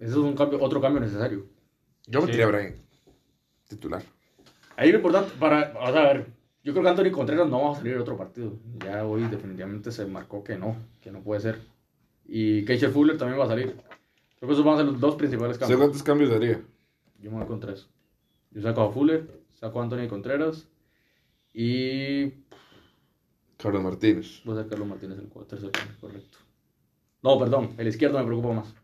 Ese 0.01 0.11
es 0.11 0.16
un 0.16 0.35
cambio, 0.37 0.62
otro 0.62 0.81
cambio 0.81 1.01
necesario. 1.01 1.47
Yo 2.07 2.21
Sí. 2.21 2.27
metería 2.27 2.45
a 2.47 2.49
Brian. 2.49 2.77
Titular. 3.69 4.03
Ahí 4.77 4.91
lo 4.91 4.99
importante, 4.99 5.33
para, 5.39 5.73
o 5.81 5.93
sea, 5.93 6.03
a 6.03 6.12
ver, 6.12 6.27
yo 6.62 6.73
creo 6.73 6.83
que 6.85 6.91
Anthony 6.91 7.11
Contreras 7.12 7.49
no 7.49 7.62
va 7.62 7.73
a 7.73 7.75
salir 7.77 7.95
en 7.95 8.01
otro 8.01 8.17
partido. 8.17 8.53
Ya 8.85 9.05
hoy 9.07 9.23
definitivamente 9.29 9.91
se 9.91 10.05
marcó 10.07 10.45
que 10.45 10.57
no, 10.59 10.77
que 11.01 11.11
no 11.11 11.21
puede 11.21 11.41
ser. 11.41 11.59
Y 12.27 12.65
Keisha 12.65 12.91
Fuller 12.91 13.17
también 13.17 13.41
va 13.41 13.45
a 13.45 13.49
salir. 13.49 13.75
Creo 14.39 14.49
que 14.49 14.53
esos 14.53 14.65
van 14.65 14.75
a 14.75 14.79
ser 14.79 14.87
los 14.87 15.01
dos 15.01 15.15
principales 15.17 15.57
¿Sé 15.57 15.61
cambios. 15.61 15.81
cuántos 15.81 16.03
cambios 16.03 16.31
daría? 16.31 16.61
Yo 17.21 17.31
me 17.31 17.39
voy 17.39 17.47
con 17.47 17.61
tres. 17.61 17.89
Yo 18.51 18.61
saco 18.62 18.83
a 18.83 18.93
Fuller, 18.93 19.27
saco 19.55 19.81
a 19.81 19.85
Anthony 19.85 20.09
Contreras 20.09 20.69
y 21.55 22.31
Carlos 23.57 23.83
Martínez. 23.83 24.43
Voy 24.45 24.59
a 24.59 24.67
Carlos 24.67 24.87
Martínez 24.89 25.19
el 25.19 25.29
cu- 25.29 25.45
tercer 25.45 25.71
cambio, 25.71 25.97
correcto. 26.01 26.39
No, 27.23 27.39
perdón, 27.39 27.71
el 27.79 27.89
izquierdo 27.89 28.19
me 28.19 28.27
preocupa 28.27 28.53
más. 28.55 28.75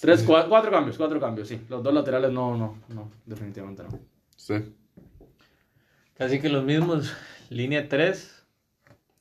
Tres, 0.00 0.26
cua- 0.26 0.48
cuatro 0.48 0.70
cambios, 0.70 0.96
cuatro 0.96 1.18
cambios, 1.20 1.48
sí. 1.48 1.60
Los 1.68 1.82
dos 1.82 1.92
laterales 1.92 2.30
no, 2.30 2.56
no, 2.56 2.76
no, 2.88 3.10
definitivamente 3.26 3.82
no. 3.82 3.98
Sí. 4.36 4.74
Casi 6.16 6.40
que 6.40 6.48
los 6.48 6.64
mismos. 6.64 7.12
Línea 7.50 7.88
3. 7.88 8.44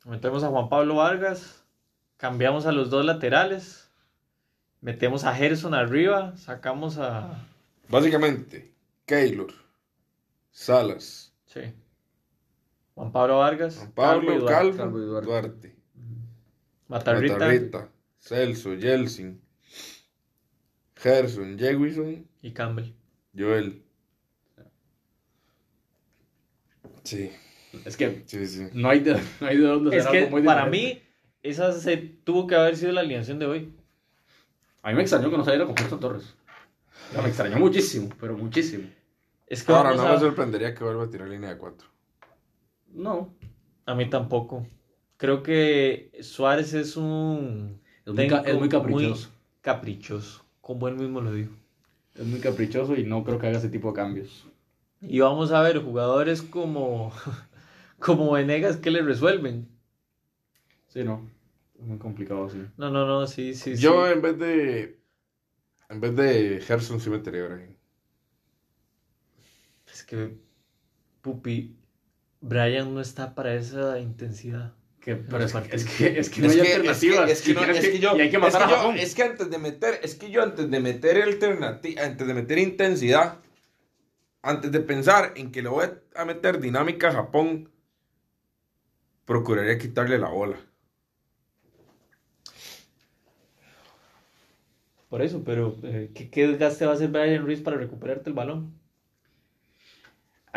Metemos 0.06 0.44
a 0.44 0.50
Juan 0.50 0.70
Pablo 0.70 0.96
Vargas. 0.96 1.64
Cambiamos 2.18 2.66
a 2.66 2.72
los 2.72 2.90
dos 2.90 3.06
laterales. 3.06 3.90
Metemos 4.82 5.24
a 5.24 5.34
Gerson 5.34 5.74
arriba. 5.74 6.36
Sacamos 6.38 6.98
a. 6.98 7.46
Básicamente, 7.90 8.74
Keylor, 9.06 9.54
Salas, 10.52 11.34
Sí. 11.46 11.62
Juan 12.96 13.12
Pablo 13.12 13.38
Vargas. 13.40 13.78
Juan 13.78 13.92
Pablo, 13.92 14.40
Duarte. 14.40 14.54
Calvo, 14.54 14.78
Calvo 14.78 15.00
y 15.00 15.06
Duarte. 15.06 15.28
Duarte, 15.30 15.76
Matarrita. 16.88 17.34
Matarrita, 17.34 17.90
Celso, 18.20 18.74
Yeltsin, 18.74 19.40
Gerson, 21.00 21.58
Jewison, 21.58 22.26
Y 22.42 22.52
Campbell. 22.52 22.94
Joel. 23.38 23.84
Sí, 27.04 27.32
Es 27.86 27.96
que 27.96 28.24
sí, 28.26 28.46
sí. 28.48 28.68
no 28.74 28.90
hay 28.90 29.00
de, 29.00 29.14
no 29.40 29.48
hay 29.48 29.58
de 29.58 29.64
dónde 29.68 29.96
Es 29.98 30.08
que 30.08 30.18
algo 30.20 30.32
muy 30.32 30.44
para 30.44 30.66
mí, 30.66 31.02
esa 31.42 31.72
se 31.72 31.98
tuvo 31.98 32.48
que 32.48 32.56
haber 32.56 32.76
sido 32.76 32.92
la 32.92 33.02
alineación 33.02 33.40
de 33.40 33.46
hoy. 33.46 33.74
A 34.82 34.90
mí 34.90 34.96
me 34.96 35.02
extrañó 35.02 35.30
que 35.30 35.38
no 35.38 35.44
saliera 35.46 35.66
con 35.66 35.76
Gerson 35.78 36.00
Torres. 36.00 36.36
Me 37.22 37.28
extrañó 37.28 37.58
muchísimo, 37.58 38.10
pero 38.20 38.36
muchísimo. 38.38 38.90
Es 39.46 39.64
que 39.64 39.72
Ahora 39.72 39.96
no 39.96 40.10
me 40.12 40.20
sorprendería 40.20 40.74
que 40.76 40.84
vuelva 40.84 41.06
a 41.06 41.10
tirar 41.10 41.30
línea 41.30 41.50
de 41.50 41.58
4. 41.58 41.88
No. 42.94 43.34
a 43.86 43.96
mí 43.96 44.10
tampoco. 44.10 44.68
Creo 45.18 45.42
que 45.44 46.12
Suárez 46.22 46.74
es 46.74 46.98
un. 46.98 47.80
Es 48.06 48.14
muy, 48.14 48.28
ca- 48.28 48.42
es 48.42 48.56
muy 48.56 48.68
técnico 48.70 48.80
caprichoso. 48.84 49.30
caprichoso. 49.62 50.46
Como 50.68 50.90
él 50.90 50.96
mismo 50.96 51.22
lo 51.22 51.32
dijo. 51.32 51.54
Es 52.14 52.26
muy 52.26 52.42
caprichoso 52.42 52.94
y 52.94 53.06
no 53.06 53.24
creo 53.24 53.40
que 53.40 53.48
haga 53.48 53.58
ese 53.58 53.70
tipo 53.70 53.88
de 53.88 53.94
cambios. 53.94 54.46
Y 55.00 55.22
vamos 55.22 55.54
a 55.54 55.62
ver 55.62 55.82
jugadores 55.82 56.42
como, 56.42 57.14
como 58.00 58.34
Venegas 58.34 58.76
que 58.76 58.92
le 58.92 59.02
resuelven. 59.02 59.70
Sí, 60.88 61.06
no. 61.06 61.22
Es 61.80 61.86
muy 61.86 61.98
complicado, 61.98 62.50
sí. 62.50 62.66
No, 62.76 62.90
no, 62.90 63.08
no, 63.08 63.28
sí, 63.28 63.54
sí, 63.54 63.78
Yo 63.78 64.08
sí. 64.08 64.12
en 64.12 64.22
vez 64.22 64.38
de. 64.38 65.00
En 65.90 66.02
vez 66.02 66.16
de 66.18 66.62
Gerson 66.62 67.00
sí 67.00 67.10
metería 67.10 67.46
a 67.46 67.48
Brahim. 67.48 67.76
Es 69.92 70.04
que, 70.04 70.38
Pupi, 71.22 71.78
Brian 72.42 72.94
no 72.94 73.02
está 73.02 73.36
para 73.36 73.56
esa 73.56 74.00
intensidad. 74.00 74.77
Que, 75.08 75.16
pero 75.16 75.42
es, 75.46 75.54
que, 75.54 75.74
es, 75.74 75.86
que, 75.86 76.20
es 76.20 76.30
que 76.30 76.42
no 76.42 76.50
hay 76.50 76.60
alternativas. 76.60 77.32
Es 77.32 77.42
que, 77.42 77.54
no- 77.54 77.64
es 77.64 77.88
que 77.88 78.00
yo, 78.00 78.18
y 78.18 78.22
hay 78.24 78.30
que 78.30 78.40
matar 78.40 78.64
es 78.64 78.68
que 78.68 78.74
a 78.74 78.76
yo- 78.76 78.76
Japón. 78.82 78.98
es 79.00 79.16
que 79.16 79.24
antes 79.24 79.50
de 79.50 79.58
meter, 79.58 80.00
es 80.04 80.16
que 80.16 80.30
yo 80.30 80.44
antes 80.44 80.70
de 80.70 80.80
meter 80.82 81.22
alternativa, 81.24 82.04
antes 82.04 82.28
de 82.28 82.34
meter 82.34 82.58
intensidad, 82.58 83.40
antes 84.42 84.70
de 84.70 84.82
pensar 84.82 85.32
en 85.38 85.54
que 85.54 85.62
le 85.62 85.70
voy 85.70 85.86
a 86.14 86.26
meter 86.26 86.60
dinámica 86.60 87.08
a 87.08 87.14
Japón, 87.14 87.72
procuraría 89.24 89.78
quitarle 89.78 90.20
la 90.20 90.28
bola. 90.28 90.58
Por 95.08 95.22
eso, 95.22 95.42
pero 95.46 95.74
eh, 95.84 96.12
¿qué, 96.14 96.30
¿qué 96.30 96.48
desgaste 96.50 96.86
va 96.86 96.92
a 96.92 96.96
hacer 96.96 97.08
Brian 97.08 97.46
Ruiz 97.46 97.62
para 97.62 97.78
recuperarte 97.78 98.30
el 98.30 98.36
balón? 98.36 98.78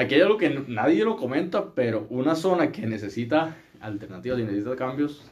Aquí 0.01 0.15
hay 0.15 0.21
algo 0.23 0.39
que 0.39 0.49
nadie 0.69 1.05
lo 1.05 1.17
comenta, 1.17 1.75
pero 1.75 2.07
una 2.11 2.35
zona 2.35 2.73
que 2.73 2.87
necesita 2.87 3.57
alternativas 3.81 4.39
y 4.39 4.43
necesita 4.45 4.77
cambios 4.77 5.23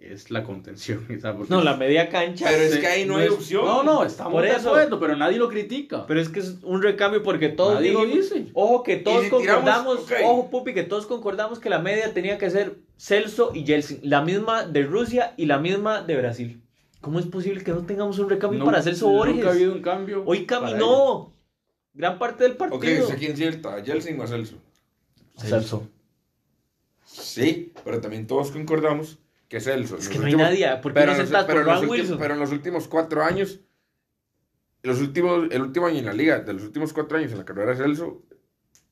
es 0.00 0.30
la 0.30 0.42
contención. 0.42 1.06
No, 1.50 1.62
la 1.62 1.76
media 1.76 2.08
cancha. 2.08 2.46
Pero 2.48 2.62
es 2.62 2.78
que 2.78 2.86
ahí 2.86 3.04
no 3.04 3.16
hay 3.18 3.26
es- 3.26 3.32
opción. 3.32 3.64
No, 3.64 3.82
no, 3.82 4.02
estamos 4.04 4.32
Por 4.32 4.42
de 4.44 4.50
eso. 4.52 4.70
acuerdo, 4.70 4.98
pero 4.98 5.16
nadie 5.16 5.36
lo 5.38 5.48
critica. 5.50 6.06
Pero 6.06 6.20
es 6.20 6.28
que 6.30 6.40
es 6.40 6.56
un 6.62 6.80
recambio 6.82 7.22
porque 7.22 7.50
todos 7.50 7.74
Nadie 7.74 7.92
lo 7.92 8.06
dijimos- 8.06 8.30
dice. 8.30 8.46
Ojo 8.54 8.82
que 8.82 8.96
todos 8.96 9.24
si 9.24 9.30
tiramos- 9.30 9.46
concordamos, 9.46 9.98
ok. 9.98 10.12
ojo 10.24 10.50
Pupi, 10.50 10.72
que 10.72 10.82
todos 10.84 11.06
concordamos 11.06 11.58
que 11.58 11.68
la 11.68 11.78
media 11.80 12.14
tenía 12.14 12.38
que 12.38 12.48
ser 12.48 12.76
Celso 12.96 13.50
y 13.54 13.64
Yeltsin, 13.64 14.00
la 14.02 14.22
misma 14.22 14.64
de 14.64 14.82
Rusia 14.84 15.34
y 15.36 15.44
la 15.46 15.58
misma 15.58 16.02
de 16.02 16.16
Brasil. 16.16 16.62
¿Cómo 17.02 17.18
es 17.18 17.26
posible 17.26 17.62
que 17.62 17.72
no 17.72 17.84
tengamos 17.84 18.18
un 18.18 18.28
recambio 18.30 18.58
No- 18.60 18.64
para 18.64 18.80
Celso 18.82 19.08
Borges? 19.10 19.36
Nunca 19.36 19.48
ha 19.50 19.52
habido 19.52 19.72
un 19.74 19.82
cambio. 19.82 20.22
Hoy 20.26 20.40
para 20.40 20.60
caminó 20.66 21.32
gran 21.94 22.18
parte 22.18 22.44
del 22.44 22.52
Ok, 22.52 22.58
partido. 22.58 23.06
¿sé 23.08 23.16
quién 23.16 23.36
cierta? 23.36 23.74
¿A 23.76 23.82
Jelsin 23.84 24.18
o 24.20 24.22
a 24.22 24.26
Celso? 24.26 24.56
Celso. 25.36 25.88
Sí, 27.04 27.72
pero 27.84 28.00
también 28.00 28.26
todos 28.26 28.50
concordamos 28.50 29.18
que 29.48 29.60
Celso. 29.60 29.96
Es 29.96 30.08
que 30.08 30.18
no 30.18 30.26
hay 30.26 30.36
nadie. 30.36 30.66
¿Por 30.82 30.92
qué 30.92 31.00
pero 31.00 31.06
no 31.06 31.12
en 31.22 31.30
los- 31.30 31.44
pero 31.44 31.46
por 31.46 31.56
en 31.56 31.68
últimos- 31.68 31.90
Wilson? 31.98 32.18
Pero 32.18 32.34
en 32.34 32.40
los 32.40 32.52
últimos 32.52 32.88
cuatro 32.88 33.24
años, 33.24 33.58
los 34.82 35.00
últimos, 35.00 35.48
el 35.50 35.62
último 35.62 35.86
año 35.86 35.98
en 35.98 36.06
la 36.06 36.12
liga, 36.12 36.38
de 36.40 36.52
los 36.52 36.62
últimos 36.62 36.92
cuatro 36.92 37.18
años 37.18 37.32
en 37.32 37.38
la 37.38 37.44
carrera 37.44 37.72
de 37.72 37.76
Celso, 37.78 38.22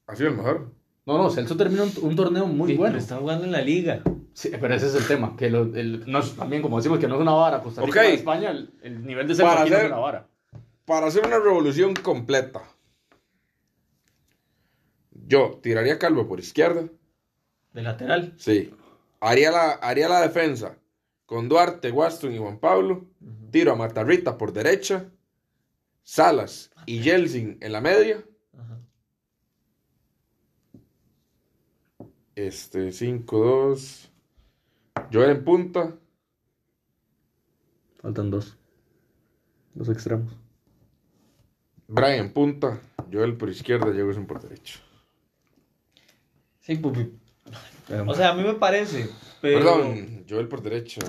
ha 0.07 0.17
sido 0.17 0.31
el 0.31 0.37
mejor. 0.37 0.73
No, 1.07 1.17
no, 1.17 1.31
Celso 1.31 1.57
terminó 1.57 1.85
un, 1.85 1.93
un 2.03 2.17
torneo 2.17 2.47
muy 2.47 2.73
Sí, 2.73 2.77
bueno. 2.77 2.93
pero 2.95 3.03
está 3.03 3.17
jugando 3.17 3.45
en 3.45 3.53
la 3.53 3.63
liga. 3.63 4.03
Sí, 4.35 4.51
pero 4.61 4.75
ese 4.75 4.87
es 4.89 4.95
el 4.95 5.07
tema. 5.07 5.37
Que 5.37 5.49
lo- 5.49 5.75
el- 5.75 6.05
no 6.11 6.19
es- 6.19 6.35
también, 6.35 6.61
como 6.61 6.77
decimos, 6.77 6.99
que 6.99 7.09
no 7.09 7.15
es 7.15 7.21
una 7.21 7.33
vara. 7.33 7.63
Costa 7.63 7.81
Rica 7.83 7.91
Ok. 7.93 7.97
para 8.05 8.09
España, 8.15 8.51
el, 8.51 8.71
el 8.83 9.07
nivel 9.07 9.27
de 9.29 9.35
Celso 9.35 9.55
no 9.55 9.65
es 9.65 9.73
hacer- 9.73 9.87
una 9.87 9.97
vara. 9.97 10.29
Para 10.85 11.07
hacer 11.07 11.27
una 11.27 11.39
revolución 11.39 11.95
completa, 11.95 12.63
yo 15.29 15.61
tiraría 15.63 15.95
a 15.95 15.99
Calvo 15.99 16.27
por 16.27 16.41
izquierda. 16.41 16.89
De 17.75 17.83
lateral. 17.83 18.35
Sí. 18.39 18.75
Haría 19.21 19.51
la, 19.51 19.73
haría 19.73 20.09
la 20.09 20.23
defensa 20.23 20.79
con 21.27 21.49
Duarte, 21.49 21.91
Waston 21.93 22.33
y 22.33 22.39
Juan 22.39 22.59
Pablo. 22.59 23.07
Tiro 23.51 23.73
a 23.73 23.77
Matarrita 23.77 24.39
por 24.39 24.53
derecha. 24.53 25.11
Salas 26.03 26.71
y 26.87 27.01
Yeltsin 27.01 27.59
en 27.61 27.73
la 27.73 27.83
media. 27.83 28.25
Este, 32.35 32.89
5-2. 32.89 34.09
Joel 35.13 35.31
en 35.31 35.45
punta. 35.45 35.97
Faltan 38.01 38.31
dos. 38.31 38.57
Dos 39.75 39.89
extremos. 39.91 40.33
Brian 41.89 42.21
en 42.21 42.33
punta. 42.33 42.81
Joel 43.13 43.37
por 43.37 43.51
izquierda. 43.51 43.93
Jefferson 43.93 44.27
por 44.27 44.41
derecha. 44.41 44.81
Sí, 46.69 46.77
Pupi. 46.77 47.11
O 48.07 48.15
sea, 48.15 48.29
a 48.29 48.35
mí 48.35 48.43
me 48.43 48.55
parece. 48.55 49.09
Pero, 49.41 49.59
Perdón, 49.61 50.25
Joel 50.29 50.49
por 50.49 50.61
derecha. 50.63 51.01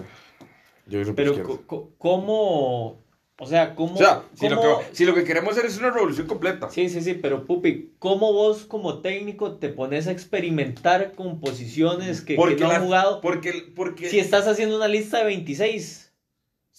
Jefferson 0.89 1.08
por 1.08 1.15
pero 1.15 1.32
izquierda. 1.32 1.48
co- 1.50 1.63
co- 1.67 1.91
¿cómo? 1.98 3.04
O 3.41 3.45
sea, 3.45 3.76
¿cómo? 3.76 3.95
O 3.95 3.98
sea, 3.98 4.24
si 4.34 4.48
lo, 4.50 4.60
que, 4.62 4.67
si 4.93 5.06
lo 5.06 5.13
que 5.13 5.24
queremos 5.26 5.52
hacer 5.52 5.65
es 5.65 5.78
una 5.78 5.91
revolución 5.91 6.28
completa. 6.28 6.69
Sí, 6.69 6.88
sí, 6.89 7.02
sí, 7.02 7.13
pero 7.13 7.45
Pupi, 7.45 7.91
¿cómo 8.00 8.32
vos 8.34 8.65
como 8.65 9.00
técnico 9.02 9.58
te 9.58 9.67
pones 9.69 10.08
a 10.08 10.12
experimentar 10.12 11.12
con 11.13 11.39
posiciones 11.41 12.22
que, 12.22 12.36
que 12.38 12.56
no 12.56 12.67
la- 12.69 12.76
han 12.78 12.84
jugado 12.84 13.22
Porque, 13.22 13.72
porque, 13.76 14.10
si 14.10 14.19
estás 14.19 14.48
haciendo 14.48 14.78
una 14.78 14.88
lista 14.88 15.19
de 15.19 15.26
26? 15.26 16.09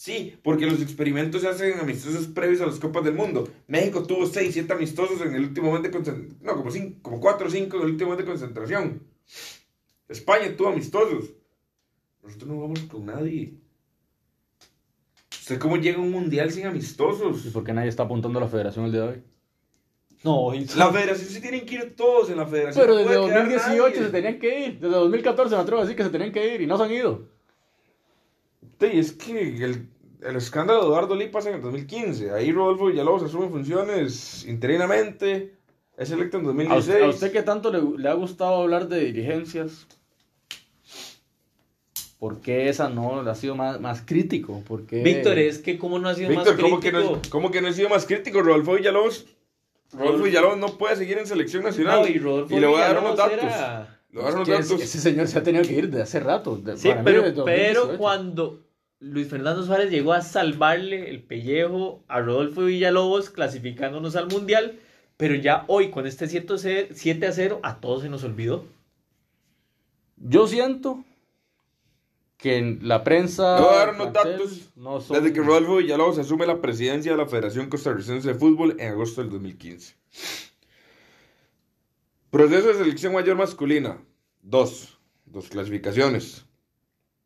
Sí, 0.00 0.34
porque 0.42 0.64
los 0.64 0.80
experimentos 0.80 1.42
se 1.42 1.48
hacen 1.48 1.72
en 1.74 1.80
amistosos 1.80 2.26
previos 2.28 2.62
a 2.62 2.66
las 2.66 2.78
Copas 2.80 3.04
del 3.04 3.12
Mundo. 3.12 3.46
México 3.66 4.02
tuvo 4.02 4.24
6, 4.24 4.50
7 4.50 4.72
amistosos 4.72 5.20
en 5.20 5.34
el 5.34 5.42
último 5.42 5.66
momento 5.66 5.88
de 5.88 5.92
concentración. 5.92 6.38
No, 6.40 6.56
como, 6.56 6.70
cinco, 6.70 6.98
como 7.02 7.20
4 7.20 7.46
o 7.46 7.50
5 7.50 7.76
en 7.76 7.82
el 7.82 7.88
último 7.90 8.08
momento 8.08 8.24
de 8.24 8.30
concentración. 8.30 9.02
España 10.08 10.56
tuvo 10.56 10.68
amistosos. 10.68 11.34
Nosotros 12.22 12.48
no 12.50 12.62
vamos 12.62 12.80
con 12.84 13.04
nadie. 13.04 13.52
¿Usted 15.38 15.58
cómo 15.58 15.76
llega 15.76 15.98
a 15.98 16.00
un 16.00 16.12
mundial 16.12 16.50
sin 16.50 16.64
amistosos? 16.64 17.44
¿Y 17.44 17.50
por 17.50 17.62
qué 17.62 17.74
nadie 17.74 17.90
está 17.90 18.04
apuntando 18.04 18.38
a 18.38 18.42
la 18.44 18.48
federación 18.48 18.86
el 18.86 18.92
día 18.92 19.02
de 19.02 19.08
hoy? 19.08 19.22
No, 20.24 20.50
La 20.78 20.90
federación 20.90 21.28
sí 21.28 21.42
tienen 21.42 21.66
que 21.66 21.74
ir 21.74 21.94
todos 21.94 22.30
en 22.30 22.38
la 22.38 22.46
federación. 22.46 22.86
Pero 22.86 22.94
no 22.94 23.00
desde 23.00 23.16
puede 23.18 23.28
quedar 23.28 23.48
2018 23.50 23.82
nadie. 23.82 24.06
se 24.06 24.10
tenían 24.10 24.38
que 24.38 24.60
ir. 24.66 24.80
Desde 24.80 24.94
2014 24.94 25.54
me 25.56 25.60
atrevo 25.60 25.82
a 25.82 25.84
decir 25.84 25.96
que 25.98 26.04
se 26.04 26.08
tenían 26.08 26.32
que 26.32 26.54
ir 26.54 26.62
y 26.62 26.66
no 26.66 26.78
se 26.78 26.84
han 26.84 26.90
ido. 26.90 27.39
Sí, 28.80 28.86
es 28.98 29.12
que 29.12 29.64
el, 29.64 29.88
el 30.22 30.36
escándalo 30.36 30.80
de 30.80 30.86
Eduardo 30.86 31.14
Lee 31.14 31.28
pasa 31.28 31.50
en 31.50 31.56
el 31.56 31.62
2015. 31.62 32.30
Ahí 32.32 32.50
Rodolfo 32.52 32.86
Villalobos 32.86 33.22
asume 33.22 33.48
funciones 33.48 34.44
interinamente. 34.46 35.54
Es 35.96 36.10
electo 36.10 36.38
en 36.38 36.44
¿A 36.44 36.46
2016. 36.46 36.88
usted, 36.88 37.02
a 37.04 37.08
usted 37.10 37.32
qué 37.32 37.42
tanto 37.42 37.70
le, 37.70 38.02
le 38.02 38.08
ha 38.08 38.14
gustado 38.14 38.62
hablar 38.62 38.88
de 38.88 39.00
dirigencias? 39.04 39.86
¿Por 42.18 42.40
qué 42.40 42.68
esa 42.68 42.88
no 42.90 43.20
ha 43.20 43.34
sido 43.34 43.54
más, 43.54 43.80
más 43.80 44.02
crítico? 44.02 44.62
¿Por 44.66 44.84
qué- 44.86 45.02
Víctor, 45.02 45.38
es 45.38 45.58
que 45.58 45.78
cómo 45.78 45.98
no 45.98 46.08
ha 46.08 46.14
sido 46.14 46.28
Víctor, 46.28 46.54
más 46.54 46.62
¿cómo 46.62 46.80
que, 46.80 46.90
crítico. 46.90 47.12
no, 47.16 47.22
¿cómo 47.30 47.50
que 47.50 47.60
no 47.62 47.68
he 47.68 47.72
sido 47.72 47.88
más 47.88 48.04
crítico? 48.04 48.42
Rodolfo 48.42 48.74
Villalobos. 48.74 49.26
Rodolfo 49.92 50.24
Villalobos 50.24 50.58
no 50.58 50.76
puede 50.78 50.96
seguir 50.96 51.18
en 51.18 51.26
selección 51.26 51.62
nacional. 51.64 52.02
No, 52.02 52.06
y 52.08 52.18
Rodolfo 52.18 52.58
le 52.58 52.66
voy 52.66 52.80
a 52.80 52.92
dar 52.92 52.98
unos 53.00 53.16
datos. 53.16 53.32
era- 53.42 54.00
Le 54.10 54.20
voy 54.20 54.22
a 54.22 54.24
dar 54.32 54.34
unos 54.42 54.48
Es 54.48 54.68
que 54.72 54.84
ese, 54.84 55.00
señor 55.00 55.28
se 55.28 55.38
ha 55.38 55.42
tenido 55.42 55.64
que 55.64 55.72
ir 55.72 55.88
de 55.90 56.02
hace 56.02 56.20
rato. 56.20 56.56
de- 56.56 56.76
Sí, 56.76 56.88
mí 56.88 56.94
pero, 57.04 57.22
desde 57.22 57.42
pero 57.44 57.80
2018. 57.86 57.98
cuando 57.98 58.60
Luis 59.00 59.28
Fernando 59.28 59.64
Suárez 59.64 59.90
llegó 59.90 60.12
a 60.12 60.20
salvarle 60.20 61.08
el 61.10 61.22
pellejo 61.22 62.02
a 62.06 62.20
Rodolfo 62.20 62.64
Villalobos, 62.64 63.30
clasificándonos 63.30 64.14
al 64.14 64.28
Mundial, 64.28 64.78
pero 65.16 65.34
ya 65.34 65.64
hoy 65.68 65.90
con 65.90 66.06
este 66.06 66.26
7 66.28 67.26
a 67.26 67.32
0 67.32 67.60
a 67.62 67.80
todos 67.80 68.02
se 68.02 68.10
nos 68.10 68.24
olvidó. 68.24 68.66
Yo 70.18 70.46
siento 70.46 71.02
que 72.36 72.58
en 72.58 72.80
la 72.82 73.02
prensa. 73.04 73.56
A 73.56 73.60
dar 73.76 73.94
unos 73.94 74.08
plantel, 74.08 74.32
datos. 74.32 74.70
no 74.76 75.00
son- 75.00 75.16
Desde 75.16 75.32
que 75.32 75.40
Rodolfo 75.40 75.76
Villalobos 75.76 76.18
asume 76.18 76.46
la 76.46 76.60
presidencia 76.60 77.12
de 77.12 77.18
la 77.18 77.26
Federación 77.26 77.70
Costarricense 77.70 78.28
de 78.28 78.34
Fútbol 78.34 78.76
en 78.78 78.92
agosto 78.92 79.22
del 79.22 79.30
2015. 79.30 79.94
Proceso 82.30 82.68
de 82.68 82.74
selección 82.74 83.14
mayor 83.14 83.36
masculina. 83.36 83.98
Dos. 84.42 84.98
Dos 85.24 85.48
clasificaciones. 85.48 86.44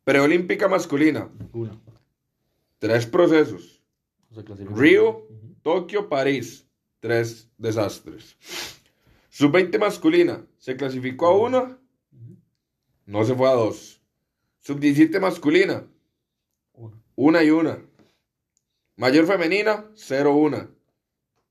Preolímpica 0.05 0.67
masculina. 0.69 1.29
Una. 1.51 1.77
Tres 2.79 3.05
procesos. 3.05 3.83
No 4.29 4.37
se 4.37 4.43
clasifica. 4.45 4.75
Río, 4.79 5.09
Ujú. 5.27 5.55
Tokio, 5.61 6.07
París. 6.07 6.67
Tres 6.99 7.49
desastres. 7.57 8.37
Sub-20 9.29 9.79
masculina. 9.79 10.45
Se 10.57 10.77
clasificó 10.77 11.27
a 11.27 11.37
una. 11.37 11.79
No 13.05 13.25
se 13.25 13.35
fue 13.35 13.49
a 13.49 13.53
dos. 13.53 14.01
Sub-17 14.59 15.19
masculina. 15.19 15.87
Una. 16.73 17.01
Una 17.15 17.43
y 17.43 17.49
una. 17.49 17.83
Mayor 18.97 19.25
femenina, 19.25 19.89
0-1. 19.95 20.69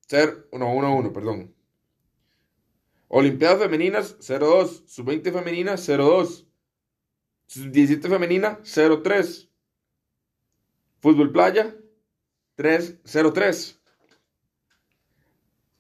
Ser, 0.07 0.49
no, 0.53 0.67
1-1, 0.75 1.13
perdón. 1.13 1.55
Olimpiadas 3.09 3.59
femeninas, 3.59 4.17
0-2. 4.21 4.85
Sub-20 4.87 5.33
femenina, 5.33 5.75
0-2. 5.75 6.47
Sub-17 7.55 8.09
femenina, 8.09 8.59
0-3. 8.65 9.49
Fútbol 10.99 11.31
playa, 11.31 11.77
3, 12.57 13.05
0-3. 13.05 13.79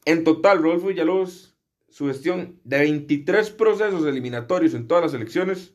En 0.04 0.22
total, 0.22 0.62
Rodolfo 0.62 0.86
Villalobos, 0.86 1.56
su 1.88 2.06
gestión 2.06 2.60
de 2.62 2.78
23 2.78 3.50
procesos 3.50 4.06
eliminatorios 4.06 4.74
en 4.74 4.86
todas 4.86 5.02
las 5.02 5.14
elecciones, 5.14 5.74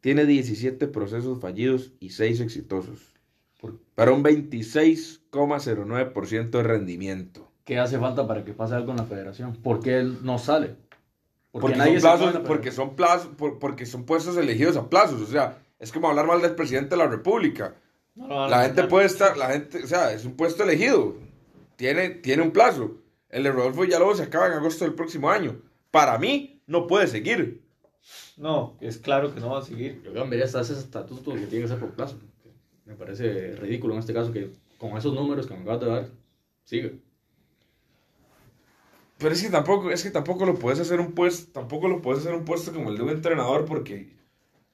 tiene 0.00 0.26
17 0.26 0.88
procesos 0.88 1.40
fallidos 1.40 1.92
y 2.00 2.10
6 2.10 2.40
exitosos. 2.40 3.14
¿Por 3.60 3.78
Para 3.94 4.10
un 4.10 4.24
26,09% 4.24 6.50
de 6.50 6.62
rendimiento. 6.64 7.52
¿Qué 7.64 7.78
hace 7.78 8.00
falta 8.00 8.26
para 8.26 8.44
que 8.44 8.52
pase 8.52 8.74
algo 8.74 8.90
en 8.90 8.96
la 8.96 9.04
federación? 9.04 9.54
¿Por 9.54 9.78
qué 9.78 10.00
él 10.00 10.18
no 10.24 10.38
sale? 10.38 10.74
Porque, 11.52 11.76
nadie 11.76 12.00
son 12.00 12.18
se 12.18 12.24
plazos, 12.26 12.42
porque, 12.46 12.70
son 12.72 12.96
plazos, 12.96 13.26
por- 13.36 13.58
porque 13.58 13.86
son 13.86 14.04
puestos 14.04 14.36
elegidos 14.36 14.76
a 14.76 14.88
plazos. 14.88 15.20
O 15.20 15.26
sea, 15.26 15.58
es 15.78 15.90
como 15.92 16.08
hablar 16.08 16.26
mal 16.26 16.40
del 16.40 16.54
presidente 16.54 16.90
de 16.90 16.98
la 16.98 17.08
República. 17.08 17.74
No 18.14 18.48
La 18.48 18.64
gente 18.64 18.84
puede 18.84 19.06
estar, 19.06 19.36
la 19.36 19.50
gente, 19.50 19.82
o 19.82 19.86
sea, 19.86 20.12
es 20.12 20.24
un 20.24 20.34
puesto 20.36 20.62
elegido. 20.62 21.14
Tiene, 21.76 22.10
tiene 22.10 22.42
un 22.42 22.50
plazo. 22.52 22.92
El 23.30 23.44
de 23.44 23.52
Rodolfo 23.52 23.82
Villalobos 23.82 24.18
se 24.18 24.24
acaba 24.24 24.46
en 24.46 24.52
agosto 24.52 24.84
del 24.84 24.94
próximo 24.94 25.30
año. 25.30 25.60
Para 25.90 26.18
mí, 26.18 26.60
no 26.66 26.86
puede 26.86 27.06
seguir. 27.06 27.62
No, 28.36 28.76
es 28.80 28.98
claro 28.98 29.32
que 29.34 29.40
no 29.40 29.50
va 29.50 29.58
a 29.60 29.62
seguir. 29.62 30.02
Yo 30.04 30.12
cambiaría 30.14 30.46
hasta 30.46 30.60
ese 30.60 30.74
estatuto 30.74 31.32
que 31.34 31.46
tiene 31.46 31.62
que 31.64 31.68
ser 31.68 31.78
por 31.78 31.90
plazo. 31.90 32.16
Me 32.84 32.94
parece 32.94 33.54
ridículo 33.56 33.94
en 33.94 34.00
este 34.00 34.12
caso 34.14 34.32
que 34.32 34.50
con 34.78 34.96
esos 34.96 35.14
números 35.14 35.46
que 35.46 35.54
me 35.54 35.60
acabas 35.62 35.80
de 35.80 35.86
dar, 35.86 36.08
sigue. 36.64 36.98
Pero 39.20 39.34
es 39.34 39.42
que 39.42 39.50
tampoco, 39.50 39.90
es 39.90 40.02
que 40.02 40.10
tampoco 40.10 40.46
lo 40.46 40.54
puedes 40.54 40.80
hacer 40.80 40.98
un 40.98 41.12
puesto, 41.12 41.52
tampoco 41.52 41.88
lo 41.88 42.00
puedes 42.02 42.20
hacer 42.22 42.34
un 42.34 42.44
puesto 42.44 42.72
como 42.72 42.90
el 42.90 42.96
de 42.96 43.02
un 43.02 43.10
entrenador 43.10 43.66
porque 43.66 44.16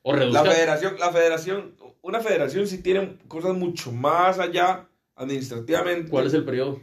O 0.02 0.14
la 0.14 0.42
federación, 0.54 0.98
la 0.98 1.10
federación, 1.12 1.74
una 2.02 2.20
federación 2.20 2.66
sí 2.68 2.78
tiene 2.78 3.18
cosas 3.28 3.54
mucho 3.56 3.90
más 3.92 4.38
allá 4.38 4.88
administrativamente. 5.16 6.10
¿Cuál 6.10 6.26
es 6.28 6.34
el 6.34 6.44
periodo? 6.44 6.80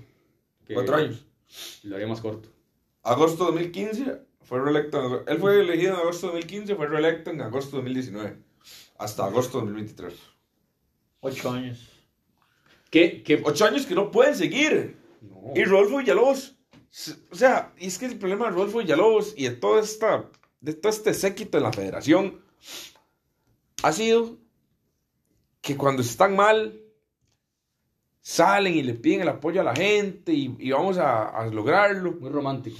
Que 0.67 0.73
Cuatro 0.73 0.95
años. 0.97 1.25
Lo 1.83 1.95
haría 1.95 2.07
más 2.07 2.19
corto. 2.21 2.49
Agosto 3.03 3.45
2015 3.45 4.17
fue 4.41 4.59
reelecto. 4.61 5.21
en- 5.21 5.29
Él 5.29 5.37
fue 5.39 5.59
elegido 5.61 5.93
en 5.93 5.99
agosto 5.99 6.27
2015, 6.27 6.75
fue 6.75 6.87
reelecto 6.87 7.29
en 7.31 7.41
agosto 7.41 7.77
2019. 7.77 8.35
Hasta 8.97 9.25
agosto 9.25 9.59
2023. 9.59 10.13
Ocho 11.21 11.51
años. 11.51 11.89
¿Qué? 12.89 13.23
¿Qué? 13.23 13.41
Ocho 13.43 13.65
años 13.65 13.85
que 13.85 13.95
no 13.95 14.11
pueden 14.11 14.35
seguir. 14.35 14.97
No. 15.21 15.53
Y 15.55 15.63
Rodolfo 15.63 15.97
Villalobos. 15.97 16.55
O 17.31 17.35
sea, 17.35 17.73
y 17.79 17.87
es 17.87 17.97
que 17.97 18.05
el 18.05 18.19
problema 18.19 18.45
de 18.45 18.51
Rodolfo 18.51 18.77
Villalobos 18.77 19.33
y 19.35 19.45
de 19.45 19.55
todo, 19.55 19.79
esta, 19.79 20.29
de 20.61 20.73
todo 20.73 20.91
este 20.91 21.15
séquito 21.15 21.57
en 21.57 21.63
la 21.63 21.73
federación 21.73 22.39
ha 23.81 23.91
sido 23.91 24.37
que 25.61 25.75
cuando 25.75 26.03
están 26.03 26.35
mal, 26.35 26.79
salen 28.21 28.75
y 28.75 28.83
le 28.83 28.93
piden 28.93 29.21
el 29.21 29.29
apoyo 29.29 29.61
a 29.61 29.63
la 29.63 29.75
gente 29.75 30.33
y, 30.33 30.55
y 30.59 30.71
vamos 30.71 30.97
a, 30.97 31.29
a 31.29 31.47
lograrlo. 31.47 32.11
Muy 32.13 32.29
romántico. 32.29 32.77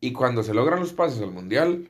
Y 0.00 0.12
cuando 0.12 0.44
se 0.44 0.54
logran 0.54 0.78
los 0.78 0.92
pases 0.92 1.20
al 1.20 1.32
mundial, 1.32 1.88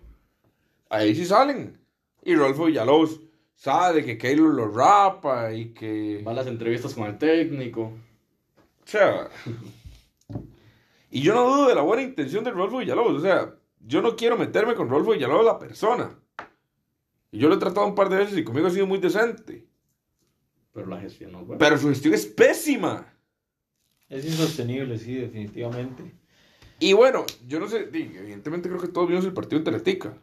ahí 0.88 1.14
sí 1.14 1.26
salen. 1.26 1.78
Y 2.22 2.34
Rodolfo 2.34 2.64
Villalobos 2.64 3.20
sabe 3.54 4.02
que 4.02 4.16
Keylor 4.16 4.54
lo 4.54 4.68
rapa 4.68 5.52
y 5.52 5.74
que. 5.74 6.22
Va 6.26 6.32
a 6.32 6.36
las 6.36 6.46
entrevistas 6.46 6.94
con 6.94 7.06
el 7.06 7.18
técnico. 7.18 7.82
O 7.82 8.86
sea. 8.86 9.28
Y 11.10 11.22
yo 11.22 11.34
no 11.34 11.44
dudo 11.44 11.68
de 11.68 11.74
la 11.74 11.82
buena 11.82 12.02
intención 12.02 12.44
de 12.44 12.50
Rodolfo 12.50 12.78
Villalobos. 12.78 13.14
O 13.14 13.20
sea, 13.20 13.54
yo 13.80 14.02
no 14.02 14.16
quiero 14.16 14.36
meterme 14.36 14.74
con 14.74 14.88
Rodolfo 14.88 15.12
Villalobos 15.12 15.44
la 15.44 15.58
persona. 15.58 16.18
Y 17.30 17.38
yo 17.38 17.48
lo 17.48 17.54
he 17.54 17.58
tratado 17.58 17.86
un 17.86 17.94
par 17.94 18.08
de 18.08 18.16
veces 18.16 18.38
y 18.38 18.44
conmigo 18.44 18.66
ha 18.66 18.70
sido 18.70 18.86
muy 18.86 18.98
decente. 18.98 19.66
Pero 20.72 20.86
la 20.86 21.00
gestión 21.00 21.32
no 21.32 21.44
fue. 21.44 21.58
Pero 21.58 21.78
su 21.78 21.88
gestión 21.88 22.14
es 22.14 22.26
pésima. 22.26 23.12
Es 24.08 24.24
insostenible, 24.24 24.98
sí, 24.98 25.14
definitivamente. 25.14 26.14
Y 26.80 26.92
bueno, 26.92 27.26
yo 27.46 27.58
no 27.58 27.68
sé, 27.68 27.88
evidentemente 27.92 28.68
creo 28.68 28.80
que 28.80 28.88
todos 28.88 29.08
vimos 29.08 29.24
el 29.24 29.32
partido 29.32 29.58
en 29.58 29.64
Teletica. 29.64 30.16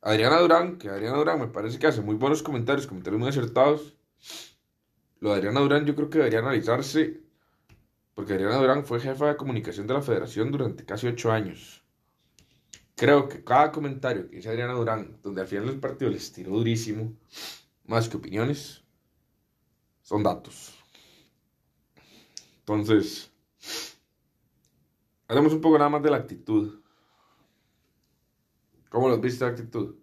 Adriana 0.00 0.38
Durán, 0.38 0.78
que 0.78 0.88
Adriana 0.88 1.18
Durán 1.18 1.40
me 1.40 1.46
parece 1.46 1.78
que 1.78 1.86
hace 1.86 2.00
muy 2.00 2.14
buenos 2.14 2.42
comentarios, 2.42 2.86
comentarios 2.86 3.20
muy 3.20 3.28
acertados. 3.28 3.94
Lo 5.20 5.30
de 5.30 5.36
Adriana 5.36 5.60
Durán 5.60 5.84
yo 5.84 5.94
creo 5.94 6.08
que 6.08 6.18
debería 6.18 6.38
analizarse, 6.38 7.20
porque 8.20 8.34
Adriana 8.34 8.56
Durán 8.56 8.84
fue 8.84 9.00
jefa 9.00 9.28
de 9.28 9.36
comunicación 9.38 9.86
de 9.86 9.94
la 9.94 10.02
federación 10.02 10.52
durante 10.52 10.84
casi 10.84 11.06
ocho 11.06 11.32
años. 11.32 11.82
Creo 12.94 13.30
que 13.30 13.42
cada 13.42 13.72
comentario 13.72 14.28
que 14.28 14.36
dice 14.36 14.50
Adriana 14.50 14.74
Durán, 14.74 15.18
donde 15.22 15.40
al 15.40 15.46
final 15.46 15.64
del 15.64 15.80
partido 15.80 16.10
les 16.10 16.30
tiró 16.30 16.50
durísimo, 16.50 17.14
más 17.86 18.10
que 18.10 18.18
opiniones, 18.18 18.84
son 20.02 20.22
datos. 20.22 20.74
Entonces, 22.58 23.30
Hablemos 25.30 25.54
un 25.54 25.62
poco 25.62 25.78
nada 25.78 25.88
más 25.88 26.02
de 26.02 26.10
la 26.10 26.18
actitud. 26.18 26.82
¿Cómo 28.90 29.08
los 29.08 29.20
viste 29.20 29.46
la 29.46 29.52
actitud? 29.52 29.94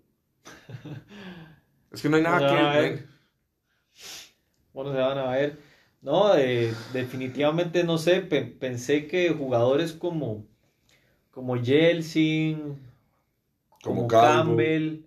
es 1.91 2.01
que 2.01 2.09
no 2.09 2.15
hay 2.15 2.23
nada 2.23 2.39
que 2.39 2.79
ver. 2.79 3.07
Bueno, 4.73 4.91
se 4.91 4.97
van 4.97 5.17
a 5.19 5.31
ver. 5.31 5.66
No, 6.07 6.35
eh, 6.37 6.71
definitivamente 6.93 7.83
no 7.83 7.97
sé. 7.97 8.21
pe- 8.21 8.41
pensé 8.45 9.07
que 9.07 9.29
jugadores 9.31 9.91
como, 9.91 10.45
como 11.31 11.57
Yeltsin, 11.57 12.79
Como. 13.83 14.07
Campbell, 14.07 15.01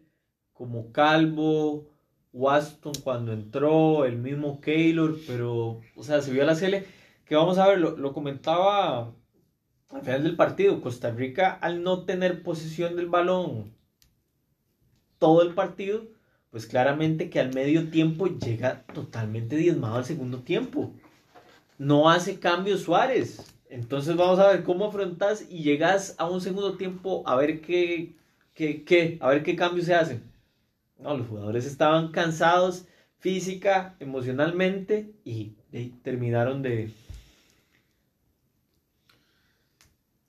como 0.53 0.93
Calvo, 0.93 1.87
Waston 2.35 2.93
cuando 3.03 3.33
entró, 3.33 4.05
el 4.05 4.19
mismo 4.19 4.61
Keylor, 4.61 5.17
pero, 5.27 5.81
o 5.97 6.03
sea, 6.03 6.21
se 6.21 6.33
vio 6.33 6.45
la 6.45 6.55
CL. 6.55 6.85
Que 7.25 7.35
vamos 7.35 7.57
a 7.57 7.67
ver, 7.69 7.79
lo, 7.79 7.97
lo 7.97 8.13
comentaba 8.13 9.15
al 9.89 10.03
final 10.03 10.23
del 10.25 10.37
partido. 10.37 10.83
Costa 10.83 11.11
Rica, 11.13 11.51
al 11.51 11.83
no 11.83 12.05
tener 12.05 12.43
posesión 12.43 12.95
del 12.97 13.07
balón 13.07 13.73
todo 15.19 15.43
el 15.43 15.55
partido, 15.55 16.03
pues 16.51 16.67
claramente 16.67 17.31
que 17.31 17.41
al 17.41 17.55
medio 17.55 17.91
tiempo 17.91 18.27
llega 18.27 18.83
totalmente 18.93 19.57
diezmado 19.57 19.97
al 19.97 20.05
segundo 20.05 20.41
tiempo. 20.41 20.93
No 21.79 22.11
hace 22.11 22.41
cambio 22.41 22.77
Suárez. 22.77 23.55
Entonces 23.69 24.17
vamos 24.17 24.41
a 24.41 24.49
ver 24.49 24.65
cómo 24.65 24.87
afrontas 24.87 25.47
y 25.49 25.63
llegas 25.63 26.17
a 26.19 26.29
un 26.29 26.41
segundo 26.41 26.77
tiempo 26.77 27.23
a 27.27 27.37
ver 27.37 27.61
qué, 27.61 28.17
qué, 28.53 28.85
qué, 28.85 29.17
a 29.21 29.29
ver 29.29 29.45
qué 29.45 29.55
cambios 29.55 29.87
se 29.87 29.95
hacen. 29.95 30.23
No, 30.99 31.17
los 31.17 31.29
jugadores 31.29 31.65
estaban 31.67 32.11
cansados 32.11 32.87
física, 33.19 33.95
emocionalmente 34.01 35.13
y, 35.25 35.55
y 35.73 35.91
terminaron 36.03 36.63
de 36.63 36.91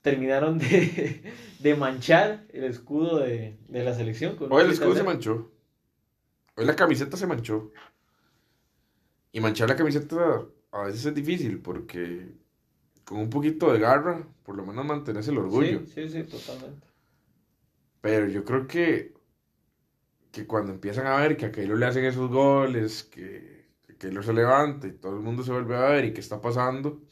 terminaron 0.02 0.58
de, 0.58 1.22
de 1.58 1.74
manchar 1.74 2.44
el 2.52 2.64
escudo 2.64 3.18
de, 3.18 3.56
de 3.68 3.84
la 3.84 3.94
selección. 3.94 4.36
con 4.36 4.52
Hoy 4.52 4.64
el 4.64 4.70
escudo 4.70 4.94
se 4.94 5.02
manchó. 5.02 5.50
Hoy 6.56 6.64
la 6.66 6.76
camiseta 6.76 7.16
se 7.16 7.26
manchó. 7.26 7.72
Y 9.32 9.40
manchar 9.40 9.68
la 9.68 9.76
camiseta 9.76 10.46
a 10.72 10.82
veces 10.84 11.06
es 11.06 11.14
difícil 11.14 11.60
porque 11.62 12.34
con 13.04 13.20
un 13.20 13.30
poquito 13.30 13.72
de 13.72 13.80
garra, 13.80 14.26
por 14.44 14.56
lo 14.56 14.66
menos 14.66 14.84
mantenés 14.86 15.28
el 15.28 15.38
orgullo. 15.38 15.82
Sí, 15.82 15.86
sí, 15.86 16.08
sí, 16.08 16.24
totalmente. 16.24 16.88
Pero 18.00 18.26
yo 18.28 18.44
creo 18.44 18.66
que, 18.66 19.14
que 20.30 20.46
cuando 20.46 20.72
empiezan 20.72 21.06
a 21.06 21.16
ver 21.16 21.36
que 21.36 21.46
a 21.46 21.52
Keylor 21.52 21.78
le 21.78 21.86
hacen 21.86 22.04
esos 22.04 22.30
goles, 22.30 23.04
que, 23.04 23.66
que 23.86 23.96
Keylor 23.96 24.24
se 24.24 24.32
levanta 24.32 24.86
y 24.86 24.92
todo 24.92 25.14
el 25.16 25.22
mundo 25.22 25.42
se 25.42 25.52
vuelve 25.52 25.76
a 25.76 25.80
ver 25.90 26.04
y 26.06 26.12
qué 26.14 26.20
está 26.20 26.40
pasando, 26.40 27.02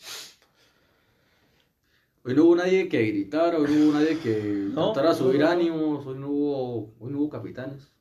Hoy 2.25 2.35
no 2.35 2.45
hubo 2.45 2.57
nadie 2.57 2.89
que 2.89 3.03
gritara, 3.07 3.59
hoy 3.59 3.69
no 3.69 3.77
hubo 3.85 3.93
nadie 3.93 4.19
que 4.19 4.33
No, 4.75 4.93
de 4.95 5.15
subir 5.15 5.43
no. 5.43 5.49
ánimos, 5.51 6.07
hoy 6.07 6.19
no 6.19 6.29
hubo, 6.31 6.95
hoy 6.99 7.11
no 7.13 7.19
hubo 7.21 7.31
capitanes. 7.31 7.93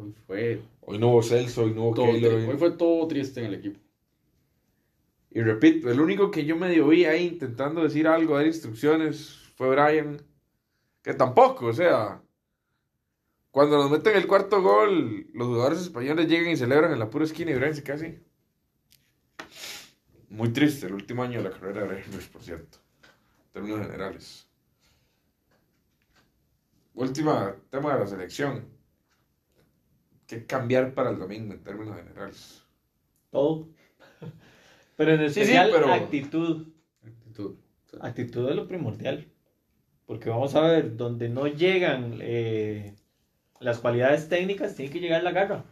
Hoy 0.00 0.14
fue 0.26 0.62
Hoy 0.82 0.98
no 0.98 1.08
hubo 1.08 1.22
Celso, 1.22 1.64
hoy 1.64 1.74
no 1.74 1.84
hubo 1.84 1.94
Keylor, 1.94 2.34
hoy- 2.34 2.46
hoy 2.46 2.56
fue 2.56 2.70
todo 2.72 3.06
triste 3.06 3.40
en 3.40 3.46
el 3.46 3.54
equipo. 3.54 3.78
Y 5.30 5.42
repito, 5.42 5.90
el 5.90 6.00
único 6.00 6.30
que 6.30 6.44
yo 6.44 6.56
medio 6.56 6.88
vi 6.88 7.04
ahí 7.04 7.26
intentando 7.28 7.82
decir 7.82 8.08
algo, 8.08 8.36
dar 8.36 8.46
instrucciones, 8.46 9.36
fue 9.56 9.68
Brian. 9.70 10.20
Que 11.02 11.14
tampoco, 11.14 11.66
o 11.66 11.72
sea. 11.72 12.20
Cuando 13.52 13.78
nos 13.78 13.90
meten 13.90 14.16
el 14.16 14.26
cuarto 14.26 14.60
gol, 14.62 15.26
los 15.32 15.46
jugadores 15.48 15.80
españoles 15.80 16.28
llegan 16.28 16.50
y 16.52 16.56
celebran 16.56 16.92
en 16.92 16.98
la 16.98 17.10
pura 17.10 17.24
esquina 17.24 17.50
y 17.50 17.54
Brian 17.54 17.74
se 17.74 17.82
casi. 17.82 18.18
Muy 20.28 20.50
triste 20.52 20.86
el 20.86 20.94
último 20.94 21.22
año 21.22 21.38
de 21.42 21.48
la 21.48 21.50
carrera 21.50 21.82
de 21.82 21.88
Brian 21.88 22.12
Ruiz, 22.12 22.28
por 22.28 22.42
cierto. 22.42 22.78
En 23.46 23.52
términos 23.52 23.80
generales. 23.80 24.46
Última 26.94 27.54
tema 27.70 27.94
de 27.94 28.00
la 28.00 28.06
selección. 28.06 28.64
¿Qué 30.30 30.46
cambiar 30.46 30.94
para 30.94 31.10
el 31.10 31.18
domingo 31.18 31.52
en 31.52 31.64
términos 31.64 31.96
generales? 31.96 32.62
Todo. 33.32 33.66
Pero 34.96 35.14
en 35.14 35.18
Sí, 35.28 35.34
sí, 35.34 35.40
especial 35.40 35.70
pero- 35.72 35.92
actitud. 35.92 36.68
Actitud. 37.04 37.56
Actitud 38.00 38.48
es 38.48 38.54
lo 38.54 38.68
primordial. 38.68 39.26
Porque 40.06 40.30
vamos 40.30 40.54
a 40.54 40.60
ver, 40.60 40.96
donde 40.96 41.28
no 41.28 41.48
llegan 41.48 42.18
eh, 42.20 42.94
las 43.58 43.78
cualidades 43.80 44.28
técnicas, 44.28 44.76
tiene 44.76 44.92
que 44.92 45.00
llegar 45.00 45.24
la 45.24 45.32
garra. 45.32 45.64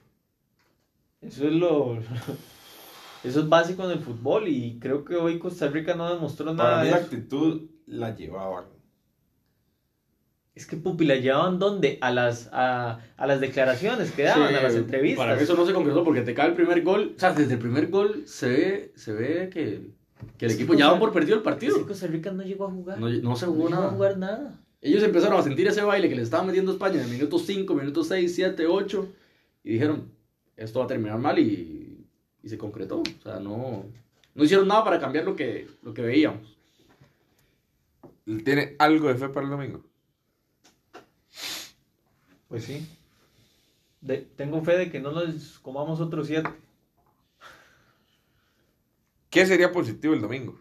Eso 1.21 1.47
es 1.47 1.53
lo. 1.53 1.99
Eso 3.23 3.41
es 3.41 3.49
básico 3.49 3.85
en 3.85 3.93
el 3.93 4.01
fútbol 4.01 4.49
y 4.49 4.81
creo 4.81 5.05
que 5.05 5.15
hoy 5.15 5.39
Costa 5.39 5.69
Rica 5.69 5.95
no 5.95 6.13
demostró 6.13 6.53
nada 6.53 6.71
Para 6.71 6.79
mí 6.83 6.87
de 6.87 6.91
la 6.93 6.97
actitud 6.99 7.71
la 7.87 8.15
llevaban. 8.17 8.65
Es 10.59 10.67
que 10.67 10.77
Pupi 10.77 11.05
la 11.05 11.15
llevaban 11.15 11.61
donde? 11.61 11.99
A 12.01 12.11
las, 12.11 12.51
a, 12.53 12.99
a 13.17 13.27
las 13.29 13.41
declaraciones 13.41 14.11
que 14.11 14.25
daban, 14.25 14.49
sí, 14.49 14.55
a 14.57 14.61
las 14.61 14.75
entrevistas. 14.75 15.25
Para 15.25 15.37
mí 15.37 15.43
eso 15.45 15.55
no 15.55 15.65
se 15.65 15.73
concretó 15.73 16.03
porque 16.03 16.23
te 16.23 16.35
cae 16.35 16.49
el 16.49 16.55
primer 16.55 16.83
gol. 16.83 17.13
O 17.17 17.21
sea, 17.21 17.33
desde 17.33 17.53
el 17.53 17.61
primer 17.61 17.87
gol 17.91 18.25
se 18.27 18.49
ve, 18.49 18.93
se 18.97 19.13
ve 19.13 19.51
que, 19.53 19.93
que 20.37 20.47
el 20.47 20.51
Es 20.51 20.57
que 20.57 20.65
equipo 20.65 20.75
ya 20.75 20.91
va 20.91 20.99
por 20.99 21.13
perdido 21.13 21.35
el 21.35 21.39
Es 21.39 21.45
que 21.45 21.51
partido. 21.51 21.87
Costa 21.87 22.09
Rica 22.09 22.33
no 22.33 22.43
llegó 22.43 22.67
a 22.67 22.73
jugar. 22.73 22.99
No, 22.99 23.09
no 23.09 23.37
se 23.37 23.47
jugó 23.47 23.69
llegó 23.69 23.79
a 23.79 23.81
nada. 23.83 23.91
jugar 23.93 24.19
nada. 24.19 24.61
Ellos 24.81 25.01
empezaron 25.05 25.39
a 25.39 25.45
sentir 25.45 25.69
ese 25.69 25.83
baile 25.83 26.09
que 26.09 26.17
le 26.17 26.23
estaba 26.23 26.43
metiendo 26.43 26.73
España 26.73 26.97
en 26.97 27.03
el 27.03 27.11
minuto 27.11 27.39
5, 27.39 27.73
minuto 27.75 28.03
6, 28.03 28.35
7, 28.35 28.67
8 28.67 29.09
y 29.63 29.73
dijeron, 29.75 30.11
esto 30.57 30.81
va 30.81 30.87
a 30.87 30.89
terminar 30.89 31.19
mal 31.21 31.39
y, 31.39 32.05
y 32.43 32.49
se 32.49 32.59
concretó. 32.59 32.99
O 33.03 33.23
sea, 33.23 33.39
no, 33.39 33.85
no 34.35 34.45
hicieron 34.45 34.67
nada 34.67 34.83
para 34.83 34.99
cambiar 34.99 35.25
lo 35.25 35.37
que, 35.37 35.69
lo 35.83 35.95
que 35.95 36.03
veíamos. 36.03 36.57
¿Tiene 38.45 38.75
algo 38.81 39.07
de 39.09 39.15
fe 39.15 39.29
para 39.29 39.45
el 39.47 39.51
domingo? 39.51 39.85
Pues 42.49 42.65
sí. 42.65 42.87
De- 44.01 44.19
tengo 44.37 44.63
fe 44.63 44.77
de 44.79 44.91
que 44.91 45.01
no 45.01 45.13
nos 45.13 45.59
comamos 45.61 46.01
otros 46.01 46.27
siete. 46.27 46.51
¿Qué 49.31 49.47
sería 49.47 49.73
positivo 49.73 50.15
el 50.15 50.21
domingo? 50.21 50.59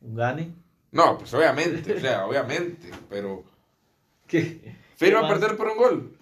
Un 0.00 0.14
gane. 0.14 0.54
No, 0.90 1.18
pues 1.18 1.32
obviamente, 1.34 1.94
o 1.94 2.00
sea, 2.00 2.26
obviamente, 2.26 2.90
pero... 3.08 3.44
¿Qué? 4.26 4.76
¿Firma 4.96 5.20
¿Qué 5.20 5.26
a 5.26 5.28
perder 5.28 5.56
por 5.56 5.68
un 5.68 5.76
gol? 5.78 6.18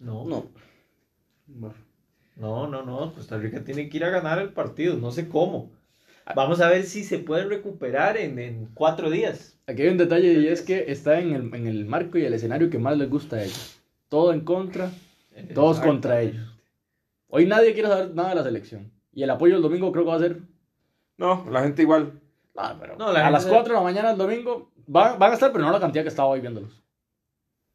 No. 0.00 0.24
No. 0.24 1.74
No, 2.36 2.66
no, 2.66 2.82
no. 2.84 3.12
Costa 3.14 3.36
Rica 3.38 3.64
tiene 3.64 3.88
que 3.88 3.96
ir 3.98 4.04
a 4.04 4.10
ganar 4.10 4.38
el 4.38 4.52
partido. 4.52 4.96
No 4.96 5.10
sé 5.10 5.28
cómo. 5.28 5.70
Vamos 6.34 6.60
a 6.60 6.68
ver 6.68 6.84
si 6.84 7.04
se 7.04 7.18
puede 7.18 7.44
recuperar 7.44 8.16
en, 8.16 8.38
en 8.38 8.68
cuatro 8.74 9.10
días. 9.10 9.58
Aquí 9.66 9.82
hay 9.82 9.88
un 9.88 9.98
detalle 9.98 10.32
y 10.34 10.48
es 10.48 10.62
que 10.62 10.90
está 10.90 11.20
en 11.20 11.32
el, 11.34 11.54
en 11.54 11.66
el 11.66 11.84
marco 11.86 12.18
y 12.18 12.24
el 12.24 12.34
escenario 12.34 12.70
que 12.70 12.78
más 12.78 12.96
les 12.96 13.08
gusta 13.10 13.36
a 13.36 13.42
ellos. 13.42 13.80
Todo 14.08 14.32
en 14.32 14.40
contra, 14.40 14.90
todos 15.54 15.80
contra 15.80 16.20
ellos. 16.20 16.44
Hoy 17.28 17.46
nadie 17.46 17.74
quiere 17.74 17.88
saber 17.88 18.14
nada 18.14 18.30
de 18.30 18.34
la 18.36 18.42
selección. 18.44 18.90
Y 19.12 19.22
el 19.22 19.30
apoyo 19.30 19.56
el 19.56 19.62
domingo 19.62 19.92
creo 19.92 20.04
que 20.04 20.10
va 20.10 20.16
a 20.16 20.20
ser... 20.20 20.40
No, 21.18 21.46
la 21.50 21.62
gente 21.62 21.82
igual. 21.82 22.20
No, 22.54 22.62
pero 22.80 22.96
No, 22.96 23.12
la 23.12 23.20
a 23.20 23.22
gente 23.24 23.32
las 23.32 23.42
se- 23.44 23.50
4 23.50 23.72
de 23.72 23.78
la 23.78 23.84
mañana 23.84 24.08
del 24.10 24.18
domingo 24.18 24.70
van, 24.86 25.18
van 25.18 25.30
a 25.32 25.34
estar, 25.34 25.52
pero 25.52 25.64
no 25.64 25.72
la 25.72 25.80
cantidad 25.80 26.02
que 26.04 26.08
estaba 26.08 26.28
hoy 26.28 26.40
viéndolos. 26.40 26.82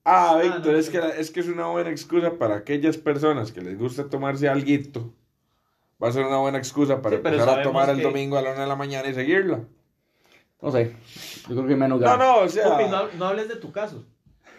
Ah, 0.06 0.39
Víctor, 0.41 0.74
no, 0.74 0.78
es, 0.80 0.89
que, 0.89 0.97
la- 0.99 1.10
es 1.16 1.32
que 1.32 1.39
es 1.39 1.47
una 1.47 1.68
buena 1.68 1.89
excusa 1.89 2.38
para 2.38 2.56
aquellas 2.58 2.97
personas 2.97 3.51
que 3.51 3.62
les 3.62 3.78
gusta 3.78 4.10
tomarse 4.10 4.49
alguito. 4.49 5.14
Va 6.04 6.10
a 6.10 6.12
ser 6.12 6.26
una 6.26 6.38
buena 6.38 6.58
excusa 6.58 7.01
para 7.01 7.16
Sí, 7.16 7.22
pero 7.24 7.36
empezar 7.36 7.60
a 7.60 7.64
tomar 7.64 7.89
el 7.89 7.97
que- 7.97 8.04
domingo 8.04 8.38
a 8.38 8.41
la 8.41 8.51
una 8.51 8.62
de 8.62 8.68
la 8.68 8.76
mañana 8.76 9.08
y 9.08 9.14
seguirla. 9.14 9.62
No 10.62 10.72
sé. 10.72 10.95
Yo 11.47 11.56
creo 11.56 11.66
que 11.68 11.74
hay 11.74 11.80
menos 11.80 11.99
No, 12.01 12.06
ganas. 12.06 12.20
no, 12.28 12.38
o 12.39 12.47
sea... 12.49 12.70
Pupi, 12.78 12.89
no, 12.89 13.04
no 13.18 13.26
hables 13.26 13.47
de 13.49 13.56
tu 13.58 13.72
caso. 13.72 14.06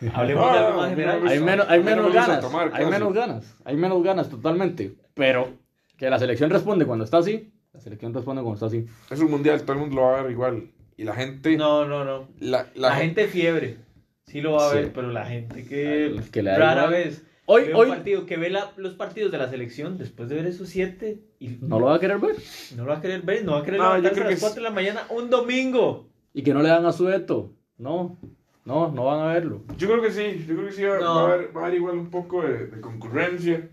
Hablemos 0.15 0.45
No, 0.47 0.53
de 0.53 0.61
no, 0.61 0.67
algo 0.67 0.79
más 0.81 0.91
no, 0.91 0.97
general. 0.97 1.25
no, 1.25 1.31
Hay 1.31 1.39
no, 1.39 1.45
menos, 1.47 1.67
hay 1.69 1.79
no 1.79 1.85
menos 1.85 2.05
gusta 2.07 2.21
ganas. 2.27 2.41
tomar 2.41 2.71
hay 2.75 2.87
menos 2.87 3.13
ganas. 3.15 3.57
Hay 3.65 3.77
menos 3.77 4.03
ganas 4.03 4.29
totalmente. 4.29 4.95
Pero 5.15 5.49
que 5.97 6.11
la 6.11 6.19
selección 6.19 6.51
responde 6.51 6.85
cuando 6.87 7.05
está 7.05 7.19
así. 7.19 7.53
La 7.73 7.81
selección 7.81 8.13
responde 8.15 8.43
cuando 8.43 8.55
está 8.55 8.67
así. 8.67 8.87
Es 9.11 9.21
un 9.21 9.31
mundial, 9.31 9.63
todo 9.63 9.73
el 9.75 9.79
mundo 9.81 9.97
lo 9.97 10.03
va 10.03 10.19
a 10.19 10.23
ver 10.23 10.33
igual. 10.33 10.71
Y 10.97 11.05
la 11.05 11.15
gente... 11.15 11.57
No, 11.57 11.85
no, 11.87 12.05
no. 12.05 12.29
La, 12.39 12.65
La, 12.75 12.89
la 12.91 12.97
gente 12.97 13.27
fiebre. 13.29 13.79
Sí 14.27 14.41
lo 14.41 14.53
va 14.53 14.69
a 14.69 14.71
Sí. 14.71 14.77
ver, 14.77 14.93
pero 14.93 15.11
la 15.11 15.27
gente 15.27 15.65
que, 15.67 16.09
Los 16.15 16.31
que 16.31 16.43
le 16.43 16.51
da 16.51 16.59
rara 16.59 16.83
igual. 16.85 16.91
vez 16.93 17.25
Hoy, 17.47 17.65
ve 17.65 17.75
hoy 17.75 17.89
un 17.91 17.95
partido, 17.97 18.27
que 18.27 18.37
ve 18.39 18.49
la- 18.51 18.73
los 18.77 18.95
partidos 18.95 19.31
de 19.31 19.37
la 19.39 19.49
selección 19.51 19.99
después 19.99 20.29
de 20.31 20.37
ver 20.37 20.47
esos 20.47 20.69
siete 20.69 21.21
y 21.39 21.49
no 21.61 21.79
lo 21.79 21.87
va 21.87 21.97
a 21.97 22.01
querer 22.01 22.19
ver. 22.19 22.37
no 22.77 22.85
lo 22.85 22.91
va 22.91 22.99
a 22.99 23.01
querer 23.03 23.21
ver, 23.23 23.45
no 23.45 23.53
va 23.53 23.59
a 23.59 23.63
querer 23.65 23.81
No, 23.81 23.85
yo 23.87 23.97
levantarse 23.97 24.15
creo 24.15 24.25
a 24.25 24.29
que 24.29 24.35
las 24.35 24.41
4 24.41 24.55
sí. 24.55 24.61
de 24.61 24.63
la 24.63 24.75
mañana 24.75 25.07
un 25.11 25.29
domingo. 25.31 26.07
Y 26.33 26.43
que 26.43 26.55
no 26.55 26.63
le 26.63 26.69
dan 26.71 26.87
a 26.87 26.93
Sueto. 26.93 27.53
No, 27.77 28.17
no, 28.65 28.91
no 28.93 29.05
van 29.05 29.21
a 29.21 29.33
verlo. 29.35 29.63
Yo 29.77 29.89
creo 29.89 30.01
que 30.03 30.11
sí, 30.11 30.45
yo 30.49 30.55
creo 30.57 30.67
que 30.69 30.73
sí 30.73 30.85
va, 30.85 30.99
No. 30.99 31.15
va 31.17 31.21
a, 31.21 31.35
haber, 31.35 31.57
va 31.57 31.61
a 31.61 31.67
haber 31.67 31.77
igual 31.79 31.99
un 31.99 32.11
poco 32.11 32.41
de, 32.43 32.67
de 32.67 32.81
concurrencia. 32.81 33.69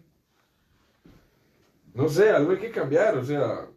No 1.93 2.07
sé, 2.09 2.29
algo 2.29 2.51
hay 2.51 2.57
que 2.57 2.71
cambiar, 2.71 3.17
o 3.17 3.23
sea, 3.23 3.67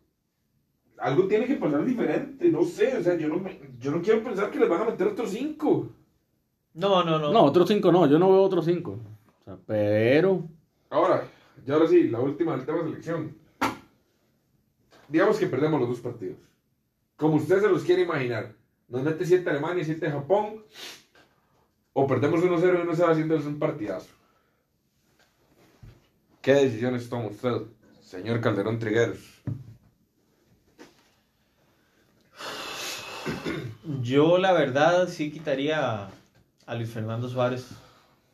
algo 0.99 1.27
tiene 1.27 1.47
que 1.47 1.55
pasar 1.57 1.85
diferente, 1.85 2.49
no 2.49 2.63
sé, 2.65 2.97
o 2.97 3.03
sea, 3.03 3.17
yo 3.17 3.29
no, 3.29 3.39
me- 3.39 3.59
yo 3.81 3.91
no 3.91 4.01
quiero 4.03 4.23
pensar 4.23 4.51
que 4.51 4.59
les 4.59 4.69
van 4.69 4.83
a 4.83 4.85
meter 4.87 5.07
otros 5.09 5.31
cinco. 5.31 5.89
No, 6.75 7.05
no, 7.05 7.19
no. 7.19 7.33
No, 7.33 7.45
otros 7.45 7.69
cinco 7.69 7.93
no. 7.93 8.07
Yo 8.09 8.19
no 8.19 8.31
veo 8.33 8.43
otros 8.43 8.65
cinco. 8.65 8.99
O 9.45 9.51
sea, 9.51 9.59
pero. 9.67 10.49
Ahora, 10.89 11.25
y 11.67 11.71
ahora 11.71 11.87
sí, 11.87 12.09
la 12.09 12.21
última 12.21 12.57
del 12.57 12.65
tema 12.65 12.79
de 12.79 12.85
selección. 12.85 13.37
Digamos 15.09 15.39
que 15.39 15.47
perdemos 15.47 15.81
los 15.81 15.91
dos 15.91 16.01
partidos. 16.01 16.39
Como 17.17 17.37
usted 17.37 17.61
se 17.61 17.69
los 17.69 17.83
quiere 17.83 18.03
imaginar. 18.03 18.55
Nos 18.89 19.03
mete 19.03 19.27
7 19.27 19.49
Alemania 19.51 19.83
y 19.83 19.85
7 19.85 20.11
Japón. 20.11 20.65
O 21.93 22.07
perdemos 22.07 22.41
1-0 22.41 22.85
y 22.85 22.89
1-0 22.89 23.09
haciéndoles 23.09 23.47
un 23.47 23.59
partidazo. 23.59 24.11
¿Qué 26.41 26.55
decisiones 26.55 27.09
toma 27.09 27.29
usted, 27.29 27.63
señor 28.03 28.41
Calderón 28.41 28.79
Trigueros? 28.79 29.43
Yo 34.03 34.39
la 34.39 34.53
verdad 34.53 35.09
sí 35.09 35.31
quitaría 35.31 36.09
a 36.67 36.75
Luis 36.75 36.91
Fernando 36.91 37.29
Suárez. 37.29 37.84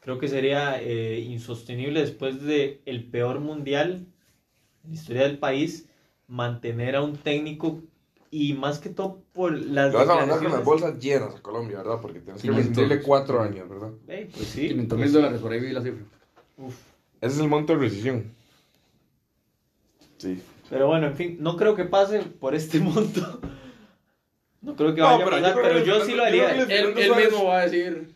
Creo 0.00 0.18
que 0.18 0.28
sería 0.28 0.80
eh, 0.82 1.20
insostenible 1.20 2.00
después 2.00 2.42
de 2.42 2.80
el 2.86 3.04
peor 3.04 3.40
mundial 3.40 4.06
en 4.84 4.90
la 4.90 4.94
historia 4.94 5.22
del 5.22 5.38
país 5.38 5.86
mantener 6.26 6.96
a 6.96 7.02
un 7.02 7.16
técnico 7.16 7.80
y 8.30 8.54
más 8.54 8.78
que 8.78 8.88
todo 8.90 9.22
por 9.32 9.52
las 9.52 9.92
Lo 9.92 9.98
vas 9.98 10.08
a 10.08 10.14
mandar 10.14 10.38
con 10.42 10.52
las 10.52 10.64
bolsas 10.64 10.98
llenas 10.98 11.34
a 11.34 11.42
Colombia, 11.42 11.78
¿verdad? 11.78 11.98
Porque 12.00 12.20
tienes 12.20 12.40
que 12.40 12.48
500. 12.48 12.66
rescindirle 12.76 13.02
4 13.02 13.42
años, 13.42 13.68
¿verdad? 13.68 13.90
Pues 14.06 14.46
sí. 14.48 14.68
500 14.68 14.96
pues 14.98 15.00
mil 15.10 15.12
dólares, 15.12 15.40
por 15.40 15.52
ahí 15.52 15.60
vi 15.60 15.72
la 15.72 15.82
cifra. 15.82 16.04
Uf. 16.56 16.74
Ese 17.20 17.34
es 17.34 17.40
el 17.40 17.48
monto 17.48 17.72
de 17.74 17.78
rescisión. 17.80 18.32
Sí. 20.18 20.40
Pero 20.70 20.86
bueno, 20.86 21.08
en 21.08 21.16
fin, 21.16 21.36
no 21.40 21.56
creo 21.56 21.74
que 21.74 21.84
pase 21.84 22.20
por 22.20 22.54
este 22.54 22.78
monto. 22.80 23.40
No 24.62 24.76
creo 24.76 24.94
que 24.94 25.00
No, 25.00 25.06
vaya 25.08 25.24
pero 25.24 25.36
a 25.36 25.40
yo 25.40 25.44
pasar, 25.44 25.58
creo 25.60 25.64
pero 25.74 25.78
yo 25.84 25.84
Fernando- 25.84 26.04
sí 26.06 26.10
lo 26.12 26.16
yo 26.18 26.24
haría. 26.24 26.62
Él, 26.62 26.70
él 27.00 27.16
mismo 27.16 27.44
va 27.46 27.58
a 27.60 27.62
decir. 27.66 28.14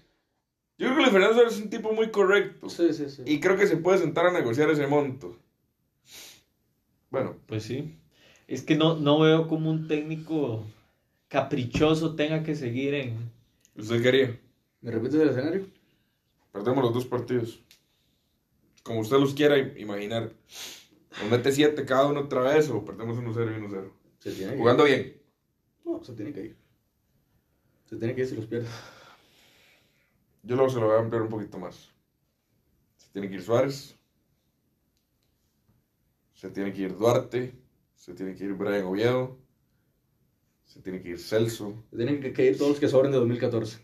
Yo 0.76 0.86
creo 0.86 0.94
que 0.96 1.00
Luis 1.02 1.12
Fernando 1.12 1.34
Suárez 1.34 1.54
es 1.54 1.60
un 1.62 1.70
tipo 1.70 1.92
muy 1.92 2.10
correcto. 2.10 2.68
Sí, 2.68 2.92
sí, 2.92 3.08
sí. 3.08 3.22
Y 3.26 3.40
creo 3.40 3.56
que 3.56 3.66
se 3.66 3.76
puede 3.76 3.98
sentar 3.98 4.26
a 4.26 4.32
negociar 4.32 4.70
ese 4.70 4.86
monto. 4.86 5.38
Bueno, 7.10 7.36
Pues 7.46 7.62
sí. 7.62 7.96
Es 8.46 8.62
que 8.62 8.76
no, 8.76 8.96
no 8.98 9.20
veo 9.20 9.48
como 9.48 9.70
un 9.70 9.88
técnico 9.88 10.64
caprichoso 11.28 12.14
tenga 12.14 12.42
que 12.42 12.54
seguir 12.54 12.92
en... 12.94 13.30
¿usted 13.74 14.02
quería? 14.02 14.38
¿Me 14.82 14.90
repites 14.90 15.14
el 15.20 15.30
escenario? 15.30 15.66
Perdemos 16.52 16.84
los 16.84 16.92
dos 16.92 17.06
partidos. 17.06 17.62
Como 18.82 19.00
usted 19.00 19.16
los 19.18 19.32
quiera 19.32 19.56
im- 19.56 19.80
imaginar. 19.80 20.30
Nos 21.22 21.30
mete 21.30 21.52
7 21.52 21.86
cada 21.86 22.06
uno 22.06 22.20
otra 22.20 22.42
vez 22.42 22.68
o 22.68 22.84
perdemos 22.84 23.16
1-0 23.16 23.56
y 23.56 23.60
1-0. 23.62 23.90
Se 24.18 24.32
tiene 24.32 24.52
que 24.52 24.58
Jugando 24.58 24.84
bien. 24.84 25.16
No, 25.86 26.04
se 26.04 26.12
tiene 26.12 26.32
que 26.34 26.40
ir. 26.44 26.56
Se 27.88 27.96
tiene 27.96 28.14
que 28.14 28.20
ir 28.22 28.26
si 28.26 28.36
los 28.36 28.46
pierde. 28.46 28.68
Yo 30.44 30.56
luego 30.56 30.70
se 30.70 30.78
lo 30.80 30.86
voy 30.86 30.96
a 30.96 31.00
ampliar 31.00 31.22
un 31.22 31.28
poquito 31.30 31.58
más. 31.58 31.90
Se 32.96 33.08
tiene 33.12 33.28
que 33.28 33.34
ir 33.36 33.42
Suárez. 33.42 33.96
Se 36.34 36.50
tiene 36.50 36.72
que 36.72 36.82
ir 36.82 36.96
Duarte. 36.96 37.54
Se 37.94 38.12
tiene 38.14 38.34
que 38.34 38.44
ir 38.44 38.52
Brian 38.54 38.84
Oviedo. 38.84 39.38
Se 40.64 40.80
tiene 40.80 41.00
que 41.00 41.10
ir 41.10 41.18
Celso. 41.18 41.82
Tienen 41.94 42.20
que, 42.20 42.32
que 42.32 42.46
ir 42.46 42.58
todos 42.58 42.72
los 42.72 42.80
que 42.80 42.88
sobren 42.88 43.12
de 43.12 43.18
2014. 43.18 43.78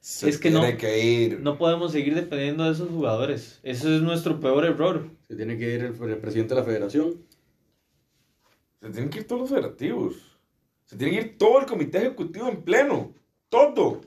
Se 0.00 0.28
Es 0.28 0.38
que 0.38 0.50
tiene 0.50 0.72
no- 0.72 0.78
que 0.78 1.04
ir. 1.04 1.40
No 1.40 1.58
podemos 1.58 1.92
seguir 1.92 2.14
dependiendo 2.14 2.64
de 2.64 2.72
esos 2.72 2.88
jugadores. 2.88 3.58
Eso 3.62 3.92
es 3.94 4.02
nuestro 4.02 4.38
peor 4.40 4.64
error. 4.64 5.10
Se 5.26 5.34
tiene 5.34 5.58
que 5.58 5.74
ir 5.74 5.82
el, 5.82 6.00
el 6.10 6.18
presidente 6.18 6.54
de 6.54 6.60
la 6.60 6.66
federación. 6.66 7.26
Se 8.80 8.90
tienen 8.90 9.10
que 9.10 9.18
ir 9.20 9.26
todos 9.26 9.40
los 9.42 9.50
federativos. 9.50 10.38
Se 10.84 10.96
tiene 10.96 11.12
que 11.18 11.26
ir 11.26 11.38
todo 11.38 11.58
el 11.60 11.66
comité 11.66 11.98
ejecutivo 11.98 12.48
en 12.48 12.62
pleno. 12.62 13.12
Todo. 13.48 14.00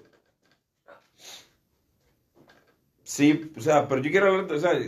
Sí, 3.03 3.51
o 3.57 3.61
sea, 3.61 3.87
pero 3.87 4.01
yo 4.01 4.11
quiero 4.11 4.27
hablar 4.27 4.47
de. 4.47 4.55
O 4.55 4.59
sea, 4.59 4.79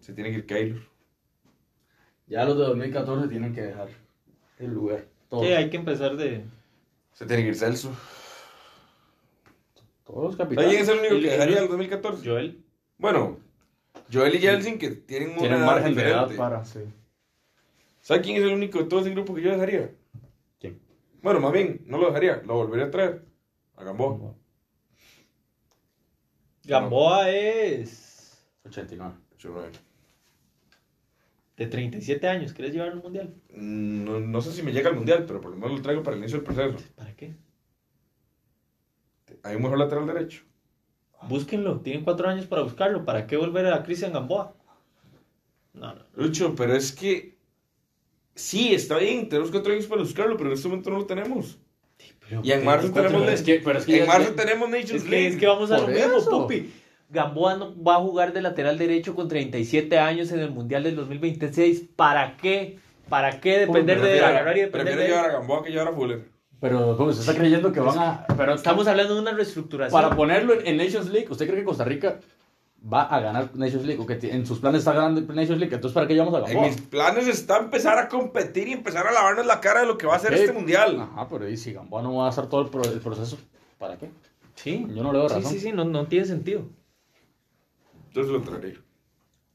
se 0.00 0.12
tiene 0.12 0.30
que 0.30 0.36
ir 0.38 0.46
Keylor. 0.46 0.82
Ya 2.26 2.44
los 2.44 2.56
de 2.58 2.64
2014 2.64 3.28
tienen 3.28 3.54
que 3.54 3.62
dejar 3.62 3.88
el 4.58 4.70
lugar. 4.72 5.06
Todos, 5.28 5.46
Sí, 5.46 5.52
hay 5.52 5.68
que 5.70 5.76
empezar 5.76 6.16
de... 6.16 6.44
Se 7.12 7.26
tiene 7.26 7.42
que 7.42 7.48
ir 7.50 7.56
Celso. 7.56 7.94
todos 10.04 10.24
los 10.24 10.36
capitanes. 10.36 10.64
¿Alguien 10.64 10.82
es 10.82 10.88
el 10.88 10.98
único 10.98 11.14
que 11.16 11.30
dejaría 11.30 11.58
el 11.60 11.68
2014? 11.68 12.28
Joel. 12.28 12.64
Bueno, 12.98 13.38
Joel 14.12 14.34
y 14.34 14.38
Jelsin 14.38 14.78
que 14.78 14.90
tienen 14.90 15.30
una 15.30 15.38
Tienen 15.38 15.64
margen 15.64 15.94
de 15.94 16.02
edad 16.02 16.28
diferente. 16.28 16.36
para, 16.38 16.64
sí. 16.64 16.80
¿Sabe 18.00 18.20
quién 18.20 18.36
es 18.36 18.42
el 18.42 18.52
único 18.52 18.78
de 18.78 18.84
todo 18.84 19.00
ese 19.00 19.10
grupo 19.10 19.34
que 19.34 19.42
yo 19.42 19.50
dejaría? 19.50 19.90
Bueno, 21.24 21.40
más 21.40 21.52
bien, 21.52 21.80
no 21.86 21.96
lo 21.96 22.08
dejaría, 22.08 22.42
lo 22.44 22.54
volvería 22.56 22.84
a 22.84 22.90
traer. 22.90 23.24
A 23.76 23.82
Gamboa. 23.82 24.34
Gamboa 26.64 27.30
es 27.30 28.46
89. 28.66 29.14
Ocho, 29.34 29.48
nueve. 29.50 29.72
de 31.56 31.66
37 31.66 32.28
años. 32.28 32.52
¿Quieres 32.52 32.74
llevar 32.74 32.90
al 32.90 33.02
mundial? 33.02 33.34
Mm, 33.54 34.04
No, 34.04 34.20
no 34.20 34.40
sé 34.42 34.52
si 34.52 34.62
me 34.62 34.72
llega 34.72 34.90
al 34.90 34.96
mundial, 34.96 35.24
pero 35.26 35.40
por 35.40 35.50
lo 35.52 35.56
menos 35.56 35.78
lo 35.78 35.82
traigo 35.82 36.02
para 36.02 36.14
el 36.14 36.20
inicio 36.22 36.40
del 36.40 36.44
proceso. 36.44 36.84
¿Para 36.94 37.16
qué? 37.16 37.34
Hay 39.44 39.56
un 39.56 39.62
mejor 39.62 39.78
lateral 39.78 40.06
derecho. 40.06 40.44
Búsquenlo. 41.22 41.80
Tienen 41.80 42.04
cuatro 42.04 42.28
años 42.28 42.44
para 42.46 42.62
buscarlo. 42.62 43.06
¿Para 43.06 43.26
qué 43.26 43.38
volver 43.38 43.66
a 43.72 43.82
Cristian 43.82 44.12
Gamboa? 44.12 44.54
No, 45.72 45.94
no. 45.94 46.02
Lucho, 46.16 46.54
pero 46.54 46.74
es 46.76 46.92
que. 46.92 47.33
Sí, 48.34 48.74
está 48.74 48.98
bien, 48.98 49.28
tenemos 49.28 49.50
cuatro 49.50 49.72
años 49.72 49.86
para 49.86 50.02
buscarlo, 50.02 50.36
pero 50.36 50.50
en 50.50 50.54
este 50.54 50.68
momento 50.68 50.90
no 50.90 50.98
lo 50.98 51.06
tenemos. 51.06 51.58
Y 52.42 52.52
en 52.52 52.64
marzo 52.64 52.90
tenemos. 52.90 53.20
Pero 53.22 53.32
es 53.32 53.42
que- 53.42 53.60
pero 53.64 53.78
es 53.78 53.84
que 53.86 53.98
en 53.98 54.06
ya- 54.06 54.12
marzo 54.12 54.30
ya- 54.34 54.42
tenemos 54.42 54.68
Nations 54.68 54.92
Es 54.92 55.02
que, 55.04 55.10
League. 55.10 55.26
es 55.28 55.36
que 55.36 55.46
vamos 55.46 55.70
a 55.70 55.78
lo 55.78 55.84
Por 55.86 55.94
mismo. 55.94 56.40
Pupi. 56.42 56.72
Gamboa 57.10 57.56
no 57.56 57.82
va 57.84 57.96
a 57.96 58.00
jugar 58.00 58.32
de 58.32 58.42
lateral 58.42 58.76
derecho 58.78 59.14
con 59.14 59.28
37 59.28 59.98
años 59.98 60.32
en 60.32 60.40
el 60.40 60.50
Mundial 60.50 60.82
del 60.82 60.96
2026. 60.96 61.84
¿Para 61.94 62.36
qué? 62.38 62.78
¿Para 63.08 63.40
qué 63.40 63.58
depender 63.58 63.96
de 63.98 64.02
Prefiero- 64.02 64.26
agarrar 64.26 64.56
y 64.56 64.60
depender 64.62 64.94
Prefiero 64.94 65.00
de 65.02 65.08
llevar 65.08 65.30
a 65.30 65.32
Gamboa 65.34 65.62
que 65.62 65.70
llevar 65.70 65.88
a 65.88 65.92
Fuller. 65.92 66.24
Pero 66.60 66.96
¿cómo 66.96 67.12
se 67.12 67.20
está 67.20 67.34
creyendo 67.34 67.70
que 67.72 67.80
van 67.80 67.98
a... 67.98 68.26
Pero 68.36 68.54
Estamos 68.54 68.86
hablando 68.88 69.14
de 69.14 69.20
una 69.20 69.32
reestructuración. 69.32 70.00
Para 70.00 70.16
ponerlo 70.16 70.54
en, 70.54 70.66
en 70.66 70.76
Nations 70.78 71.10
League, 71.10 71.28
¿usted 71.30 71.46
cree 71.46 71.58
que 71.58 71.64
Costa 71.64 71.84
Rica 71.84 72.20
va 72.92 73.02
a 73.04 73.20
ganar 73.20 73.50
Nations 73.56 73.84
League? 73.86 74.00
O 74.02 74.06
que 74.06 74.18
en 74.30 74.44
sus 74.46 74.58
planes 74.58 74.80
está 74.80 74.92
ganando 74.92 75.20
Nations 75.32 75.58
League. 75.58 75.74
Entonces, 75.74 75.92
¿para 75.94 76.06
qué 76.06 76.14
llevamos 76.14 76.34
a 76.34 76.38
En 76.40 76.44
Gamboa? 76.44 76.66
mis 76.68 76.80
planes 76.82 77.26
está 77.28 77.58
empezar 77.58 77.98
a 77.98 78.08
competir 78.08 78.68
y 78.68 78.72
empezar 78.72 79.06
a 79.06 79.12
lavarnos 79.12 79.46
la 79.46 79.60
cara 79.60 79.80
de 79.80 79.86
lo 79.86 79.96
que 79.98 80.06
va 80.06 80.16
a 80.16 80.18
ser 80.18 80.34
este 80.34 80.52
mundial. 80.52 81.00
Ajá, 81.00 81.28
pero 81.28 81.48
¿y 81.48 81.56
si 81.56 81.72
Gamboa 81.72 82.02
no 82.02 82.14
va 82.16 82.26
a 82.26 82.28
hacer 82.28 82.46
todo 82.46 82.62
el, 82.62 82.68
pro- 82.68 82.84
el 82.84 83.00
proceso? 83.00 83.38
¿Para 83.78 83.96
qué? 83.96 84.10
Sí. 84.54 84.86
Yo 84.94 85.02
no 85.02 85.12
le 85.12 85.18
veo 85.18 85.28
Sí, 85.28 85.34
razón. 85.36 85.52
sí, 85.52 85.60
sí, 85.60 85.72
no, 85.72 85.84
no 85.84 86.06
tiene 86.06 86.26
sentido. 86.26 86.62
Entonces 88.08 88.32
lo 88.32 88.40
traeré. 88.42 88.74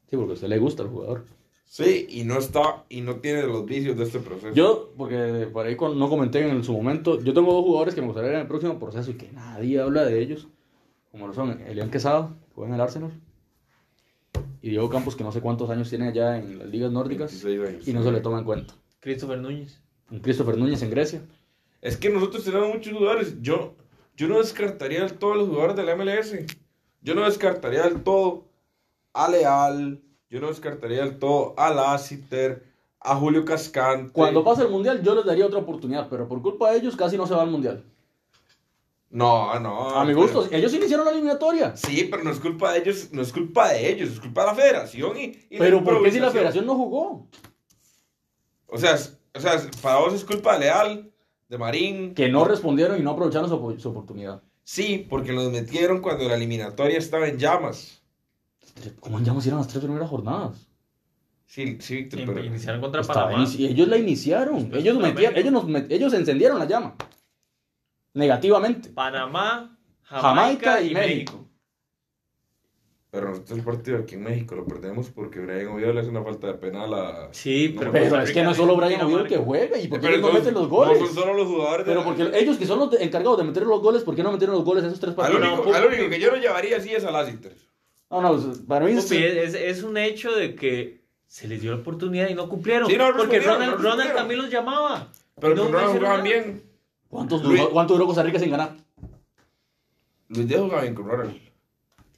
Sí, 0.09 0.17
porque 0.17 0.31
a 0.31 0.33
usted 0.33 0.47
le 0.47 0.57
gusta 0.57 0.83
el 0.83 0.89
jugador. 0.89 1.25
Sí, 1.65 2.07
y 2.09 2.23
no 2.23 2.39
está, 2.39 2.83
y 2.89 3.01
no 3.01 3.17
tiene 3.17 3.43
los 3.43 3.63
vicios 3.65 3.95
de 3.95 4.03
este 4.03 4.19
proceso. 4.19 4.53
Yo, 4.55 4.91
porque 4.97 5.47
por 5.53 5.67
ahí 5.67 5.75
con- 5.75 5.99
no 5.99 6.09
comenté 6.09 6.47
en 6.49 6.63
su 6.63 6.73
momento, 6.73 7.21
yo 7.21 7.31
tengo 7.33 7.53
dos 7.53 7.63
jugadores 7.63 7.93
que 7.93 8.01
me 8.01 8.07
gustaría 8.07 8.29
ver 8.29 8.35
en 8.37 8.41
el 8.41 8.47
próximo 8.47 8.79
proceso 8.79 9.11
y 9.11 9.13
que 9.13 9.31
nadie 9.31 9.79
habla 9.79 10.03
de 10.03 10.19
ellos, 10.19 10.47
como 11.11 11.27
lo 11.27 11.33
son 11.33 11.61
Elian 11.61 11.91
Quesada, 11.91 12.29
que 12.47 12.55
juega 12.55 12.69
en 12.69 12.75
el 12.75 12.81
Arsenal, 12.81 13.11
y 14.61 14.69
Diego 14.69 14.89
Campos, 14.89 15.15
que 15.15 15.23
no 15.23 15.31
sé 15.31 15.41
cuántos 15.41 15.69
años 15.69 15.89
tiene 15.89 16.13
ya 16.13 16.37
en 16.37 16.59
las 16.59 16.67
ligas 16.67 16.91
nórdicas, 16.91 17.31
26 17.43 17.69
años. 17.69 17.87
y 17.87 17.93
no 17.93 18.03
se 18.03 18.11
le 18.11 18.21
toma 18.21 18.39
en 18.39 18.45
cuenta. 18.45 18.73
Christopher 18.99 19.39
Núñez. 19.39 19.81
Un 20.11 20.19
Christopher 20.19 20.57
Núñez 20.57 20.81
en 20.81 20.89
Grecia. 20.89 21.21
Es 21.81 21.95
que 21.95 22.09
nosotros 22.09 22.43
tenemos 22.43 22.73
muchos 22.73 22.93
jugadores. 22.93 23.41
Yo, 23.41 23.75
yo 24.17 24.27
no 24.27 24.39
descartaría 24.39 25.01
del 25.01 25.13
todo 25.13 25.33
a 25.33 25.37
los 25.37 25.47
jugadores 25.47 25.77
de 25.77 25.83
la 25.83 25.95
MLS. 25.95 26.35
Yo 27.01 27.15
no 27.15 27.23
descartaría 27.23 27.83
del 27.83 28.03
todo 28.03 28.49
a 29.13 29.29
Leal. 29.29 30.01
Yo 30.29 30.41
no 30.41 30.47
descartaría 30.47 31.03
del 31.05 31.17
todo 31.17 31.53
a 31.57 31.73
Lassiter, 31.73 32.63
a 32.99 33.15
Julio 33.15 33.45
Cascante. 33.45 34.11
Cuando 34.11 34.43
pase 34.43 34.63
el 34.63 34.69
Mundial 34.69 35.01
yo 35.01 35.15
les 35.15 35.25
daría 35.25 35.45
otra 35.45 35.59
oportunidad, 35.59 36.07
pero 36.09 36.27
por 36.27 36.41
culpa 36.41 36.71
de 36.71 36.79
ellos 36.79 36.95
casi 36.95 37.17
no 37.17 37.25
se 37.25 37.33
va 37.33 37.41
al 37.41 37.49
Mundial. 37.49 37.83
No, 39.11 39.59
no. 39.59 39.89
A 39.95 40.03
mi 40.05 40.13
pero- 40.13 40.21
gusto, 40.21 40.47
ellos 40.51 40.73
iniciaron 40.73 41.05
la 41.05 41.11
eliminatoria. 41.11 41.75
Sí, 41.75 42.07
pero 42.11 42.23
no 42.23 42.31
es 42.31 42.39
culpa 42.39 42.71
de 42.73 42.79
ellos, 42.79 43.09
no 43.11 43.21
es 43.23 43.31
culpa 43.33 43.69
de 43.69 43.89
ellos, 43.89 44.09
es 44.11 44.19
culpa 44.19 44.41
de 44.41 44.47
la 44.47 44.55
federación 44.55 45.17
y, 45.17 45.23
y 45.49 45.57
Pero 45.57 45.83
¿por 45.83 46.03
qué 46.03 46.11
si 46.11 46.19
la 46.19 46.29
federación 46.31 46.65
no 46.67 46.75
jugó? 46.75 47.27
O 48.67 48.77
sea, 48.77 48.95
o 49.33 49.39
sea, 49.39 49.53
es- 49.55 49.67
para 49.81 49.99
vos 49.99 50.13
es 50.13 50.23
culpa 50.23 50.53
de 50.53 50.59
Leal, 50.65 51.11
de 51.47 51.57
Marín. 51.57 52.13
Que 52.13 52.29
no 52.29 52.45
respondieron 52.45 52.99
y 52.99 53.01
no 53.03 53.11
aprovecharon 53.11 53.49
su, 53.49 53.55
op- 53.55 53.79
su 53.79 53.89
oportunidad. 53.89 54.43
Sí, 54.63 55.07
porque 55.09 55.33
nos 55.33 55.51
metieron 55.51 56.01
cuando 56.01 56.27
la 56.27 56.35
eliminatoria 56.35 56.97
estaba 56.99 57.27
en 57.27 57.39
llamas. 57.39 58.03
¿Cómo 58.99 59.19
ya 59.21 59.33
hicieron 59.33 59.59
las 59.59 59.67
tres 59.67 59.83
primeras 59.83 60.07
jornadas? 60.09 60.67
Sí, 61.47 61.77
sí, 61.81 61.95
Víctor, 62.03 62.19
pero... 62.27 62.43
Iniciaron 62.45 62.79
contra 62.79 63.01
Panamá. 63.01 63.43
inici- 63.43 63.67
ellos 63.67 63.87
la 63.87 63.97
iniciaron. 63.97 64.71
Ellos, 64.75 64.97
metieron- 64.99 65.15
México. 65.15 65.31
ellos, 65.39 65.51
nos 65.51 65.65
met- 65.65 65.87
ellos 65.89 66.13
encendieron 66.13 66.59
la 66.59 66.65
llama. 66.65 66.95
Negativamente. 68.13 68.89
Panamá, 68.89 69.77
Jamaica 70.03 70.21
Jamaica, 70.75 70.81
y 70.81 70.91
y 70.91 70.93
México. 70.93 71.33
México. 71.33 71.45
Pero 73.11 73.29
nosotros 73.29 73.57
el 73.57 73.65
partido 73.65 73.97
aquí 73.97 74.15
en 74.15 74.23
México 74.23 74.53
lo 74.55 74.65
perdemos 74.67 75.09
porque 75.09 75.39
Brian 75.39 75.69
Oviedo 75.69 75.93
le 75.93 76.01
hace 76.01 76.09
una 76.09 76.23
falta 76.23 76.45
de 76.45 76.53
penal 76.53 76.93
a... 76.93 77.29
Sí, 77.31 77.71
No, 77.73 77.79
pero, 77.79 77.91
Pero 77.91 78.21
es 78.21 78.31
que 78.31 78.43
no 78.43 78.51
es 78.51 78.57
solo 78.57 78.75
Brian 78.75 79.01
Oviedo 79.01 79.23
que 79.23 79.37
juega. 79.37 79.79
¿Y 79.79 79.87
por 79.87 79.99
qué 79.99 80.05
Pero 80.07 80.17
ellos 80.19 80.31
no 80.31 80.39
meten 80.39 80.53
los 80.53 80.67
goles? 80.69 80.99
No 80.99 81.05
son 81.07 81.15
solo 81.15 81.33
los 81.33 81.47
jugadores 81.47 81.85
de 81.87 81.91
Pero 81.91 82.01
la- 82.01 82.05
porque 82.05 82.39
ellos 82.39 82.57
que 82.57 82.67
son 82.67 82.77
los 82.77 82.93
encargados 83.01 83.39
de 83.39 83.45
meter 83.45 83.63
los 83.63 83.81
goles, 83.81 84.03
¿por 84.03 84.15
qué 84.15 84.21
no 84.21 84.31
metieron 84.31 84.55
los 84.57 84.63
goles 84.63 84.83
a 84.83 84.87
esos 84.87 84.99
tres 84.99 85.11
Al 85.11 85.15
partidos? 85.15 85.59
único, 85.59 85.73
al 85.73 85.85
único 85.87 86.07
que 86.07 86.19
yo 86.19 86.29
no 86.29 86.37
llevaría 86.37 86.77
así 86.77 86.93
es 86.93 87.03
a 87.03 87.09
Lassiter. 87.09 87.55
No, 88.11 88.21
no, 88.21 88.31
pues, 88.37 88.59
para 88.59 88.85
mí 88.85 88.91
es... 88.91 89.03
Pupi, 89.05 89.17
es, 89.17 89.55
es 89.55 89.81
un 89.81 89.97
hecho 89.97 90.31
de 90.35 90.53
que 90.53 91.01
se 91.25 91.47
les 91.47 91.61
dio 91.61 91.71
la 91.71 91.77
oportunidad 91.77 92.29
y 92.29 92.35
no 92.35 92.47
cumplieron. 92.47 92.87
Sí, 92.87 92.95
no 92.95 93.05
porque 93.17 93.39
Ronald, 93.39 93.59
no 93.71 93.77
Ronald 93.77 93.81
respondieron. 93.81 94.15
también 94.15 94.41
los 94.41 94.49
llamaba. 94.51 95.07
Pero 95.39 95.55
No, 95.55 95.63
Ronald 95.63 95.77
hicieron 95.89 95.97
jugaban 95.97 96.23
nada. 96.23 96.23
bien. 96.23 96.68
¿Cuántos 97.09 97.43
Luis- 97.43 97.59
duró, 97.61 97.71
¿Cuánto 97.71 97.93
duró 97.93 98.05
Costa 98.07 98.23
Rica 98.23 98.39
sin 98.39 98.51
ganar? 98.51 98.77
Luis 100.29 100.47
Díaz 100.47 100.61
jugaba 100.61 100.81
bien 100.83 100.95
con 100.95 101.07
Ronald. 101.07 101.41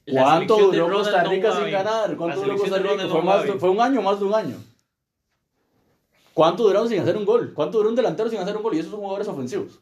La 0.06 0.22
¿Cuánto 0.24 0.56
selección 0.56 0.72
de 0.72 0.78
duró 0.78 0.88
Ronald 0.89 1.06
Costa 1.06 1.24
no 1.24 1.30
Rica 1.30 1.56
sin 1.56 1.72
ganar? 1.72 2.10
La 2.10 2.18
¿Cuánto 2.18 2.36
duró 2.42 2.58
selección 2.58 2.70
Costa 2.70 2.76
de 2.76 2.82
Rica? 2.84 2.92
Ronald 2.92 3.12
Fue, 3.12 3.20
no 3.22 3.26
más 3.52 3.60
fue 3.62 3.70
un 3.70 3.82
año, 3.82 4.02
más 4.02 4.20
de 4.20 4.26
un 4.26 4.34
año. 4.34 4.56
¿Cuánto 6.34 6.64
duraron 6.64 6.89
sin 6.89 7.00
hacer 7.00 7.18
un 7.18 7.26
gol? 7.26 7.54
¿Cuánto 7.54 7.78
duró 7.78 7.89
un 7.89 7.96
delantero 7.96 8.30
sin 8.30 8.39
hacer 8.39 8.56
un 8.56 8.64
gol? 8.64 8.76
Y 8.76 8.80
esos 8.80 8.92
son 8.92 9.00
jugadores 9.00 9.28
ofensivos. 9.28 9.80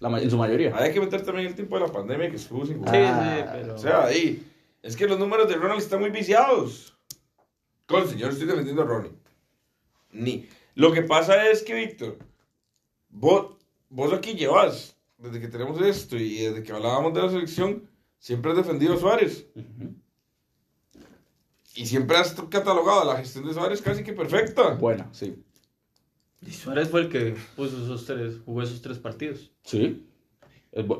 La 0.00 0.08
ma- 0.08 0.20
en 0.20 0.30
su 0.30 0.36
mayoría. 0.36 0.76
Hay 0.76 0.92
que 0.92 1.00
meter 1.00 1.24
también 1.24 1.46
el 1.48 1.54
tiempo 1.54 1.76
de 1.78 1.86
la 1.86 1.92
pandemia 1.92 2.28
que 2.30 2.36
estuvo 2.36 2.66
sin 2.66 2.76
Sí, 2.76 2.80
jugar. 2.80 2.94
Ah, 3.04 3.36
sí, 3.52 3.58
pero... 3.62 3.74
O 3.74 3.78
sea, 3.78 4.04
ahí. 4.04 4.46
Es 4.82 4.96
que 4.96 5.06
los 5.06 5.18
números 5.18 5.48
de 5.48 5.54
Ronald 5.54 5.80
están 5.80 6.00
muy 6.00 6.10
viciados. 6.10 6.96
Con 7.86 8.00
no 8.00 8.28
estoy 8.28 8.46
defendiendo 8.46 8.82
a 8.82 8.86
Ronnie. 8.86 9.12
Ni. 10.10 10.48
Lo 10.74 10.92
que 10.92 11.02
pasa 11.02 11.48
es 11.48 11.62
que, 11.62 11.74
Víctor, 11.74 12.18
vos, 13.08 13.53
vos 13.94 14.12
aquí 14.12 14.34
llevas, 14.34 14.96
desde 15.18 15.40
que 15.40 15.48
tenemos 15.48 15.80
esto 15.80 16.16
y 16.16 16.38
desde 16.40 16.62
que 16.64 16.72
hablábamos 16.72 17.14
de 17.14 17.22
la 17.22 17.30
selección, 17.30 17.88
siempre 18.18 18.50
has 18.50 18.56
defendido 18.56 18.94
a 18.94 18.98
Suárez. 18.98 19.46
Ujú. 19.54 19.94
Y 21.76 21.86
siempre 21.86 22.16
has 22.16 22.32
catalogado 22.50 23.04
la 23.04 23.16
gestión 23.18 23.46
de 23.46 23.54
Suárez 23.54 23.80
casi 23.80 24.02
que 24.04 24.12
perfecta. 24.12 24.74
Buena, 24.74 25.08
sí. 25.12 25.42
Y 26.42 26.50
Suárez 26.50 26.88
fue 26.88 27.02
el 27.02 27.08
que 27.08 27.36
puso 27.56 27.82
esos 27.82 28.04
tres, 28.04 28.34
jugó 28.44 28.62
esos 28.62 28.82
tres 28.82 28.98
partidos. 28.98 29.50
Sí. 29.62 30.06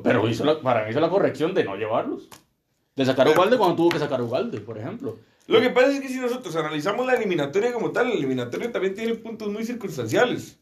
Pero 0.03 0.27
hizo 0.29 0.45
la- 0.45 0.61
para 0.61 0.83
mí 0.85 0.91
hizo 0.91 0.99
la 1.01 1.09
corrección 1.09 1.53
de 1.53 1.63
no 1.65 1.75
llevarlos. 1.75 2.29
De 2.95 3.05
sacar 3.05 3.27
a 3.27 3.31
Ugalde 3.31 3.57
cuando 3.57 3.75
tuvo 3.75 3.89
que 3.89 3.99
sacar 3.99 4.21
a 4.21 4.23
Ugalde, 4.23 4.61
por 4.61 4.77
ejemplo. 4.77 5.19
Lo 5.47 5.59
que 5.61 5.69
pasa 5.69 5.91
es 5.91 5.99
que 6.01 6.07
si 6.07 6.17
nosotros 6.19 6.55
analizamos 6.55 7.05
la 7.05 7.13
eliminatoria 7.15 7.73
como 7.73 7.91
tal, 7.91 8.07
la 8.07 8.15
eliminatoria 8.15 8.71
también 8.71 8.95
tiene 8.95 9.15
puntos 9.15 9.49
muy 9.51 9.65
circunstanciales. 9.65 10.57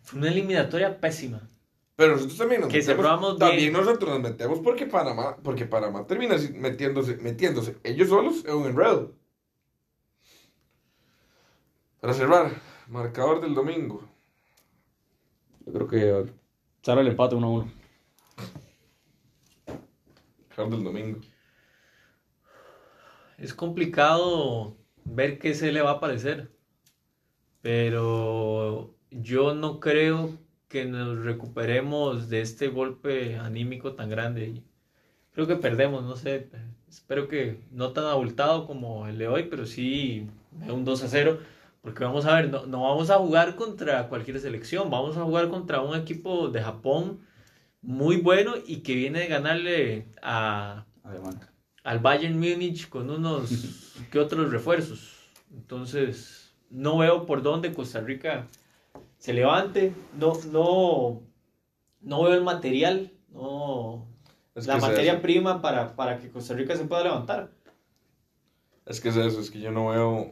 Fue 0.00 0.20
una 0.20 0.28
eliminatoria 0.30 1.00
pésima. 1.00 1.50
Pero 1.96 2.12
nosotros 2.12 2.36
también 2.36 2.60
nos 2.60 2.70
Que 2.70 2.78
metemos. 2.78 3.38
También 3.38 3.56
bien. 3.56 3.72
nosotros 3.72 4.10
nos 4.10 4.20
metemos 4.20 4.60
porque 4.60 4.86
Panamá, 4.86 5.36
porque 5.42 5.64
Panamá 5.64 6.06
termina 6.06 6.36
metiéndose, 6.54 7.16
metiéndose 7.16 7.78
ellos 7.82 8.10
solos 8.10 8.44
en 8.44 8.54
un 8.54 8.66
enredo. 8.66 9.14
Para 12.00 12.12
cerrar, 12.12 12.52
marcador 12.88 13.40
del 13.40 13.54
domingo. 13.54 14.06
Yo 15.64 15.72
creo 15.72 15.88
que 15.88 16.32
sale 16.82 17.00
el 17.00 17.08
empate 17.08 17.34
1 17.34 17.46
a 17.46 17.50
1. 17.50 17.72
Marcador 20.48 20.70
del 20.70 20.84
domingo. 20.84 21.20
Es 23.38 23.54
complicado 23.54 24.76
ver 25.04 25.38
qué 25.38 25.54
se 25.54 25.72
le 25.72 25.80
va 25.80 25.92
a 25.92 26.00
parecer. 26.00 26.52
Pero 27.62 28.94
yo 29.10 29.54
no 29.54 29.80
creo 29.80 30.38
que 30.68 30.84
nos 30.84 31.24
recuperemos 31.24 32.28
de 32.28 32.40
este 32.40 32.68
golpe 32.68 33.36
anímico 33.36 33.94
tan 33.94 34.10
grande. 34.10 34.62
Creo 35.32 35.46
que 35.46 35.56
perdemos, 35.56 36.04
no 36.04 36.16
sé. 36.16 36.48
Espero 36.88 37.28
que 37.28 37.60
no 37.70 37.92
tan 37.92 38.06
abultado 38.06 38.66
como 38.66 39.06
el 39.06 39.18
de 39.18 39.28
hoy, 39.28 39.44
pero 39.44 39.66
sí 39.66 40.28
un 40.68 40.84
2 40.84 41.04
a 41.04 41.08
0. 41.08 41.38
Porque 41.82 42.02
vamos 42.02 42.26
a 42.26 42.34
ver, 42.34 42.50
no, 42.50 42.66
no 42.66 42.82
vamos 42.82 43.10
a 43.10 43.18
jugar 43.18 43.54
contra 43.54 44.08
cualquier 44.08 44.40
selección, 44.40 44.90
vamos 44.90 45.16
a 45.16 45.22
jugar 45.22 45.48
contra 45.48 45.82
un 45.82 45.96
equipo 45.96 46.48
de 46.48 46.60
Japón 46.60 47.20
muy 47.80 48.16
bueno 48.16 48.54
y 48.66 48.78
que 48.78 48.96
viene 48.96 49.20
de 49.20 49.26
ganarle 49.28 50.06
a, 50.20 50.84
Alemania. 51.04 51.48
al 51.84 52.00
Bayern 52.00 52.36
Múnich 52.36 52.88
con 52.88 53.08
unos 53.08 53.94
que 54.10 54.18
otros 54.18 54.50
refuerzos. 54.50 55.30
Entonces, 55.52 56.52
no 56.70 56.98
veo 56.98 57.24
por 57.24 57.42
dónde 57.42 57.72
Costa 57.72 58.00
Rica 58.00 58.48
se 59.26 59.32
levante. 59.32 59.92
No, 60.16 60.34
no, 60.52 61.22
no 62.00 62.22
veo 62.22 62.34
el 62.34 62.44
material, 62.44 63.10
no, 63.32 64.06
Es 64.54 64.68
la 64.68 64.76
es 64.76 64.82
materia 64.82 65.20
prima 65.20 65.60
para, 65.60 65.96
para 65.96 66.20
que 66.20 66.30
Costa 66.30 66.54
Rica 66.54 66.76
se 66.76 66.84
pueda 66.84 67.02
levantar. 67.02 67.50
Es 68.86 69.00
que 69.00 69.08
es 69.08 69.16
eso, 69.16 69.40
es 69.40 69.50
que 69.50 69.58
yo 69.58 69.72
no 69.72 69.88
veo. 69.88 70.30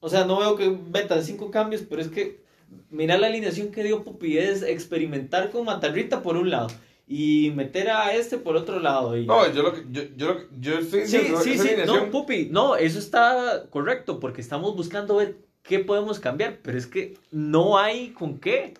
O 0.00 0.08
sea, 0.10 0.26
no 0.26 0.38
veo 0.40 0.56
que 0.56 0.68
metan 0.68 1.24
cinco 1.24 1.50
cambios, 1.50 1.80
pero 1.88 2.02
es 2.02 2.08
que 2.08 2.44
mira 2.90 3.16
la 3.16 3.28
alineación 3.28 3.70
que 3.70 3.82
dio 3.82 4.04
Pupi, 4.04 4.36
es 4.36 4.62
experimentar 4.62 5.50
con 5.50 5.64
Matarrita 5.64 6.22
por 6.22 6.36
un 6.36 6.50
lado 6.50 6.66
y 7.08 7.50
meter 7.56 7.88
a 7.88 8.14
este 8.14 8.36
por 8.36 8.56
otro 8.56 8.78
lado. 8.78 9.16
Y... 9.16 9.24
No, 9.24 9.50
yo 9.50 9.62
lo 9.62 9.72
que. 9.72 9.84
Yo, 9.90 10.02
yo, 10.16 10.26
lo 10.34 10.36
que- 10.38 10.48
yo 10.60 10.78
estoy 10.78 11.06
Sí, 11.06 11.16
diciendo 11.16 11.40
sí, 11.40 11.52
esa 11.52 11.62
sí, 11.62 11.68
alineación- 11.70 12.04
no, 12.04 12.10
Pupi, 12.10 12.48
no, 12.50 12.76
eso 12.76 12.98
está 12.98 13.64
correcto, 13.70 14.20
porque 14.20 14.42
estamos 14.42 14.76
buscando 14.76 15.16
ver 15.16 15.38
qué 15.64 15.80
podemos 15.80 16.20
cambiar, 16.20 16.60
pero 16.62 16.78
es 16.78 16.86
que 16.86 17.18
no 17.32 17.78
hay 17.78 18.10
con 18.12 18.38
qué. 18.38 18.74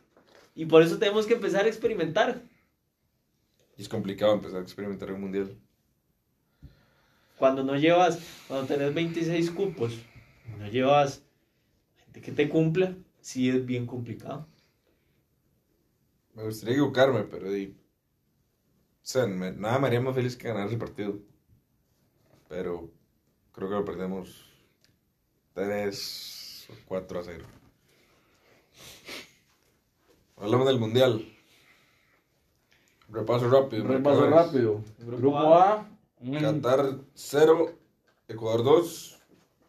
Y 0.54 0.66
por 0.66 0.82
eso 0.82 0.98
tenemos 0.98 1.26
que 1.26 1.34
empezar 1.34 1.64
a 1.64 1.68
experimentar. 1.68 2.40
Y 3.76 3.82
es 3.82 3.88
complicado 3.88 4.32
empezar 4.34 4.60
a 4.60 4.62
experimentar 4.62 5.08
en 5.08 5.16
un 5.16 5.20
mundial. 5.22 5.56
Cuando 7.38 7.64
no 7.64 7.76
llevas, 7.76 8.20
cuando 8.46 8.66
tenés 8.66 8.94
26 8.94 9.50
cupos, 9.50 9.98
no 10.58 10.68
llevas 10.68 11.22
gente 12.04 12.20
que 12.20 12.32
te 12.32 12.48
cumpla, 12.48 12.94
sí 13.20 13.48
es 13.50 13.66
bien 13.66 13.86
complicado. 13.86 14.46
Me 16.34 16.44
gustaría 16.44 16.74
equivocarme, 16.74 17.22
pero 17.24 17.50
di- 17.50 17.74
o 19.02 19.06
sea, 19.06 19.26
me- 19.26 19.52
nada 19.52 19.78
me 19.78 19.86
haría 19.86 20.00
más 20.00 20.14
feliz 20.14 20.36
que 20.36 20.48
ganar 20.48 20.66
ese 20.66 20.76
partido. 20.76 21.18
Pero 22.48 22.90
creo 23.52 23.68
que 23.68 23.74
lo 23.74 23.84
perdemos 23.84 24.46
3 25.54 26.43
o 26.70 26.72
4 26.86 27.18
a 27.18 27.22
0. 27.22 27.44
Hablamos 30.36 30.66
del 30.66 30.78
mundial. 30.78 31.24
Repaso 33.08 33.48
rápido. 33.48 33.84
Repaso 33.84 34.28
rápido. 34.28 34.82
Grupo 34.98 35.18
Grupo 35.18 35.54
A. 35.54 35.72
A. 35.72 36.40
Qatar 36.40 36.98
0, 37.14 37.72
Ecuador 38.28 38.64
2. 38.64 39.20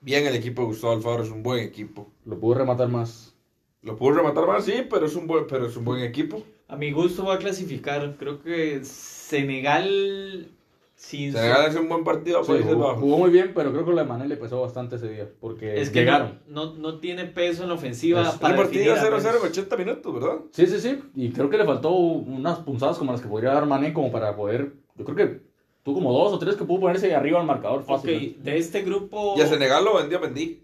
Bien 0.02 0.26
el 0.26 0.36
equipo 0.36 0.62
de 0.62 0.68
Gustavo 0.70 0.94
Alfaro, 0.94 1.24
es 1.24 1.30
un 1.30 1.44
buen 1.44 1.64
equipo. 1.64 2.12
Lo 2.26 2.40
pudo 2.40 2.56
rematar 2.56 2.88
más. 2.88 3.34
Lo 3.82 3.98
pudo 3.98 4.16
rematar 4.16 4.48
más, 4.48 4.66
sí, 4.66 4.86
pero 4.90 5.06
es 5.06 5.16
un 5.16 5.28
buen, 5.28 5.48
pero 5.48 5.68
es 5.68 5.76
un 5.76 5.86
buen 5.86 6.02
equipo. 6.04 6.44
A 6.68 6.76
mi 6.76 6.92
gusto 6.92 7.26
va 7.26 7.36
a 7.36 7.40
clasificar. 7.40 8.16
Creo 8.18 8.42
que 8.42 8.84
Senegal 8.84 10.50
sin 10.96 11.34
Senegal 11.34 11.66
hace 11.66 11.78
un 11.80 11.90
buen 11.90 12.04
partido 12.04 12.40
a 12.40 12.44
Sí, 12.44 12.52
Países 12.54 12.72
jugó, 12.74 12.86
Bajos. 12.88 13.00
jugó 13.02 13.18
muy 13.18 13.30
bien, 13.30 13.52
pero 13.54 13.72
creo 13.72 13.84
que 13.86 13.92
lo 13.92 13.98
de 13.98 14.06
Mané 14.06 14.28
le 14.28 14.38
pesó 14.38 14.62
bastante 14.62 14.96
ese 14.96 15.10
día. 15.10 15.30
Porque 15.40 15.80
es 15.82 15.90
que 15.90 16.00
llegaron. 16.00 16.40
no, 16.48 16.68
no, 16.68 16.74
no 16.76 17.00
tiene 17.00 17.26
peso 17.26 17.64
en 17.64 17.70
la 17.70 17.76
ofensiva 17.76 18.22
Es- 18.22 18.36
para 18.36 18.56
El 18.56 18.62
partido 18.62 18.84
definir, 18.94 19.02
0 19.04 19.16
al 19.18 19.22
0 19.22 19.34
en 19.36 19.42
menos. 19.44 19.58
80 19.58 19.78
minutos, 19.78 20.14
¿verdad? 20.14 20.38
Sí, 20.52 20.66
sí, 20.68 20.80
sí. 20.80 21.02
Y 21.16 21.32
creo 21.32 21.50
que 21.50 21.58
le 21.58 21.66
faltó 21.66 21.90
unas 21.92 22.60
punzadas 22.60 22.98
como 22.98 23.12
las 23.12 23.22
que 23.22 23.28
podría 23.28 23.52
dar 23.54 23.66
Mané 23.66 23.94
como 23.94 24.12
para 24.12 24.36
poder. 24.36 24.74
Yo 24.96 25.04
creo 25.06 25.16
que 25.18 25.42
tuvo 25.84 25.96
como 25.96 26.14
dos 26.14 26.34
o 26.34 26.40
tres 26.40 26.56
que 26.56 26.64
pudo 26.64 26.80
ponerse 26.82 27.14
arriba 27.14 27.40
al 27.42 27.46
marcador 27.46 27.82
Ok, 27.82 27.88
fácil. 27.88 28.38
de 28.42 28.58
este 28.58 28.82
grupo 28.84 29.36
Y 29.38 29.42
a 29.42 29.48
Senegal 29.48 29.84
lo 29.86 29.98
vendió, 29.98 30.20
vendí. 30.20 30.62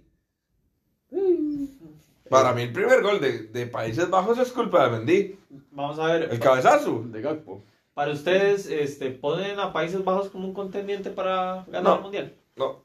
Para 2.29 2.53
mí 2.53 2.61
el 2.61 2.71
primer 2.71 3.01
gol 3.03 3.19
de, 3.19 3.43
de 3.47 3.67
Países 3.67 4.09
Bajos 4.09 4.37
es 4.39 4.51
culpa 4.53 4.85
de 4.85 4.91
Mendy. 4.97 5.35
vamos 5.71 5.99
a 5.99 6.05
ver 6.07 6.29
El 6.31 6.39
cabezazo. 6.39 7.03
De 7.05 7.21
Gakpo. 7.21 7.61
Para 8.01 8.13
ustedes 8.13 8.65
este 8.65 9.11
ponen 9.11 9.59
a 9.59 9.71
Países 9.71 10.03
Bajos 10.03 10.29
como 10.29 10.47
un 10.47 10.55
contendiente 10.55 11.11
para 11.11 11.63
ganar 11.67 11.83
No. 11.83 11.95
el 11.97 12.01
mundial. 12.01 12.33
No, 12.55 12.81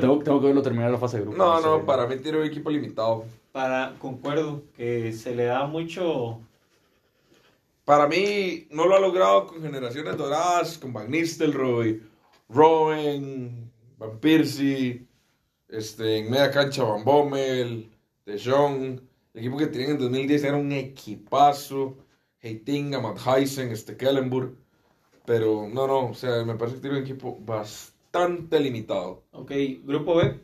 Tengo, 0.00 0.18
tengo 0.20 0.40
que 0.40 0.46
verlo 0.46 0.62
terminar 0.62 0.90
la 0.90 0.96
fase 0.96 1.18
de 1.18 1.24
grupo. 1.24 1.36
no, 1.36 1.58
sé. 1.60 1.66
no, 1.66 1.84
para 1.84 2.06
mí 2.06 2.16
tiene 2.16 2.38
un 2.38 2.46
equipo 2.46 2.70
limitado. 2.70 3.26
para 3.52 3.96
concuerdo 3.98 4.62
que 4.74 5.12
se 5.12 5.34
le 5.36 5.44
da 5.44 5.66
mucho 5.66 6.40
Para 7.84 8.06
mí 8.08 8.66
no 8.70 8.86
lo 8.86 8.96
ha 8.96 9.00
logrado 9.00 9.46
con 9.48 9.60
generaciones 9.60 10.16
doradas, 10.16 10.78
con 10.78 10.94
Van 10.94 11.10
Nistelrooy, 11.10 12.02
Robin, 12.48 13.70
Van 13.98 14.18
Persie, 14.20 15.06
este, 15.68 16.16
en 16.16 16.30
media 16.30 16.50
cancha 16.50 16.82
Van 16.82 17.04
Bommel, 17.04 17.90
De 18.24 18.40
Jong. 18.42 19.00
El 19.34 19.40
equipo 19.40 19.58
que 19.58 19.66
tenían 19.66 19.90
en 19.92 19.98
2010 19.98 20.44
era 20.44 20.56
un 20.56 20.72
equipazo. 20.72 21.94
Heitinga, 22.42 23.00
Madheisen, 23.00 23.70
este 23.70 23.96
Kellenburg. 23.96 24.56
Pero 25.24 25.68
no, 25.72 25.86
no, 25.86 26.10
o 26.10 26.14
sea, 26.14 26.44
me 26.44 26.56
parece 26.56 26.76
que 26.76 26.82
tiene 26.82 26.96
un 26.98 27.02
equipo 27.04 27.38
bastante 27.40 28.58
limitado. 28.58 29.22
Ok, 29.30 29.52
grupo 29.84 30.16
B. 30.16 30.40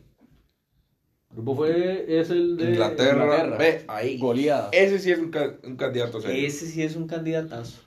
Grupo 1.31 1.57
fue. 1.57 2.21
Es 2.21 2.31
el 2.31 2.57
de. 2.57 2.71
Inglaterra, 2.71 3.57
ve 3.59 3.85
ahí. 3.89 4.19
Goleada. 4.19 4.71
Ese 4.73 4.99
sí 4.99 5.11
es 5.11 5.19
un, 5.19 5.31
ca- 5.31 5.59
un 5.65 5.77
candidato 5.77 6.21
serio. 6.21 6.47
Ese 6.47 6.67
sí 6.67 6.83
es 6.83 6.97
un 6.97 7.07
candidatazo. 7.07 7.81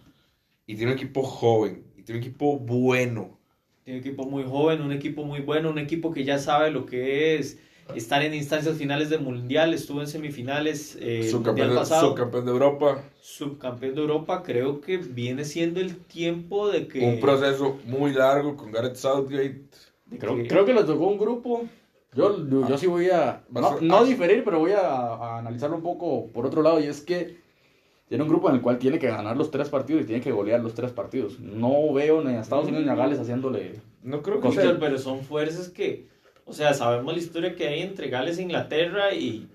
Y 0.68 0.76
tiene 0.76 0.92
un 0.92 0.98
equipo 0.98 1.24
joven. 1.24 1.84
Y 1.98 2.04
tiene 2.04 2.20
un 2.20 2.26
equipo 2.28 2.60
bueno. 2.60 3.40
Tiene 3.84 4.00
un 4.00 4.06
equipo 4.06 4.26
muy 4.26 4.44
joven, 4.44 4.82
un 4.82 4.92
equipo 4.92 5.24
muy 5.24 5.40
bueno, 5.42 5.70
un 5.70 5.80
equipo 5.80 6.12
que 6.12 6.24
ya 6.24 6.38
sabe 6.38 6.72
lo 6.72 6.86
que 6.86 7.36
es 7.36 7.60
estar 7.96 8.22
en 8.24 8.34
instancias 8.34 8.78
finales 8.78 9.10
del 9.10 9.22
mundial. 9.22 9.74
Estuvo 9.74 10.02
en 10.02 10.08
semifinales 10.08 10.96
eh, 11.00 11.02
mundial 11.16 11.32
subcampeón, 11.32 11.70
de, 11.70 11.76
pasado. 11.76 12.10
subcampeón 12.10 12.46
de 12.46 12.52
Europa. 12.52 13.04
subcampeón 13.22 13.96
de 13.96 14.02
Europa, 14.02 14.44
creo 14.44 14.82
que 14.82 14.98
viene 14.98 15.44
siendo 15.46 15.80
el 15.80 15.98
tiempo 15.98 16.70
de 16.70 16.88
que... 16.88 17.06
Un 17.06 17.20
proceso 17.20 17.78
muy 17.86 18.14
largo 18.14 18.56
con 18.56 18.72
Gareth 18.72 18.96
Southgate. 18.96 19.62
Creo, 20.20 20.36
que- 20.36 20.48
creo 20.48 20.66
que 20.66 20.74
le 20.74 20.84
tocó 20.84 21.08
un 21.08 21.18
grupo. 21.18 21.66
Yo, 22.14 22.46
yo, 22.50 22.68
yo 22.68 22.78
sí 22.78 22.88
voy 22.88 23.10
a. 23.10 23.42
Va 23.56 23.60
a 23.60 23.62
No, 23.62 23.78
no 23.82 23.98
ah. 24.00 24.04
diferir, 24.04 24.44
pero 24.44 24.60
voy 24.60 24.74
a, 24.74 24.82
a 24.82 25.38
analizarlo 25.40 25.78
un 25.78 25.82
poco 25.82 26.28
por 26.28 26.46
otro 26.46 26.62
lado. 26.62 26.82
Y 26.82 26.84
es 26.88 27.00
que 27.00 27.38
tiene 28.10 28.24
un 28.26 28.30
grupo 28.30 28.50
en 28.50 28.56
el 28.56 28.62
cual 28.62 28.78
tiene 28.78 29.00
que 29.00 29.08
ganar 29.08 29.38
los 29.38 29.50
tres 29.50 29.70
partidos 29.70 30.02
y 30.02 30.06
tiene 30.06 30.22
que 30.22 30.34
golear 30.34 30.60
los 30.60 30.74
tres 30.74 30.92
partidos. 30.92 31.40
No 31.40 31.94
veo 31.94 32.22
ni 32.22 32.34
a 32.34 32.42
Estados 32.42 32.66
Unidos 32.66 32.84
ni 32.84 32.92
a 32.92 32.96
Gales 32.96 33.18
haciéndole. 33.20 33.80
No 34.04 34.22
creo 34.22 34.42
que 34.42 34.52
sea. 34.52 34.78
Pero 34.78 34.98
son 34.98 35.22
fuerzas 35.24 35.70
que... 35.70 36.11
O 36.52 36.54
sea, 36.54 36.74
sabemos 36.74 37.14
la 37.14 37.20
historia 37.20 37.56
que 37.56 37.68
hay 37.68 37.82
entre 37.82 38.10
Gales 38.10 38.38
e 38.38 38.42
Inglaterra 38.44 39.14
y... 39.14 39.48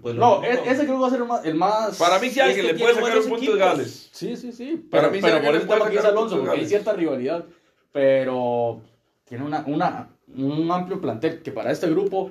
Pues, 0.00 0.14
No, 0.14 0.42
e- 0.42 0.52
ese 0.70 0.84
creo 0.84 0.96
que 0.96 1.00
va 1.02 1.08
a 1.08 1.10
ser 1.10 1.20
el 1.20 1.26
más. 1.26 1.44
El 1.44 1.54
más... 1.56 1.98
Para 1.98 2.18
mí, 2.18 2.30
si 2.30 2.40
alguien 2.40 2.64
que 2.66 2.72
le 2.72 2.78
puede 2.78 2.94
sacar 2.94 3.18
un 3.18 3.28
punto 3.28 3.52
de. 3.52 3.58
Gales. 3.58 4.08
Sí, 4.12 4.36
sí, 4.36 4.52
sí. 4.52 4.86
Para 4.90 5.10
Pero, 5.10 5.10
mí 5.12 5.18
sí 5.18 5.22
pero 5.22 5.34
alguien 5.36 5.50
por 5.52 5.56
eso 5.56 5.66
puede 5.66 5.78
estamos 5.80 5.86
aquí 5.88 5.96
es 5.96 6.02
sacar 6.02 6.16
Alonso, 6.16 6.36
porque 6.36 6.50
hay 6.50 6.56
Gales. 6.56 6.68
cierta 6.70 6.92
rivalidad. 6.94 7.44
Pero 7.92 8.80
tiene 9.24 9.44
una, 9.44 9.64
una, 9.66 10.08
un 10.36 10.70
amplio 10.70 11.00
plantel 11.00 11.42
que 11.42 11.52
para 11.52 11.70
este 11.72 11.88
grupo. 11.90 12.30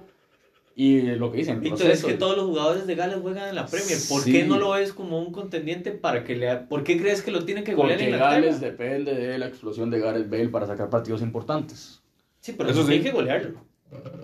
Y 0.76 1.01
lo 1.03 1.32
que 1.32 1.38
dicen, 1.38 1.61
Víctor, 1.61 1.91
es 1.91 2.03
que 2.03 2.13
todos 2.15 2.36
los 2.36 2.47
jugadores 2.47 2.88
de 2.88 2.95
Gales 2.95 3.17
juegan 3.21 3.49
en 3.49 3.55
la 3.55 3.67
Premier. 3.67 3.97
¿Por 4.09 4.21
Sí. 4.24 4.32
qué 4.32 4.43
no 4.45 4.57
lo 4.57 4.71
ves 4.71 4.91
como 4.91 5.19
un 5.19 5.32
contendiente 5.32 5.91
para 5.91 6.24
que 6.24 6.36
le... 6.36 6.55
¿Por 6.57 6.84
qué 6.84 6.97
crees 6.99 7.21
que 7.21 7.30
lo 7.30 7.45
tiene 7.45 7.63
que 7.63 7.76
golear 7.76 7.99
Porque 7.99 8.09
Inglaterra? 8.11 8.32
Gales 8.41 8.59
depende 8.59 9.13
de 9.13 9.38
la 9.38 9.45
explosión 9.45 9.91
de 9.91 9.99
Gareth 9.99 10.28
Bale 10.32 10.49
para 10.49 10.65
sacar 10.65 10.89
partidos 10.89 11.21
importantes. 11.21 12.01
Sí, 12.39 12.53
pero 12.57 12.71
Eso 12.71 12.82
sí. 12.82 12.88
tiene 12.88 13.03
que 13.03 13.11
golearlo. 13.11 13.59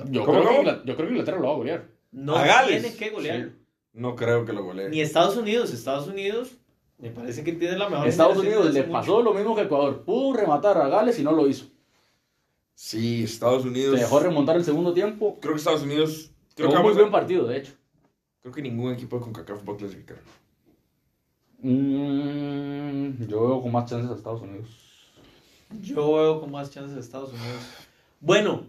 Yo, 0.09 0.25
¿Cómo, 0.25 0.39
creo 0.41 0.49
que 0.49 0.55
cómo? 0.57 0.83
Yo 0.85 0.95
creo 0.95 1.07
que 1.07 1.13
Inglaterra 1.13 1.39
lo 1.39 1.47
va 1.47 1.53
a 1.53 1.57
golear. 1.57 1.87
No 2.11 2.35
¿A 2.35 2.45
Gales? 2.45 2.81
tiene 2.81 2.95
que 2.97 3.09
golearlo. 3.09 3.51
No 3.93 4.15
creo 4.15 4.45
que 4.45 4.53
lo 4.53 4.63
golee. 4.63 4.89
Ni 4.89 5.01
Estados 5.01 5.35
Unidos. 5.37 5.73
Estados 5.73 6.07
Unidos 6.07 6.51
me 6.97 7.09
parece 7.11 7.43
que 7.43 7.53
tiene 7.53 7.77
la 7.77 7.89
mejor 7.89 8.07
Estados 8.07 8.37
Unidos 8.37 8.73
le 8.73 8.83
pasó 8.83 9.21
lo 9.21 9.33
mismo 9.33 9.55
que 9.55 9.61
Ecuador. 9.63 10.03
Pudo 10.03 10.33
rematar 10.37 10.77
a 10.77 10.87
Gales 10.89 11.17
y 11.19 11.23
no 11.23 11.31
lo 11.31 11.47
hizo. 11.47 11.65
Sí, 12.75 13.23
Estados 13.23 13.63
Se 13.63 13.69
Unidos. 13.69 13.99
dejó 13.99 14.19
remontar 14.19 14.55
el 14.55 14.63
segundo 14.63 14.93
tiempo. 14.93 15.37
Creo 15.41 15.53
que 15.53 15.59
Estados 15.59 15.83
Unidos. 15.83 16.31
Creo 16.55 16.69
que, 16.69 16.75
un 16.75 16.81
muy 16.83 16.91
a- 16.91 16.95
buen 16.95 17.11
partido, 17.11 17.45
de 17.47 17.57
hecho. 17.57 17.73
creo 18.41 18.53
que 18.53 18.61
ningún 18.61 18.93
equipo 18.93 19.17
de 19.17 19.23
CONCACAF 19.23 19.67
va 19.67 19.73
a 19.73 19.77
clasificar. 19.77 20.17
Mm, 21.61 23.25
yo 23.27 23.41
veo 23.47 23.61
con 23.61 23.71
más 23.71 23.89
chances 23.89 24.09
a 24.09 24.15
Estados 24.15 24.41
Unidos. 24.41 24.69
Yo 25.81 26.13
veo 26.13 26.39
con 26.41 26.51
más 26.51 26.71
chances 26.71 26.95
a 26.97 26.99
Estados 26.99 27.29
Unidos. 27.31 27.61
Bueno, 28.19 28.63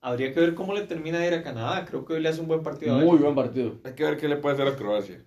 habría 0.00 0.32
que 0.32 0.40
ver 0.40 0.54
cómo 0.54 0.74
le 0.74 0.82
termina 0.82 1.18
de 1.18 1.26
ir 1.28 1.34
a 1.34 1.42
Canadá. 1.42 1.84
Creo 1.84 2.04
que 2.04 2.14
hoy 2.14 2.20
le 2.20 2.28
hace 2.28 2.40
un 2.40 2.48
buen 2.48 2.62
partido. 2.62 2.94
a 2.96 2.98
Muy 2.98 3.18
buen 3.18 3.34
partido. 3.34 3.74
Hay 3.84 3.94
que 3.94 4.04
ver 4.04 4.16
qué 4.16 4.28
le 4.28 4.36
puede 4.36 4.54
hacer 4.54 4.68
a 4.68 4.76
Croacia. 4.76 5.22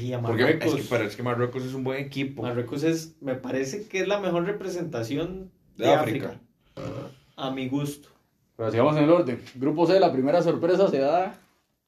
Y 0.00 0.12
a 0.12 0.20
Porque 0.20 0.42
Marruecos. 0.42 0.74
es 0.74 0.82
que, 0.82 0.86
pero 0.88 1.04
es 1.04 1.16
que 1.16 1.22
Marruecos 1.22 1.64
es 1.64 1.74
un 1.74 1.82
buen 1.84 1.98
equipo. 2.04 2.42
Marruecos 2.42 2.82
es, 2.84 3.16
me 3.20 3.34
parece 3.34 3.88
que 3.88 4.00
es 4.00 4.08
la 4.08 4.20
mejor 4.20 4.44
representación 4.44 5.50
de, 5.76 5.86
De 5.86 5.92
África. 5.92 6.40
África. 6.76 7.08
A 7.36 7.50
mi 7.50 7.68
gusto. 7.68 8.08
Pero 8.56 8.70
sigamos 8.70 8.96
en 8.96 9.04
el 9.04 9.10
orden. 9.10 9.42
Grupo 9.56 9.86
C, 9.86 9.98
la 9.98 10.12
primera 10.12 10.40
sorpresa 10.42 10.88
se 10.88 10.98
da 10.98 11.34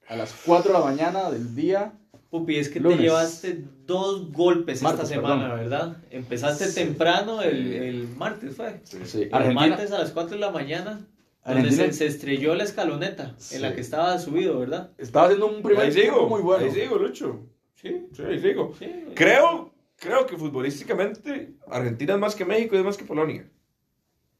a 0.08 0.16
las 0.16 0.34
4 0.44 0.72
de 0.72 0.78
la 0.78 0.84
mañana 0.84 1.30
del 1.30 1.54
día. 1.54 1.92
Pupi, 2.30 2.56
es 2.56 2.68
que 2.68 2.80
Lunes. 2.80 2.96
te 2.98 3.02
llevaste 3.04 3.64
dos 3.86 4.32
golpes 4.32 4.82
Martes, 4.82 5.04
esta 5.04 5.14
semana, 5.14 5.42
perdón. 5.54 5.58
¿verdad? 5.70 5.96
Empezaste 6.10 6.72
temprano 6.72 7.42
el, 7.42 7.72
el 7.74 8.08
martes, 8.08 8.56
fue. 8.56 8.80
Sí, 8.82 9.22
El 9.22 9.34
Argentina. 9.34 9.68
martes 9.68 9.92
a 9.92 9.98
las 10.00 10.10
4 10.10 10.34
de 10.34 10.40
la 10.40 10.50
mañana, 10.50 11.06
donde 11.44 11.70
se, 11.72 11.92
se 11.92 12.06
estrelló 12.06 12.54
la 12.54 12.64
escaloneta 12.64 13.36
en 13.52 13.62
la 13.62 13.74
que 13.74 13.80
estaba 13.80 14.18
subido, 14.18 14.58
¿verdad? 14.58 14.92
Estaba 14.98 15.26
haciendo 15.26 15.46
un 15.46 15.62
primer 15.62 15.86
Ahí 15.86 15.92
tiempo 15.92 16.14
sigo, 16.14 16.28
muy 16.28 16.40
bueno. 16.42 16.64
ahí 16.64 16.70
sigo, 16.70 16.96
Lucho. 16.96 17.46
Sí, 17.74 18.06
Sí, 18.12 18.22
ahí 18.22 18.38
sigo. 18.40 18.72
sí. 18.78 18.90
Creo, 19.14 19.72
creo 19.96 20.26
que 20.26 20.36
futbolísticamente 20.36 21.54
Argentina 21.68 22.14
es 22.14 22.18
más 22.20 22.34
que 22.34 22.44
México 22.44 22.74
y 22.74 22.78
es 22.78 22.84
más 22.84 22.96
que 22.96 23.04
Polonia. 23.04 23.48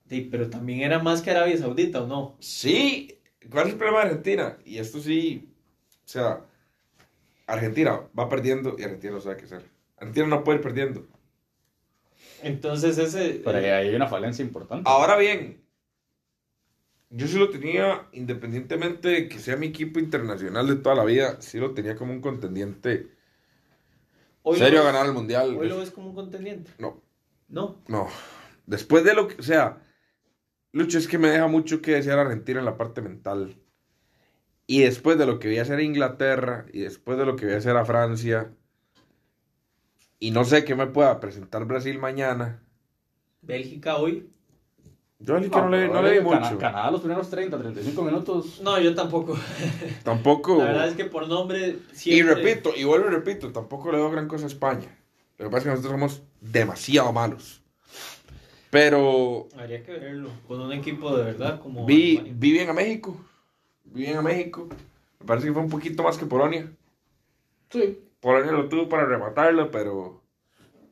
Sí, 0.09 0.29
pero 0.31 0.49
también 0.51 0.81
era 0.81 0.99
más 0.99 1.23
que 1.23 1.31
Arabia 1.31 1.57
Saudita, 1.59 2.03
¿o 2.03 2.07
no? 2.07 2.37
Sí, 2.41 3.19
¿cuál 3.51 3.67
es 3.67 3.73
el 3.73 3.79
problema 3.79 4.01
de 4.01 4.07
Argentina? 4.07 4.59
Y 4.65 4.79
esto 4.79 5.01
sí, 5.01 5.49
o 6.05 6.09
sea, 6.09 6.45
Argentina 7.47 8.01
va 8.19 8.29
perdiendo 8.29 8.77
y 8.79 8.83
Argentina 8.83 9.15
no 9.15 9.21
sabe 9.21 9.37
qué 9.39 9.45
hacer. 9.45 9.63
Argentina 9.97 10.27
no 10.27 10.45
puede 10.45 10.59
ir 10.59 10.63
perdiendo. 10.63 11.07
Entonces 12.43 12.99
ese... 12.99 13.41
Pero 13.45 13.59
ahí 13.59 13.65
hay 13.67 13.95
una 13.95 14.07
falencia 14.07 14.45
importante. 14.45 14.89
Ahora 14.89 15.17
bien, 15.17 15.64
yo 17.17 17.27
sí 17.29 17.39
lo 17.39 17.51
tenía, 17.51 18.09
independientemente 18.13 19.09
de 19.09 19.29
que 19.29 19.39
sea 19.39 19.57
mi 19.57 19.67
equipo 19.69 19.99
internacional 20.01 20.67
de 20.67 20.77
toda 20.77 20.95
la 20.97 21.05
vida, 21.05 21.41
sí 21.41 21.59
lo 21.59 21.73
tenía 21.75 21.97
como 21.97 22.13
un 22.13 22.21
contendiente 22.21 23.11
hoy 24.43 24.59
serio 24.59 24.81
a 24.81 24.85
ves- 24.85 24.93
ganar 24.93 25.07
el 25.07 25.13
mundial. 25.13 25.57
Hoy 25.57 25.69
lo 25.69 25.79
ves 25.79 25.91
como 25.91 26.09
un 26.11 26.15
contendiente. 26.15 26.71
No, 26.79 27.03
No. 27.49 27.83
no. 27.89 28.09
Después 28.67 29.05
de 29.05 29.15
lo 29.15 29.29
que, 29.29 29.37
o 29.41 29.43
sea, 29.43 29.83
Lucho, 30.73 30.99
es 30.99 31.07
que 31.09 31.19
me 31.19 31.29
deja 31.29 31.47
mucho 31.47 31.81
que 31.83 31.93
desear 31.93 32.19
Argentina 32.19 32.59
en 32.59 32.65
la 32.67 32.77
parte 32.77 33.01
mental. 33.01 33.57
Y 34.67 34.81
después 34.83 35.19
de 35.19 35.27
lo 35.27 35.39
que 35.39 35.49
voy 35.49 35.59
a 35.59 35.63
hacer 35.63 35.79
a 35.79 35.83
Inglaterra, 35.83 36.67
y 36.73 36.81
después 36.81 37.19
de 37.19 37.27
lo 37.27 37.37
que 37.37 37.45
voy 37.47 37.55
a 37.55 37.59
hacer 37.59 37.77
a 37.77 37.85
Francia, 37.85 38.53
y 40.19 40.31
no 40.31 40.45
sé 40.45 40.65
qué 40.65 40.75
me 40.75 40.87
pueda 40.87 41.21
presentar 41.21 41.65
Brasil 41.67 41.99
mañana. 41.99 42.63
Bélgica 43.43 43.97
hoy. 43.99 44.34
Yo 45.25 45.37
al 45.37 45.43
que 45.43 45.49
no, 45.49 45.69
le, 45.71 45.89
no 45.89 46.03
le 46.03 46.13
di 46.13 46.21
mucho. 46.21 46.59
Canadá 46.59 46.91
los 46.91 47.01
primeros 47.01 47.31
30, 47.31 47.57
35 47.57 48.03
minutos. 48.03 48.61
No, 48.61 48.79
yo 48.79 48.95
tampoco. 48.95 49.39
Tampoco. 50.05 50.59
La 50.59 50.65
verdad 50.65 50.89
es 50.89 50.95
que 50.95 51.07
por 51.07 51.27
nombre 51.27 51.79
Y 52.05 52.23
repito, 52.23 52.73
y 52.77 52.85
vuelvo 52.85 53.09
y 53.09 53.11
repito, 53.11 53.51
tampoco 53.51 53.91
le 53.91 53.99
doy 53.99 54.13
gran 54.13 54.29
cosa 54.29 54.45
a 54.45 54.49
España. 54.49 54.99
Lo 55.39 55.47
que 55.47 55.51
pasa 55.51 55.59
es 55.59 55.65
que 55.65 55.71
nosotros 55.71 55.93
somos 55.93 56.23
demasiado 56.43 57.11
malos. 57.13 57.63
Pero 58.69 59.49
Habría 59.57 59.83
que 59.83 59.93
verlo. 59.93 60.31
Con 60.47 60.61
un 60.61 60.73
equipo 60.73 61.17
de 61.17 61.25
verdad 61.25 61.61
como... 61.61 61.87
vi, 61.87 62.19
Alemania. 62.19 62.35
vi 62.37 62.53
bien 62.53 62.69
a 62.69 62.73
México. 62.75 63.17
Vi 63.85 64.03
bien 64.03 64.17
a 64.19 64.23
México. 64.23 64.69
Me 65.21 65.27
parece 65.27 65.47
que 65.47 65.53
fue 65.55 65.63
un 65.63 65.71
poquito 65.71 66.03
más 66.03 66.19
que 66.19 66.27
Polonia. 66.27 66.71
Sí. 67.71 67.99
Polonia 68.21 68.53
lo 68.53 68.69
tuvo 68.69 68.89
para 68.91 69.07
rematarlo, 69.07 69.71
pero 69.71 70.24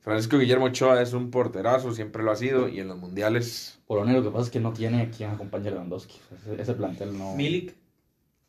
Francisco 0.03 0.37
Guillermo 0.39 0.67
Ochoa 0.67 1.01
es 1.01 1.13
un 1.13 1.31
porterazo, 1.31 1.93
siempre 1.93 2.23
lo 2.23 2.33
ha 2.33 2.37
sido. 2.37 2.69
Y 2.69 2.81
en 2.81 2.89
los 2.89 2.99
mundiales. 2.99 3.79
Polonia 3.87 4.15
lo 4.15 4.23
que 4.25 4.31
pasa 4.31 4.45
es 4.47 4.51
que 4.51 4.61
no 4.61 4.73
tiene 4.73 5.11
quien 5.11 5.31
acompañe 5.31 5.69
a 5.69 5.71
Lewandowski. 5.73 6.19
Ese, 6.35 6.61
ese 6.61 6.75
plantel 6.75 7.17
no. 7.17 7.35
Milik. 7.37 7.75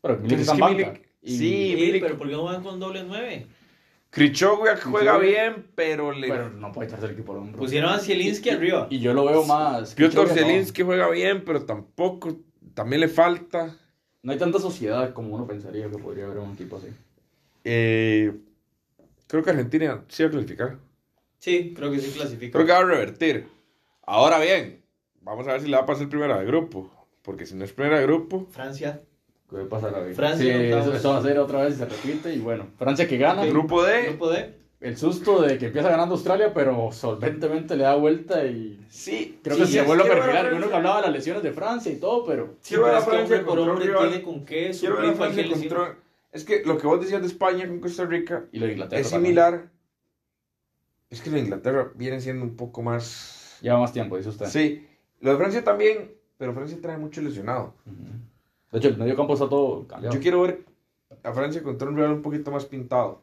Pero 0.02 0.18
Milik 0.18 0.32
Es 0.32 0.40
está 0.40 0.54
en 0.54 0.60
banca. 0.60 0.92
Milik- 0.94 1.00
Y- 1.22 1.38
sí. 1.38 1.74
Milik- 1.78 2.00
pero 2.00 2.18
¿por 2.18 2.28
qué 2.28 2.34
no 2.34 2.44
van 2.44 2.62
con 2.62 2.78
doble 2.80 3.04
nueve? 3.04 3.46
Krichogua 4.10 4.76
juega 4.76 5.18
bien, 5.18 5.66
pero 5.74 6.12
le. 6.12 6.28
Pero 6.28 6.50
no 6.50 6.70
puede 6.72 6.88
echarse 6.88 7.06
el 7.06 7.12
equipo 7.12 7.32
al 7.32 7.38
hombro. 7.38 7.58
Pusieron 7.58 7.90
a 7.92 7.98
Zielinski 7.98 8.50
arriba. 8.50 8.86
Y 8.90 8.98
yo 9.00 9.12
lo 9.14 9.24
veo 9.24 9.44
más. 9.44 9.94
Piotr 9.94 10.18
no. 10.18 10.26
Zielinski 10.34 10.82
juega 10.82 11.08
bien, 11.10 11.44
pero 11.44 11.64
tampoco. 11.64 12.36
También 12.74 13.00
le 13.00 13.08
falta. 13.08 13.76
No 14.22 14.32
hay 14.32 14.38
tanta 14.38 14.58
sociedad 14.58 15.12
como 15.12 15.34
uno 15.34 15.46
pensaría 15.46 15.88
que 15.90 15.98
podría 15.98 16.24
haber 16.26 16.38
un 16.38 16.52
equipo 16.52 16.76
así. 16.76 16.88
Eh, 17.64 18.32
creo 19.26 19.42
que 19.42 19.50
Argentina 19.50 20.02
sí 20.08 20.22
va 20.22 20.28
a 20.28 20.32
clasificar. 20.32 20.78
Sí, 21.44 21.74
creo 21.76 21.90
que 21.90 21.98
sí 21.98 22.10
clasifica. 22.10 22.52
Creo 22.52 22.64
que 22.64 22.72
va 22.72 22.78
a 22.78 22.84
revertir. 22.84 23.46
Ahora 24.06 24.38
bien, 24.38 24.80
vamos 25.20 25.46
a 25.46 25.52
ver 25.52 25.60
si 25.60 25.68
le 25.68 25.76
va 25.76 25.82
a 25.82 25.86
pasar 25.86 26.08
primera 26.08 26.38
de 26.38 26.46
grupo. 26.46 26.90
Porque 27.20 27.44
si 27.44 27.54
no 27.54 27.64
es 27.64 27.72
primera 27.74 27.98
de 27.98 28.06
grupo, 28.06 28.46
Francia. 28.50 29.02
¿Qué 29.50 29.56
va 29.56 29.64
a 29.64 29.68
pasar 29.68 29.94
ahí? 29.94 30.14
Francia, 30.14 30.42
Sí, 30.42 30.64
eso, 30.72 30.94
eso 30.94 31.10
va 31.10 31.18
a 31.18 31.22
ser 31.22 31.38
otra 31.38 31.64
vez 31.64 31.74
y 31.74 31.76
se 31.76 31.84
repite. 31.84 32.34
Y 32.34 32.38
bueno, 32.38 32.68
Francia 32.78 33.06
que 33.06 33.18
gana. 33.18 33.42
Ok. 33.42 33.50
grupo 33.50 33.82
D, 33.82 34.04
Grupo 34.04 34.30
D. 34.30 34.54
El 34.80 34.96
susto 34.96 35.42
de 35.42 35.58
que 35.58 35.66
empieza 35.66 35.90
ganando 35.90 36.14
Australia, 36.14 36.54
pero 36.54 36.90
solventemente 36.92 37.76
le 37.76 37.84
da 37.84 37.94
vuelta 37.96 38.42
y 38.46 38.82
sí. 38.88 39.38
creo 39.42 39.56
sí, 39.56 39.62
que 39.64 39.68
se 39.68 39.82
vuelve 39.82 40.04
a 40.04 40.06
ver 40.08 40.18
perfilar. 40.20 40.54
Uno 40.54 40.68
que 40.70 40.74
hablaba 40.74 40.96
de 40.96 41.02
las 41.02 41.12
lesiones 41.12 41.42
de 41.42 41.52
Francia 41.52 41.92
y 41.92 41.96
todo, 41.96 42.24
pero 42.24 42.54
Sí, 42.62 42.68
Quiero 42.68 42.84
ver 42.84 42.94
a 42.94 42.98
es 43.00 43.04
que 43.04 43.10
Francia 43.10 43.36
hombre 43.36 43.50
por 43.50 43.58
hombre 43.58 43.84
rival. 43.84 44.08
tiene 44.08 44.22
con 44.22 44.46
qué 44.46 44.70
Quiero 44.80 44.96
ver 44.96 45.10
a 45.10 45.12
Francia 45.12 45.46
contra... 45.50 45.98
Es 46.32 46.44
que 46.44 46.62
lo 46.64 46.78
que 46.78 46.86
vos 46.86 47.02
decías 47.02 47.20
de 47.20 47.26
España 47.26 47.68
con 47.68 47.80
Costa 47.80 48.06
Rica 48.06 48.46
y 48.50 48.58
lo 48.58 48.66
de 48.66 48.72
Inglaterra. 48.72 49.00
es 49.02 49.10
también. 49.10 49.34
Es 51.10 51.20
que 51.20 51.30
lo 51.30 51.36
de 51.36 51.42
Inglaterra 51.42 51.92
viene 51.94 52.20
siendo 52.20 52.44
un 52.44 52.56
poco 52.56 52.82
más... 52.82 53.58
Lleva 53.60 53.78
más 53.78 53.92
tiempo, 53.92 54.16
dice 54.16 54.30
usted. 54.30 54.46
Sí. 54.46 54.86
Lo 55.20 55.30
de 55.30 55.36
Francia 55.36 55.64
también, 55.64 56.12
pero 56.36 56.52
Francia 56.52 56.78
trae 56.80 56.98
mucho 56.98 57.22
lesionado. 57.22 57.74
De 58.72 58.78
hecho, 58.78 58.88
el 58.88 58.98
medio 58.98 59.16
campo 59.16 59.34
está 59.34 59.48
todo 59.48 59.86
cambiado. 59.86 60.14
Yo 60.14 60.20
quiero 60.20 60.42
ver 60.42 60.64
a 61.22 61.32
Francia 61.32 61.62
contra 61.62 61.88
un 61.88 61.96
rival 61.96 62.12
un 62.12 62.22
poquito 62.22 62.50
más 62.50 62.64
pintado. 62.64 63.22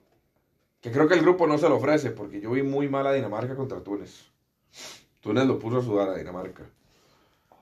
Que 0.79 0.91
creo 0.91 1.07
que 1.07 1.13
el 1.13 1.21
grupo 1.21 1.45
no 1.45 1.57
se 1.57 1.69
lo 1.69 1.75
ofrece, 1.75 2.09
porque 2.09 2.41
yo 2.41 2.51
vi 2.51 2.63
muy 2.63 2.89
mal 2.89 3.05
a 3.05 3.13
Dinamarca 3.13 3.55
contra 3.55 3.83
Túnez. 3.83 4.25
Túnez 5.19 5.45
lo 5.45 5.59
puso 5.59 5.77
a 5.77 5.83
sudar 5.83 6.09
a 6.09 6.15
Dinamarca. 6.15 6.63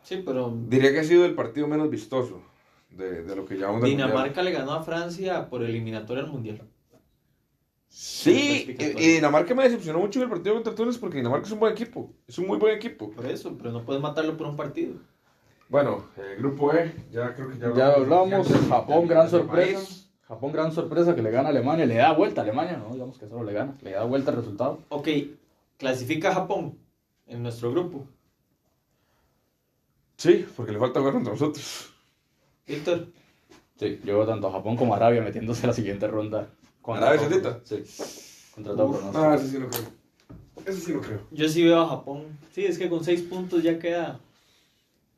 Sí, 0.04 0.24
pero 0.26 0.56
Diría 0.68 0.92
que 0.94 1.00
ha 1.00 1.04
sido 1.04 1.26
el 1.26 1.36
partido 1.36 1.68
menos 1.68 1.90
vistoso 1.90 2.42
de, 2.90 3.24
de 3.24 3.36
lo 3.36 3.46
que 3.46 3.56
Mundial. 3.56 3.84
Dinamarca 3.84 4.42
le 4.42 4.52
ganó 4.52 4.72
a 4.72 4.84
Francia 4.84 5.50
por 5.50 5.64
eliminatoria 5.64 6.24
al 6.24 6.32
Mundial. 6.32 6.62
Sí, 7.90 8.32
y, 8.32 8.74
Clasificatorio. 8.76 9.00
y 9.10 9.14
Dinamarca 9.14 9.56
me 9.56 9.64
decepcionó 9.64 10.00
mucho 10.00 10.20
en 10.20 10.24
el 10.24 10.30
partido 10.30 10.56
contra 10.56 10.76
Túnez 10.76 10.98
porque 10.98 11.18
Dinamarca 11.18 11.48
es 11.48 11.52
un 11.52 11.60
buen 11.60 11.74
equipo. 11.74 12.14
Es 12.28 12.38
un 12.38 12.48
muy 12.48 12.58
buen 12.58 12.76
equipo. 12.76 13.10
Por 13.12 13.26
eso, 13.26 13.56
pero 13.58 13.72
no 13.72 13.84
puedes 13.84 14.02
matarlo 14.02 14.38
por 14.38 14.48
un 14.48 14.56
partido. 14.56 14.94
Bueno, 15.70 16.06
el 16.18 16.38
grupo 16.38 16.74
E, 16.74 16.94
ya 17.12 17.34
creo 17.36 17.50
que 17.50 17.58
ya 17.60 17.74
Ya 17.74 17.94
hablamos, 17.94 18.48
del- 18.50 18.70
Japón, 18.70 19.08
gran 19.08 19.30
sorpresa. 19.30 19.78
país. 19.80 20.10
Japón, 20.28 20.52
gran 20.52 20.72
sorpresa 20.72 21.16
que 21.16 21.22
le 21.24 21.32
gana 21.32 21.50
a 21.50 21.52
Alemania. 21.52 21.86
Le 21.88 21.96
da 21.96 22.14
vuelta 22.14 22.42
a 22.42 22.44
Alemania, 22.44 22.78
no 22.78 22.94
digamos 22.94 23.18
que 23.18 23.28
solo 23.28 23.44
le 23.44 23.54
gana. 23.54 23.76
Le 23.82 23.92
da 23.92 24.04
vuelta 24.04 24.30
al 24.32 24.38
resultado. 24.38 24.80
Ok, 24.90 25.08
clasifica 25.78 26.30
a 26.30 26.34
Japón 26.36 26.78
en 27.28 27.42
nuestro 27.44 27.72
grupo. 27.72 28.06
Sí, 30.18 30.46
porque 30.56 30.72
le 30.74 30.80
falta 30.80 31.00
jugar 31.00 31.14
contra 31.14 31.34
nosotros. 31.34 31.94
Víctor, 32.68 33.08
Sí, 33.80 33.98
yo 34.04 34.18
veo 34.18 34.26
tanto 34.28 34.48
a 34.48 34.52
Japón 34.52 34.76
como 34.76 34.94
a 34.94 34.98
Arabia 34.98 35.22
metiéndose 35.22 35.64
a 35.66 35.68
la 35.68 35.74
siguiente 35.74 36.06
ronda. 36.08 36.50
¿Arabia 36.98 37.20
Saudita? 37.20 37.60
Sí. 37.64 37.84
Contra 38.56 38.76
todo 38.76 38.92
pronóstico. 38.92 39.24
Ah, 39.24 39.36
ese 39.36 39.48
sí 39.48 39.58
no 39.60 39.70
creo. 39.70 39.84
Ese 40.66 40.80
sí 40.82 40.94
no 40.94 41.02
creo. 41.02 41.22
yo 41.32 41.48
sí 41.50 41.64
veo 41.64 41.80
a 41.82 41.88
Japón. 41.90 42.24
Sí, 42.52 42.66
es 42.66 42.78
que 42.78 42.90
con 42.90 43.04
seis 43.04 43.22
puntos 43.22 43.64
ya 43.64 43.80
queda. 43.80 44.20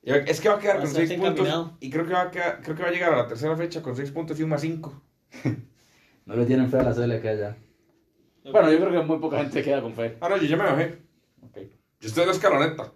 Es 0.04 0.42
que 0.42 0.50
va 0.50 0.56
a 0.56 0.60
quedar 0.60 0.78
con 0.78 0.86
Bastante 0.86 1.08
6 1.10 1.20
puntos. 1.22 1.72
Y 1.80 1.90
creo 1.92 2.08
que, 2.08 2.14
va 2.14 2.22
a 2.24 2.32
quedar- 2.32 2.62
creo 2.64 2.76
que 2.76 2.82
va 2.84 2.90
a 2.90 2.92
llegar 2.92 3.14
a 3.14 3.18
la 3.18 3.28
tercera 3.28 3.56
fecha 3.56 3.84
con 3.84 3.96
6 3.96 4.10
puntos 4.12 4.40
y 4.40 4.44
un 4.44 4.50
más 4.50 4.62
5. 4.62 5.02
No 6.26 6.36
le 6.36 6.46
tienen 6.46 6.70
fe 6.70 6.78
a 6.78 6.84
la 6.84 6.94
CL 6.94 7.20
que 7.20 7.30
haya. 7.30 7.58
Bueno, 8.44 8.72
yo 8.72 8.78
creo 8.80 8.92
que 8.92 9.00
muy 9.08 9.18
poca 9.20 9.40
gente 9.40 9.62
queda 9.64 9.82
con 9.82 9.94
fe. 9.94 10.18
Ah, 10.22 10.30
no, 10.30 10.38
yo 10.38 10.44
ya 10.48 10.56
me 10.56 10.64
bajé. 10.64 11.00
Ok, 11.42 11.58
Yo 12.00 12.08
estoy 12.08 12.22
en 12.24 12.30
la 12.30 12.34
escaloneta. 12.36 12.94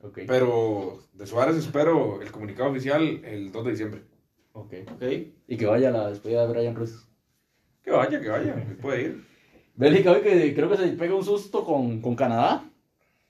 ok. 0.00 0.20
Pero 0.26 1.00
de 1.12 1.26
Suárez 1.26 1.56
espero 1.56 2.22
el 2.22 2.30
comunicado 2.30 2.70
oficial 2.70 3.02
el 3.24 3.50
2 3.52 3.64
de 3.64 3.70
diciembre. 3.72 4.02
ok. 4.52 4.74
Ok. 4.94 5.02
Y 5.48 5.56
que 5.56 5.66
vaya 5.66 5.88
a 5.88 5.92
la 5.92 6.08
despedida 6.10 6.46
de 6.46 6.52
Brian 6.52 6.74
Ruiz. 6.76 7.04
Que 7.88 7.94
vaya, 7.94 8.20
que 8.20 8.28
vaya. 8.28 8.54
Puede 8.82 9.02
ir. 9.02 9.24
Bélgica 9.74 10.12
hoy 10.12 10.20
que 10.20 10.54
creo 10.54 10.68
que 10.68 10.76
se 10.76 10.88
pega 10.88 11.14
un 11.14 11.24
susto 11.24 11.64
con, 11.64 12.02
con 12.02 12.14
Canadá, 12.14 12.68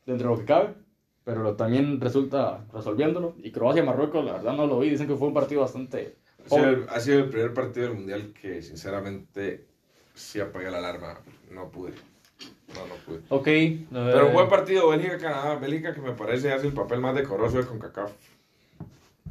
dentro 0.05 0.31
de 0.31 0.35
lo 0.35 0.41
que 0.41 0.47
cabe, 0.47 0.75
pero 1.23 1.55
también 1.55 2.01
resulta 2.01 2.65
resolviéndolo. 2.73 3.37
Y 3.41 3.53
Croacia-Marruecos, 3.53 4.25
la 4.25 4.33
verdad 4.33 4.55
no 4.55 4.67
lo 4.67 4.81
vi, 4.81 4.91
dicen 4.91 5.07
que 5.07 5.15
fue 5.15 5.29
un 5.29 5.35
partido 5.35 5.61
bastante... 5.61 6.17
Ha 6.45 6.49
sido, 6.49 6.69
el, 6.71 6.87
ha 6.89 6.99
sido 6.99 7.19
el 7.21 7.29
primer 7.31 7.55
partido 7.55 7.87
del 7.87 7.97
mundial 7.99 8.33
que 8.41 8.61
sinceramente 8.63 9.67
sí 10.15 10.41
apagué 10.41 10.71
la 10.73 10.79
alarma. 10.79 11.21
No 11.53 11.71
pude. 11.71 11.93
No, 12.75 12.85
no 12.87 12.95
pude. 13.07 13.21
Ok. 13.29 13.45
Pero 13.93 14.27
un 14.27 14.33
buen 14.33 14.49
partido, 14.49 14.89
Bélgica-Canadá. 14.89 15.55
Bélgica 15.55 15.95
que 15.95 16.01
me 16.01 16.13
parece 16.13 16.53
hace 16.53 16.67
el 16.67 16.73
papel 16.73 16.99
más 16.99 17.15
decoroso 17.15 17.59
de 17.59 17.67
CONCACAF. 17.67 18.11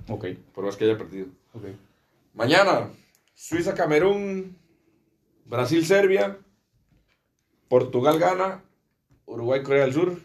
Ok, 0.07 0.25
Por 0.53 0.63
más 0.63 0.77
que 0.77 0.85
haya 0.85 0.97
perdido. 0.97 1.25
ok. 1.53 1.65
Mañana, 2.33 2.89
Suiza-Camerún, 3.33 4.55
Brasil-Serbia, 5.47 6.37
Portugal-Gana, 7.69 8.63
Uruguay-Corea 9.25 9.83
del 9.83 9.93
Sur. 9.93 10.17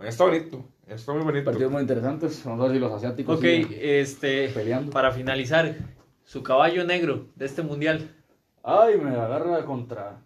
Está 0.00 0.24
bonito. 0.24 0.64
Está 0.86 1.12
muy 1.14 1.22
bonito. 1.22 1.46
Partidos 1.46 1.72
muy 1.72 1.80
interesantes, 1.80 2.44
vamos 2.44 2.60
a 2.60 2.64
ver 2.64 2.72
si 2.74 2.78
los 2.78 2.92
asiáticos 2.92 3.38
Ok, 3.38 3.44
este. 3.44 4.48
peleando. 4.50 4.92
Para 4.92 5.12
finalizar, 5.12 5.76
su 6.24 6.42
caballo 6.42 6.84
negro 6.84 7.26
de 7.36 7.46
este 7.46 7.62
mundial. 7.62 8.14
Ay, 8.62 8.98
me 8.98 9.10
agarra 9.10 9.64
contra 9.64 10.20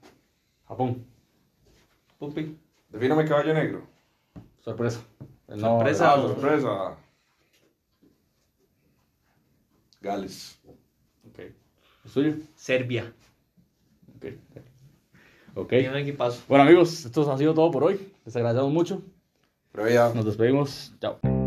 Japón. 0.66 1.04
Pupi. 2.18 2.56
Defíname 2.88 3.24
caballo 3.24 3.54
negro. 3.54 3.86
Sorpresa. 4.60 5.00
No, 5.48 5.58
Sorpresa. 5.78 6.12
Ah, 6.12 6.16
sorpresa. 6.16 6.96
Gales. 10.00 10.60
Ok. 11.28 11.38
¿El 12.04 12.10
suyo? 12.10 12.34
Serbia. 12.56 13.12
Ok. 14.18 14.26
Ok. 15.54 15.68
Tiene 15.70 15.90
un 15.90 15.96
equipazo. 15.96 16.42
Bueno 16.48 16.64
amigos, 16.64 17.04
esto 17.04 17.30
ha 17.32 17.38
sido 17.38 17.54
todo 17.54 17.70
por 17.70 17.84
hoy. 17.84 18.12
Les 18.24 18.36
agradecemos 18.36 18.72
mucho. 18.72 19.02
Pero 19.72 19.88
ya. 19.88 20.12
Nos 20.14 20.24
despedimos. 20.24 20.92
Chao. 21.00 21.37